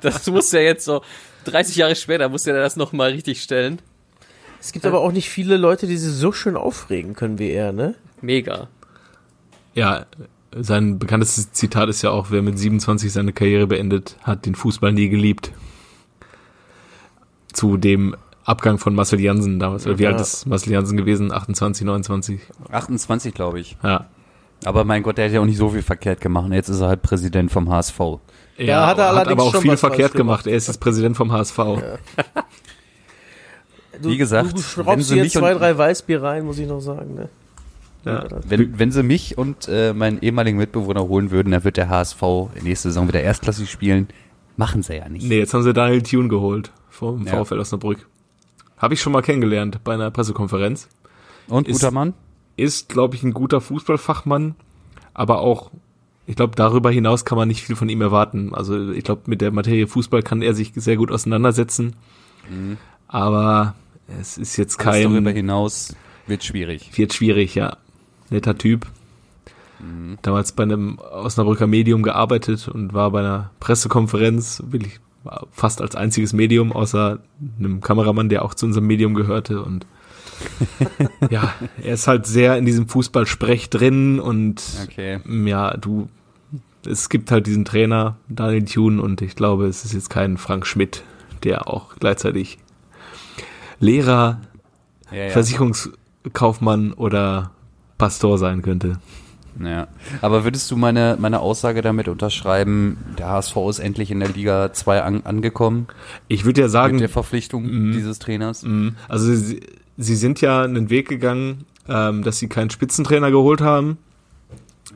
das 0.00 0.28
muss 0.30 0.52
ja 0.52 0.60
jetzt 0.60 0.84
so 0.84 1.02
30 1.46 1.74
Jahre 1.74 1.96
später, 1.96 2.28
muss 2.28 2.46
er 2.46 2.54
das 2.54 2.76
nochmal 2.76 3.10
richtig 3.10 3.42
stellen. 3.42 3.82
Es 4.60 4.70
gibt 4.70 4.86
aber 4.86 5.00
auch 5.00 5.10
nicht 5.10 5.28
viele 5.28 5.56
Leute, 5.56 5.88
die 5.88 5.96
sich 5.96 6.12
so 6.12 6.30
schön 6.30 6.56
aufregen 6.56 7.14
können 7.14 7.40
wie 7.40 7.50
er, 7.50 7.72
ne? 7.72 7.96
Mega. 8.20 8.68
Ja, 9.74 10.06
sein 10.56 11.00
bekanntestes 11.00 11.50
Zitat 11.50 11.88
ist 11.88 12.02
ja 12.02 12.10
auch, 12.10 12.30
wer 12.30 12.42
mit 12.42 12.56
27 12.56 13.12
seine 13.12 13.32
Karriere 13.32 13.66
beendet, 13.66 14.16
hat 14.22 14.46
den 14.46 14.54
Fußball 14.54 14.92
nie 14.92 15.08
geliebt. 15.08 15.50
Zu 17.52 17.76
dem 17.76 18.14
Abgang 18.44 18.78
von 18.78 18.94
Marcel 18.94 19.18
Jansen 19.20 19.58
damals. 19.58 19.84
Wie 19.86 20.00
Ja. 20.00 20.10
alt 20.10 20.20
ist 20.20 20.46
Marcel 20.46 20.72
Jansen 20.74 20.96
gewesen? 20.96 21.32
28, 21.32 21.84
29? 21.84 22.40
28, 22.70 23.34
glaube 23.34 23.58
ich. 23.58 23.76
Ja. 23.82 24.06
Aber 24.64 24.84
mein 24.84 25.02
Gott, 25.02 25.18
der 25.18 25.26
hat 25.26 25.32
ja 25.32 25.40
auch 25.40 25.44
nicht 25.44 25.58
so 25.58 25.68
viel 25.70 25.82
verkehrt 25.82 26.20
gemacht. 26.20 26.50
Jetzt 26.52 26.68
ist 26.68 26.80
er 26.80 26.88
halt 26.88 27.02
Präsident 27.02 27.50
vom 27.52 27.70
HSV. 27.70 27.98
Ja, 28.58 28.86
hat 28.86 28.98
er 28.98 29.08
allerdings 29.08 29.32
aber 29.32 29.42
auch 29.44 29.52
schon 29.52 29.62
viel 29.62 29.76
verkehrt 29.76 30.12
gemacht. 30.12 30.44
gemacht. 30.44 30.46
Er 30.46 30.56
ist 30.56 30.68
jetzt 30.68 30.78
Präsident 30.78 31.16
vom 31.16 31.32
HSV. 31.32 31.58
Du, 34.02 34.08
Wie 34.10 34.16
gesagt, 34.16 34.50
du 34.50 34.56
wenn 34.56 34.62
schraubst 34.62 35.08
sie 35.08 35.14
hier 35.14 35.22
mich 35.22 35.32
zwei, 35.32 35.54
drei 35.54 35.78
Weißbier 35.78 36.20
rein, 36.20 36.44
muss 36.44 36.58
ich 36.58 36.66
noch 36.66 36.80
sagen, 36.80 37.14
ne? 37.14 37.28
Ja. 38.04 38.26
Wenn, 38.48 38.78
wenn 38.78 38.90
sie 38.92 39.02
mich 39.02 39.38
und 39.38 39.68
äh, 39.68 39.94
meinen 39.94 40.20
ehemaligen 40.20 40.58
Mitbewohner 40.58 41.04
holen 41.08 41.30
würden, 41.30 41.52
dann 41.52 41.64
wird 41.64 41.76
der 41.76 41.88
HSV 41.88 42.20
nächste 42.62 42.88
Saison 42.88 43.08
wieder 43.08 43.22
erstklassig 43.22 43.70
spielen. 43.70 44.08
Machen 44.56 44.82
sie 44.82 44.96
ja 44.96 45.08
nicht. 45.08 45.26
Nee, 45.28 45.38
jetzt 45.38 45.54
haben 45.54 45.62
sie 45.62 45.72
Daniel 45.72 46.02
Thune 46.02 46.28
geholt 46.28 46.70
vom 46.90 47.24
Ja. 47.26 47.44
VfL 47.44 47.60
Osnabrück. 47.60 48.06
Habe 48.78 48.94
ich 48.94 49.00
schon 49.00 49.12
mal 49.12 49.22
kennengelernt 49.22 49.78
bei 49.84 49.94
einer 49.94 50.10
Pressekonferenz. 50.10 50.88
Und 51.48 51.66
Ist- 51.68 51.80
guter 51.80 51.92
Mann? 51.92 52.14
Ist, 52.56 52.88
glaube 52.88 53.16
ich, 53.16 53.22
ein 53.22 53.34
guter 53.34 53.60
Fußballfachmann, 53.60 54.54
aber 55.12 55.40
auch, 55.40 55.70
ich 56.26 56.36
glaube, 56.36 56.54
darüber 56.56 56.90
hinaus 56.90 57.24
kann 57.24 57.36
man 57.36 57.48
nicht 57.48 57.62
viel 57.62 57.76
von 57.76 57.88
ihm 57.88 58.00
erwarten. 58.00 58.54
Also 58.54 58.90
ich 58.92 59.04
glaube, 59.04 59.22
mit 59.26 59.40
der 59.40 59.50
Materie 59.50 59.86
Fußball 59.86 60.22
kann 60.22 60.42
er 60.42 60.54
sich 60.54 60.72
sehr 60.74 60.96
gut 60.96 61.10
auseinandersetzen. 61.10 61.96
Aber 63.08 63.74
es 64.20 64.38
ist 64.38 64.56
jetzt 64.56 64.78
Mhm. 64.78 64.84
Alles 64.86 65.02
darüber 65.02 65.30
kein, 65.30 65.36
hinaus 65.36 65.96
wird 66.26 66.44
schwierig. 66.44 66.96
wird 66.96 67.12
schwierig, 67.14 67.54
ja. 67.54 67.76
Netter 68.30 68.56
Typ. 68.56 68.86
Mhm. 69.80 70.18
Damals 70.22 70.52
bei 70.52 70.62
einem 70.62 70.98
Osnabrücker 70.98 71.66
Medium 71.66 72.02
gearbeitet 72.02 72.68
und 72.68 72.94
war 72.94 73.10
bei 73.10 73.20
einer 73.20 73.50
Pressekonferenz, 73.60 74.62
wirklich 74.68 75.00
fast 75.52 75.80
als 75.80 75.96
einziges 75.96 76.32
Medium, 76.32 76.72
außer 76.72 77.18
einem 77.58 77.80
Kameramann, 77.80 78.28
der 78.28 78.44
auch 78.44 78.54
zu 78.54 78.66
unserem 78.66 78.86
Medium 78.86 79.14
gehörte 79.14 79.62
und 79.62 79.86
ja, 81.30 81.54
er 81.82 81.94
ist 81.94 82.06
halt 82.06 82.26
sehr 82.26 82.56
in 82.58 82.64
diesem 82.66 82.88
Fußballsprech 82.88 83.70
drin 83.70 84.20
und 84.20 84.62
Okay. 84.84 85.20
ja, 85.46 85.76
du, 85.76 86.08
es 86.86 87.08
gibt 87.08 87.30
halt 87.30 87.46
diesen 87.46 87.64
Trainer, 87.64 88.16
Daniel 88.28 88.64
Thune, 88.64 89.00
und 89.02 89.22
ich 89.22 89.36
glaube, 89.36 89.66
es 89.66 89.84
ist 89.84 89.92
jetzt 89.94 90.10
kein 90.10 90.36
Frank 90.36 90.66
Schmidt, 90.66 91.02
der 91.42 91.68
auch 91.68 91.96
gleichzeitig 91.96 92.58
Lehrer, 93.80 94.40
Ja, 95.10 95.24
ja. 95.24 95.30
Versicherungskaufmann 95.30 96.92
oder 96.92 97.50
Pastor 97.98 98.38
sein 98.38 98.62
könnte. 98.62 98.98
ja. 99.60 99.86
Aber 100.20 100.44
würdest 100.44 100.70
du 100.70 100.76
meine, 100.76 101.16
meine 101.20 101.40
Aussage 101.40 101.80
damit 101.82 102.08
unterschreiben, 102.08 102.96
der 103.18 103.28
HSV 103.28 103.56
ist 103.70 103.78
endlich 103.78 104.10
in 104.10 104.20
der 104.20 104.30
Liga 104.30 104.72
2 104.72 105.02
an, 105.02 105.22
angekommen 105.24 105.86
Ich 106.28 106.44
würde 106.44 106.60
ja 106.62 106.66
mit 106.66 106.72
sagen, 106.72 106.98
der 106.98 107.08
Verpflichtung 107.08 107.92
dieses 107.92 108.18
Trainers? 108.18 108.62
Mhm. 108.62 108.96
Also 109.08 109.32
sie, 109.96 110.16
sind 110.16 110.40
ja 110.40 110.62
einen 110.62 110.90
Weg 110.90 111.08
gegangen, 111.08 111.64
ähm, 111.88 112.22
dass 112.22 112.38
sie 112.38 112.48
keinen 112.48 112.70
Spitzentrainer 112.70 113.30
geholt 113.30 113.60
haben. 113.60 113.98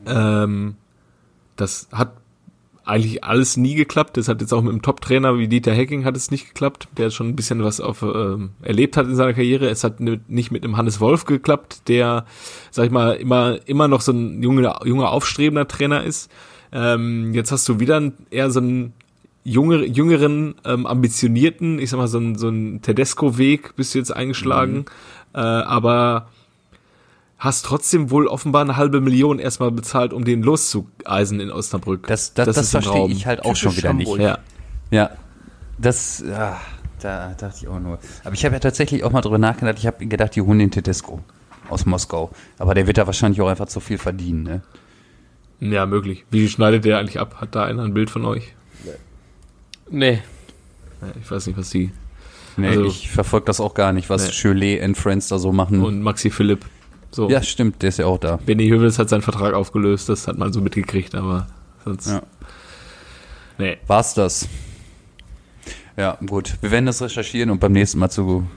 Ähm, 0.05 0.75
das 1.55 1.87
hat 1.91 2.13
eigentlich 2.85 3.23
alles 3.23 3.55
nie 3.55 3.75
geklappt. 3.75 4.17
Das 4.17 4.27
hat 4.27 4.41
jetzt 4.41 4.51
auch 4.51 4.63
mit 4.63 4.71
einem 4.71 4.81
Top-Trainer 4.81 5.37
wie 5.37 5.47
Dieter 5.47 5.73
Hecking 5.73 6.05
hat 6.05 6.17
es 6.17 6.31
nicht 6.31 6.47
geklappt, 6.47 6.87
der 6.97 7.11
schon 7.11 7.27
ein 7.27 7.35
bisschen 7.35 7.63
was 7.63 7.79
auf, 7.79 8.01
ähm, 8.01 8.51
erlebt 8.63 8.97
hat 8.97 9.05
in 9.05 9.15
seiner 9.15 9.33
Karriere. 9.33 9.69
Es 9.69 9.83
hat 9.83 9.99
ni- 9.99 10.19
nicht 10.27 10.51
mit 10.51 10.63
einem 10.63 10.75
Hannes 10.75 10.99
Wolf 10.99 11.25
geklappt, 11.25 11.87
der, 11.87 12.25
sag 12.71 12.85
ich 12.85 12.91
mal, 12.91 13.11
immer, 13.11 13.59
immer 13.67 13.87
noch 13.87 14.01
so 14.01 14.11
ein 14.11 14.41
junger, 14.41 14.79
junger 14.85 15.11
aufstrebender 15.11 15.67
Trainer 15.67 16.03
ist. 16.03 16.31
Ähm, 16.71 17.33
jetzt 17.33 17.51
hast 17.51 17.69
du 17.69 17.79
wieder 17.79 18.11
eher 18.31 18.49
so 18.49 18.59
einen 18.59 18.93
jüngere, 19.49 19.83
jüngeren, 19.83 20.55
ähm, 20.65 20.85
ambitionierten, 20.85 21.79
ich 21.79 21.89
sag 21.89 21.97
mal, 21.97 22.07
so 22.07 22.19
ein, 22.19 22.35
so 22.35 22.49
ein 22.49 22.81
Tedesco-Weg 22.81 23.75
bist 23.75 23.93
du 23.93 23.99
jetzt 23.99 24.15
eingeschlagen, 24.15 24.85
äh, 25.33 25.39
aber 25.39 26.27
hast 27.37 27.65
trotzdem 27.65 28.11
wohl 28.11 28.27
offenbar 28.27 28.61
eine 28.61 28.77
halbe 28.77 29.01
Million 29.01 29.39
erstmal 29.39 29.71
bezahlt, 29.71 30.13
um 30.13 30.25
den 30.25 30.43
loszueisen 30.43 31.39
in 31.39 31.51
Osnabrück. 31.51 32.07
Das, 32.07 32.33
das, 32.33 32.47
das, 32.47 32.57
ist 32.57 32.75
im 32.75 32.81
verstehe 32.81 33.01
Raum. 33.01 33.11
ich 33.11 33.25
halt 33.25 33.45
auch 33.45 33.55
schon 33.55 33.75
wieder 33.75 33.93
nicht. 33.93 34.07
Hamburg. 34.07 34.21
Ja. 34.21 34.39
Ja, 34.91 35.11
das, 35.77 36.23
ja, 36.27 36.59
da 36.99 37.33
dachte 37.37 37.57
ich 37.61 37.67
auch 37.67 37.79
nur. 37.79 37.99
Aber 38.23 38.33
ich 38.33 38.43
habe 38.43 38.55
ja 38.55 38.59
tatsächlich 38.59 39.03
auch 39.03 39.11
mal 39.11 39.21
drüber 39.21 39.37
nachgedacht. 39.37 39.77
Ich 39.77 39.87
habe 39.87 40.05
gedacht, 40.05 40.35
die 40.35 40.41
holen 40.41 40.59
den 40.59 40.71
Tedesco 40.71 41.23
aus 41.69 41.85
Moskau. 41.85 42.31
Aber 42.57 42.73
der 42.73 42.87
wird 42.87 42.97
da 42.97 43.05
wahrscheinlich 43.05 43.39
auch 43.41 43.47
einfach 43.47 43.67
zu 43.67 43.79
viel 43.79 43.97
verdienen, 43.97 44.43
ne? 44.43 44.61
ja, 45.59 45.85
möglich. 45.85 46.25
Wie 46.31 46.47
schneidet 46.47 46.85
der 46.85 46.99
eigentlich 46.99 47.19
ab? 47.19 47.35
Hat 47.39 47.55
da 47.55 47.65
einer 47.65 47.83
ein 47.83 47.93
Bild 47.93 48.09
von 48.09 48.25
euch? 48.25 48.55
Nee. 49.91 50.19
Ich 51.21 51.29
weiß 51.31 51.47
nicht, 51.47 51.57
was 51.57 51.69
die. 51.69 51.91
Nee, 52.57 52.67
Also- 52.67 52.85
ich 52.85 53.09
verfolge 53.09 53.45
das 53.45 53.59
auch 53.59 53.73
gar 53.73 53.93
nicht, 53.93 54.09
was 54.09 54.27
Nee. 54.27 54.33
Cholet 54.41 54.81
and 54.83 54.97
Friends 54.97 55.27
da 55.29 55.39
so 55.39 55.51
machen. 55.51 55.81
Und 55.83 56.01
Maxi 56.01 56.29
Philipp. 56.29 56.65
So. 57.11 57.27
ja, 57.29 57.41
stimmt, 57.41 57.81
der 57.81 57.89
ist 57.89 57.97
ja 57.97 58.05
auch 58.05 58.19
da. 58.19 58.37
Benny 58.45 58.67
Hövedes 58.69 58.99
hat 58.99 59.09
seinen 59.09 59.23
Vertrag 59.23 59.53
aufgelöst, 59.55 60.09
das 60.09 60.27
hat 60.27 60.37
man 60.37 60.53
so 60.53 60.61
mitgekriegt, 60.61 61.15
aber 61.15 61.47
sonst. 61.83 62.07
Ja. 62.07 62.21
Nee. 63.57 63.77
War's 63.87 64.13
das? 64.13 64.47
Ja, 65.97 66.17
gut. 66.25 66.57
Wir 66.61 66.69
werden 66.71 66.85
das 66.85 67.01
recherchieren 67.01 67.49
und 67.49 67.59
beim 67.59 67.71
nächsten 67.71 67.97
Mal 67.99 68.09
zu, 68.09 68.47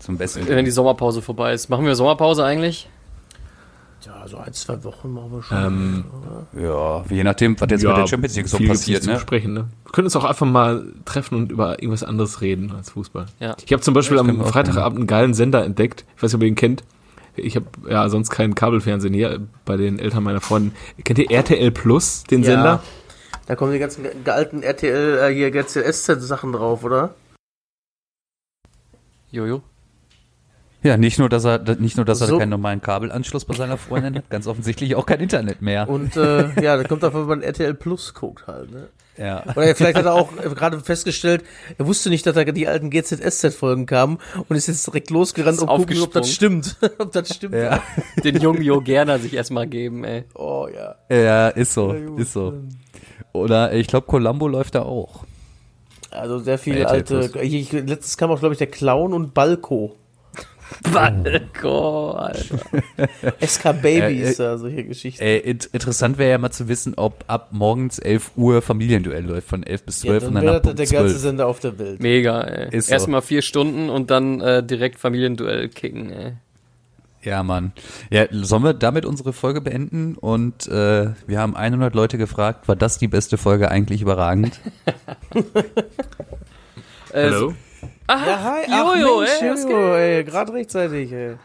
zum 0.00 0.18
Besten. 0.18 0.46
Wenn 0.48 0.64
die 0.64 0.70
Sommerpause 0.70 1.22
vorbei 1.22 1.52
ist. 1.52 1.68
Machen 1.70 1.86
wir 1.86 1.94
Sommerpause 1.94 2.44
eigentlich? 2.44 2.88
Ja, 4.06 4.28
so 4.28 4.36
ein, 4.38 4.52
zwei 4.52 4.82
Wochen 4.84 5.12
machen 5.12 5.32
wir 5.32 5.42
schon. 5.42 5.56
Ähm, 5.58 6.04
Ja, 6.56 7.04
je 7.10 7.24
nachdem, 7.24 7.60
was 7.60 7.68
jetzt 7.70 7.82
mit 7.84 7.96
der 7.96 8.06
Champions 8.06 8.36
League 8.36 8.48
so 8.48 8.58
passiert, 8.58 9.06
ne? 9.06 9.14
besprechen, 9.14 9.52
ne? 9.54 9.68
Wir 9.84 9.92
können 9.92 10.06
uns 10.06 10.14
auch 10.16 10.24
einfach 10.24 10.46
mal 10.46 10.86
treffen 11.04 11.34
und 11.34 11.50
über 11.50 11.82
irgendwas 11.82 12.04
anderes 12.04 12.40
reden 12.40 12.70
als 12.72 12.90
Fußball. 12.90 13.26
Ja. 13.40 13.56
Ich 13.64 13.72
habe 13.72 13.82
zum 13.82 13.94
Beispiel 13.94 14.16
Ja, 14.16 14.22
am 14.22 14.44
Freitagabend 14.44 14.98
einen 14.98 15.06
geilen 15.08 15.34
Sender 15.34 15.64
entdeckt. 15.64 16.04
Ich 16.16 16.22
weiß 16.22 16.30
nicht, 16.32 16.36
ob 16.36 16.42
ihr 16.42 16.48
ihn 16.48 16.54
kennt. 16.54 16.84
Ich 17.34 17.56
habe 17.56 17.66
ja 17.88 18.08
sonst 18.08 18.30
kein 18.30 18.54
Kabelfernsehen 18.54 19.14
hier 19.14 19.40
bei 19.64 19.76
den 19.76 19.98
Eltern 19.98 20.22
meiner 20.22 20.40
Freundin. 20.40 20.72
Kennt 21.04 21.18
ihr 21.18 21.30
RTL 21.30 21.70
Plus, 21.72 22.24
den 22.24 22.42
Ja. 22.42 22.46
Sender? 22.52 22.82
Da 23.46 23.56
kommen 23.56 23.72
die 23.72 23.78
ganzen 23.78 24.06
alten 24.26 24.62
RTL, 24.62 25.18
äh, 25.30 25.34
hier 25.34 25.50
GCSZ-Sachen 25.50 26.52
drauf, 26.52 26.84
oder? 26.84 27.14
Jojo. 29.30 29.62
Ja, 30.82 30.96
nicht 30.96 31.18
nur, 31.18 31.28
dass 31.28 31.44
er, 31.44 31.58
nicht 31.78 31.96
nur, 31.96 32.06
dass 32.06 32.20
er 32.20 32.28
So. 32.28 32.38
keinen 32.38 32.50
normalen 32.50 32.80
Kabelanschluss 32.80 33.44
bei 33.44 33.54
seiner 33.54 33.76
Freundin 33.76 34.14
hat, 34.16 34.30
ganz 34.30 34.46
offensichtlich 34.46 34.94
auch 34.94 35.06
kein 35.06 35.20
Internet 35.20 35.60
mehr. 35.60 35.88
Und 35.88 36.16
äh, 36.16 36.62
ja, 36.62 36.76
da 36.76 36.84
kommt 36.84 37.02
einfach, 37.02 37.20
wenn 37.20 37.26
man 37.26 37.42
RTL 37.42 37.74
Plus 37.74 38.14
guckt 38.14 38.46
halt, 38.46 38.70
ne? 38.70 38.88
Ja. 39.16 39.42
Oder 39.56 39.74
vielleicht 39.74 39.96
hat 39.98 40.04
er 40.04 40.14
auch 40.14 40.30
gerade 40.36 40.78
festgestellt, 40.78 41.42
er 41.76 41.86
wusste 41.86 42.08
nicht, 42.08 42.24
dass 42.24 42.34
da 42.34 42.44
die 42.44 42.68
alten 42.68 42.90
GZSZ-Folgen 42.90 43.86
kamen 43.86 44.18
und 44.48 44.54
ist 44.54 44.68
jetzt 44.68 44.86
direkt 44.86 45.10
losgerannt 45.10 45.58
und 45.60 45.66
gucken, 45.66 46.00
ob 46.02 46.12
das 46.12 46.30
stimmt. 46.30 46.76
ob 46.98 47.10
das 47.10 47.34
stimmt. 47.34 47.56
Ja, 47.56 47.82
Den 48.22 48.40
jungen 48.40 48.62
Jo 48.62 48.80
Gerner 48.80 49.18
sich 49.18 49.34
erstmal 49.34 49.66
geben, 49.66 50.04
ey. 50.04 50.24
Oh 50.34 50.68
ja. 50.72 50.94
ja 51.14 51.48
ist 51.48 51.74
so, 51.74 51.92
Ja, 51.92 52.16
ist 52.16 52.32
so. 52.32 52.54
Oder 53.32 53.72
ich 53.72 53.88
glaube, 53.88 54.06
Columbo 54.06 54.46
läuft 54.46 54.76
da 54.76 54.82
auch. 54.82 55.24
Also 56.10 56.38
sehr 56.38 56.58
viel 56.58 56.76
RTL 56.76 57.22
alte. 57.22 57.40
Ich, 57.40 57.72
letztes 57.72 58.16
kam 58.16 58.30
auch, 58.30 58.38
glaube 58.38 58.54
ich, 58.54 58.58
der 58.58 58.68
Clown 58.68 59.12
und 59.12 59.34
Balko. 59.34 59.96
Balko, 60.92 62.12
Alter. 62.12 62.58
SK 63.40 63.62
Baby 63.82 64.22
Äh, 64.22 64.30
äh, 64.30 64.58
solche 64.58 64.84
Geschichten. 64.84 65.22
Äh, 65.22 65.38
int 65.38 65.66
interessant 65.66 66.18
wäre 66.18 66.30
ja 66.30 66.38
mal 66.38 66.50
zu 66.50 66.68
wissen, 66.68 66.94
ob 66.96 67.24
ab 67.26 67.48
morgens 67.52 67.98
11 67.98 68.32
Uhr 68.36 68.62
Familienduell 68.62 69.24
läuft, 69.24 69.48
von 69.48 69.62
11 69.62 69.82
bis 69.84 70.00
12 70.00 70.22
ja, 70.22 70.28
und 70.28 70.34
dann 70.34 70.44
dann 70.44 70.44
wäre 70.44 70.56
ab 70.56 70.62
das 70.62 70.70
um 70.70 70.76
der 70.76 70.86
geilste 70.86 71.08
12. 71.10 71.22
Sender 71.22 71.46
auf 71.46 71.60
der 71.60 71.78
Welt. 71.78 72.00
Mega, 72.00 72.40
ey. 72.42 72.76
Ist 72.76 72.88
so. 72.88 72.92
Erstmal 72.92 73.22
vier 73.22 73.42
Stunden 73.42 73.90
und 73.90 74.10
dann 74.10 74.40
äh, 74.40 74.62
direkt 74.62 74.98
Familienduell 74.98 75.68
kicken, 75.68 76.10
ey. 76.10 76.32
Ja, 77.22 77.42
Mann. 77.42 77.72
Ja, 78.10 78.26
sollen 78.30 78.62
wir 78.62 78.74
damit 78.74 79.04
unsere 79.04 79.32
Folge 79.32 79.60
beenden? 79.60 80.14
Und 80.14 80.68
äh, 80.68 81.10
wir 81.26 81.38
haben 81.40 81.56
100 81.56 81.94
Leute 81.94 82.16
gefragt, 82.16 82.68
war 82.68 82.76
das 82.76 82.98
die 82.98 83.08
beste 83.08 83.36
Folge 83.36 83.70
eigentlich 83.70 84.02
überragend? 84.02 84.60
Äh, 87.10 87.30
Hallo? 88.08 88.22
Ah, 88.22 88.26
Ja, 88.26 88.42
hi. 88.42 89.00
Jojo, 89.00 89.18
Mensch, 89.20 89.30
ey, 89.42 89.50
was 89.50 89.62
Jojo, 89.64 89.94
ey. 89.96 90.24
Gerade 90.24 90.52
rechtzeitig, 90.54 91.12
ey. 91.12 91.36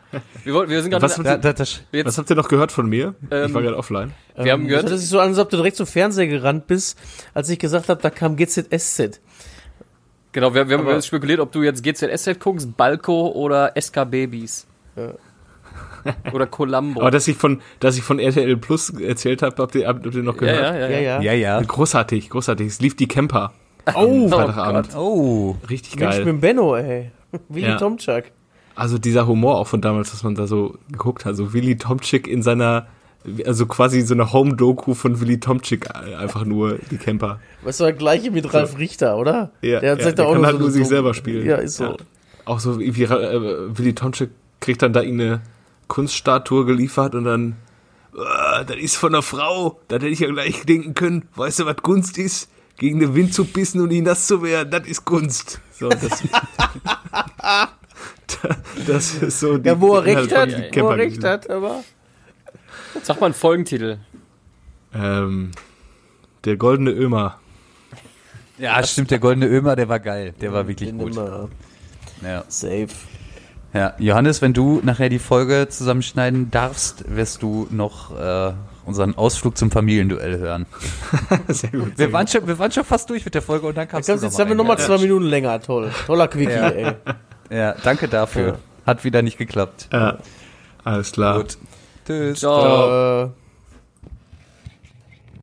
Wir, 0.44 0.54
wollten- 0.54 0.72
wir 0.72 0.82
sind 0.82 0.92
gerade 0.92 1.04
Was 1.04 1.16
Da, 1.16 1.34
ihr, 1.34 1.38
da, 1.38 1.54
das, 1.54 1.82
jetzt, 1.92 2.06
was 2.08 2.18
habt 2.18 2.30
ihr 2.30 2.36
noch 2.38 2.48
gehört 2.48 2.72
von 2.72 2.88
mir? 2.88 3.16
ich 3.24 3.32
Ähm, 3.32 3.54
war 3.54 3.62
gerade 3.62 3.78
offline. 3.78 4.14
wir 4.38 4.52
haben 4.52 4.62
Das 4.64 4.70
gehört, 4.70 4.90
hört 4.90 5.00
sich 5.00 5.10
so 5.10 5.20
an, 5.20 5.30
als 5.30 5.40
ob 5.40 5.50
du 5.50 5.58
direkt 5.58 5.76
zum 5.78 5.86
Fernseher 5.88 6.28
gerannt 6.28 6.68
bist, 6.68 6.98
als 7.34 7.50
ich 7.50 7.60
gesagt 7.60 7.90
habe, 7.90 8.02
da 8.02 8.10
kam 8.10 8.36
GZSZ. 8.38 9.20
genau, 10.32 10.54
wir, 10.54 10.70
wir 10.70 10.78
haben 10.78 11.02
spekuliert, 11.02 11.40
ob 11.42 11.52
du 11.52 11.64
jetzt 11.64 11.84
GZSZ 11.84 12.40
guckst, 12.40 12.78
Balko 12.78 13.28
oder 13.32 13.74
SK 13.80 14.06
Babys. 14.10 14.66
Oder 16.34 16.48
Columbo. 16.48 17.00
Aber 17.00 17.12
dass 17.12 17.28
ich 17.30 17.38
von, 17.38 17.62
dass 17.80 17.96
ich 17.98 18.04
von 18.04 18.20
RTL 18.20 18.58
Plus 18.58 18.90
erzählt 18.90 19.42
habe, 19.42 19.56
habt 19.62 19.74
ihr, 19.76 19.88
habt 19.88 20.06
ihr 20.06 20.22
noch 20.22 20.34
ja, 20.36 20.40
gehört? 20.40 20.60
ja, 20.62 20.76
ja, 20.76 20.90
Ja, 20.90 20.90
ja. 20.90 21.00
ja. 21.00 21.22
ja, 21.22 21.34
ja. 21.34 21.62
Großartig, 21.62 22.30
großartig. 22.30 22.68
Es 22.68 22.82
lief 22.82 22.96
die 22.98 23.08
Camper. 23.08 23.54
Oh, 23.96 24.28
Freitagabend. 24.30 24.96
Oh. 24.96 25.56
Richtig 25.70 25.96
Mensch 25.98 26.12
geil. 26.16 26.20
mit 26.26 26.28
dem 26.34 26.40
Benno, 26.42 26.76
ey. 26.76 27.12
Willi 27.50 27.68
Ja. 27.68 27.78
Tomczak. 27.78 28.32
Also 28.76 28.98
dieser 28.98 29.28
Humor 29.28 29.58
auch 29.60 29.68
von 29.68 29.82
damals, 29.82 30.14
was 30.14 30.24
man 30.24 30.36
da 30.36 30.48
so 30.48 30.76
geguckt 30.92 31.26
hat. 31.26 31.36
So 31.36 31.54
Willy 31.54 31.78
Tomczyk 31.78 32.28
in 32.28 32.42
seiner, 32.42 32.88
also 33.46 33.66
quasi 33.68 34.02
so 34.02 34.14
eine 34.16 34.34
Home-Doku 34.34 34.94
von 34.96 35.20
Willy 35.22 35.40
Tomczyk, 35.40 35.90
äh, 35.94 36.16
einfach 36.16 36.44
nur 36.46 36.80
die 36.90 36.98
Camper. 36.98 37.40
Weißt 37.64 37.80
du, 37.82 37.84
der 37.86 37.94
gleiche 37.94 38.32
mit 38.32 38.52
Ralf 38.54 38.78
Richter, 38.80 39.18
oder? 39.18 39.52
Ja, 39.62 39.80
der 39.80 39.92
hat 39.92 40.00
ja, 40.00 40.06
sich 40.06 40.16
der 40.16 40.26
da 40.26 40.26
auch 40.26 40.34
kann 40.34 40.46
halt 40.46 40.54
so 40.56 40.60
nur 40.60 40.68
eine 40.70 40.74
sich 40.74 40.84
Doku- 40.86 40.90
selber 40.90 41.14
spielen. 41.14 41.46
Ja, 41.46 41.58
ist 41.58 41.76
so. 41.78 41.84
Ja. 41.86 41.96
Auch 42.46 42.60
so 42.60 42.80
wie 42.80 42.88
äh, 43.04 43.78
Willy 43.78 43.94
Tomczyk 43.94 44.32
kriegt 44.60 44.82
dann 44.82 44.94
da 44.94 45.02
irgendeine 45.02 45.42
Kunststatue 45.88 46.66
geliefert 46.66 47.14
und 47.16 47.26
dann, 47.26 47.56
äh, 48.16 48.66
das 48.66 48.78
ist 48.78 48.96
von 48.96 49.14
einer 49.14 49.22
Frau, 49.22 49.80
das 49.88 49.98
hätte 49.98 50.08
ich 50.08 50.20
ja 50.20 50.30
gleich 50.32 50.66
denken 50.66 50.94
können. 50.96 51.26
Weißt 51.36 51.60
du, 51.60 51.66
was 51.66 51.78
Kunst 51.78 52.18
ist? 52.18 52.50
Gegen 52.78 53.00
den 53.00 53.14
Wind 53.16 53.34
zu 53.34 53.46
pissen 53.46 53.82
und 53.82 53.90
nicht 53.90 54.04
nass 54.04 54.28
zu 54.28 54.42
werden, 54.42 54.70
das 54.72 54.88
ist 54.88 55.06
Kunst. 55.06 55.62
So, 55.80 55.90
das, 55.90 56.24
das 58.88 59.14
ist 59.16 59.40
so 59.40 59.58
die 59.58 59.68
Ja, 59.70 59.80
wo 59.80 59.96
er 59.96 60.06
recht 60.06 60.36
hat, 60.36 60.50
wo 60.76 60.90
er 60.90 60.98
recht 60.98 61.24
hat, 61.24 61.50
aber. 61.50 61.84
Sag 63.02 63.20
mal 63.20 63.28
einen 63.28 63.36
Folgentitel. 63.36 63.98
Ähm, 64.94 65.52
der 66.46 66.58
goldene 66.58 66.92
Ömer. 66.92 67.40
Ja, 68.58 68.84
stimmt, 68.84 69.12
der 69.12 69.20
goldene 69.20 69.48
Ömer, 69.48 69.76
der 69.76 69.90
war 69.90 70.00
geil. 70.00 70.34
Der 70.42 70.54
war 70.54 70.68
wirklich 70.68 70.90
Den 70.90 71.00
gut. 71.00 71.14
immer 71.14 71.50
Ja. 72.22 72.44
safe. 72.48 72.90
ja. 73.74 73.94
Johannes, 73.98 74.42
wenn 74.42 74.54
du 74.54 74.80
nachher 74.84 75.10
die 75.10 75.20
Folge 75.20 75.68
zusammenschneiden 75.70 76.52
darfst, 76.52 77.04
wirst 77.08 77.42
du 77.42 77.68
noch 77.72 78.12
äh, 78.18 78.54
unseren 78.86 79.16
Ausflug 79.18 79.58
zum 79.58 79.72
Familienduell 79.72 80.38
hören. 80.40 80.66
Sehr 81.48 81.70
gut. 81.72 81.98
Wir 81.98 82.12
waren, 82.14 82.28
schon, 82.28 82.48
wir 82.48 82.58
waren 82.60 82.72
schon 82.72 82.84
fast 82.84 83.10
durch 83.10 83.24
mit 83.26 83.34
der 83.36 83.42
Folge 83.42 83.68
und 83.68 83.78
dann 83.78 83.88
kamst 83.88 84.10
Jetzt, 84.10 84.22
du 84.22 84.28
jetzt 84.28 84.40
haben 84.40 84.50
wir 84.50 84.56
nochmal 84.56 84.78
zwei 84.78 84.98
Minuten 84.98 85.26
länger. 85.26 85.62
Toll. 85.62 85.92
Toller 86.06 86.28
Quickie, 86.28 86.52
Ja. 86.54 86.70
ey. 86.70 86.94
Ja, 87.50 87.76
danke 87.84 88.08
dafür. 88.08 88.48
Ja. 88.48 88.58
Hat 88.86 89.04
wieder 89.04 89.22
nicht 89.22 89.38
geklappt. 89.38 89.90
Ja, 89.94 90.18
alles 90.84 91.12
klar. 91.12 91.38
Gut. 91.38 91.58
Tschüss. 92.06 92.40
Ciao. 92.40 93.26
Äh, 93.26 93.30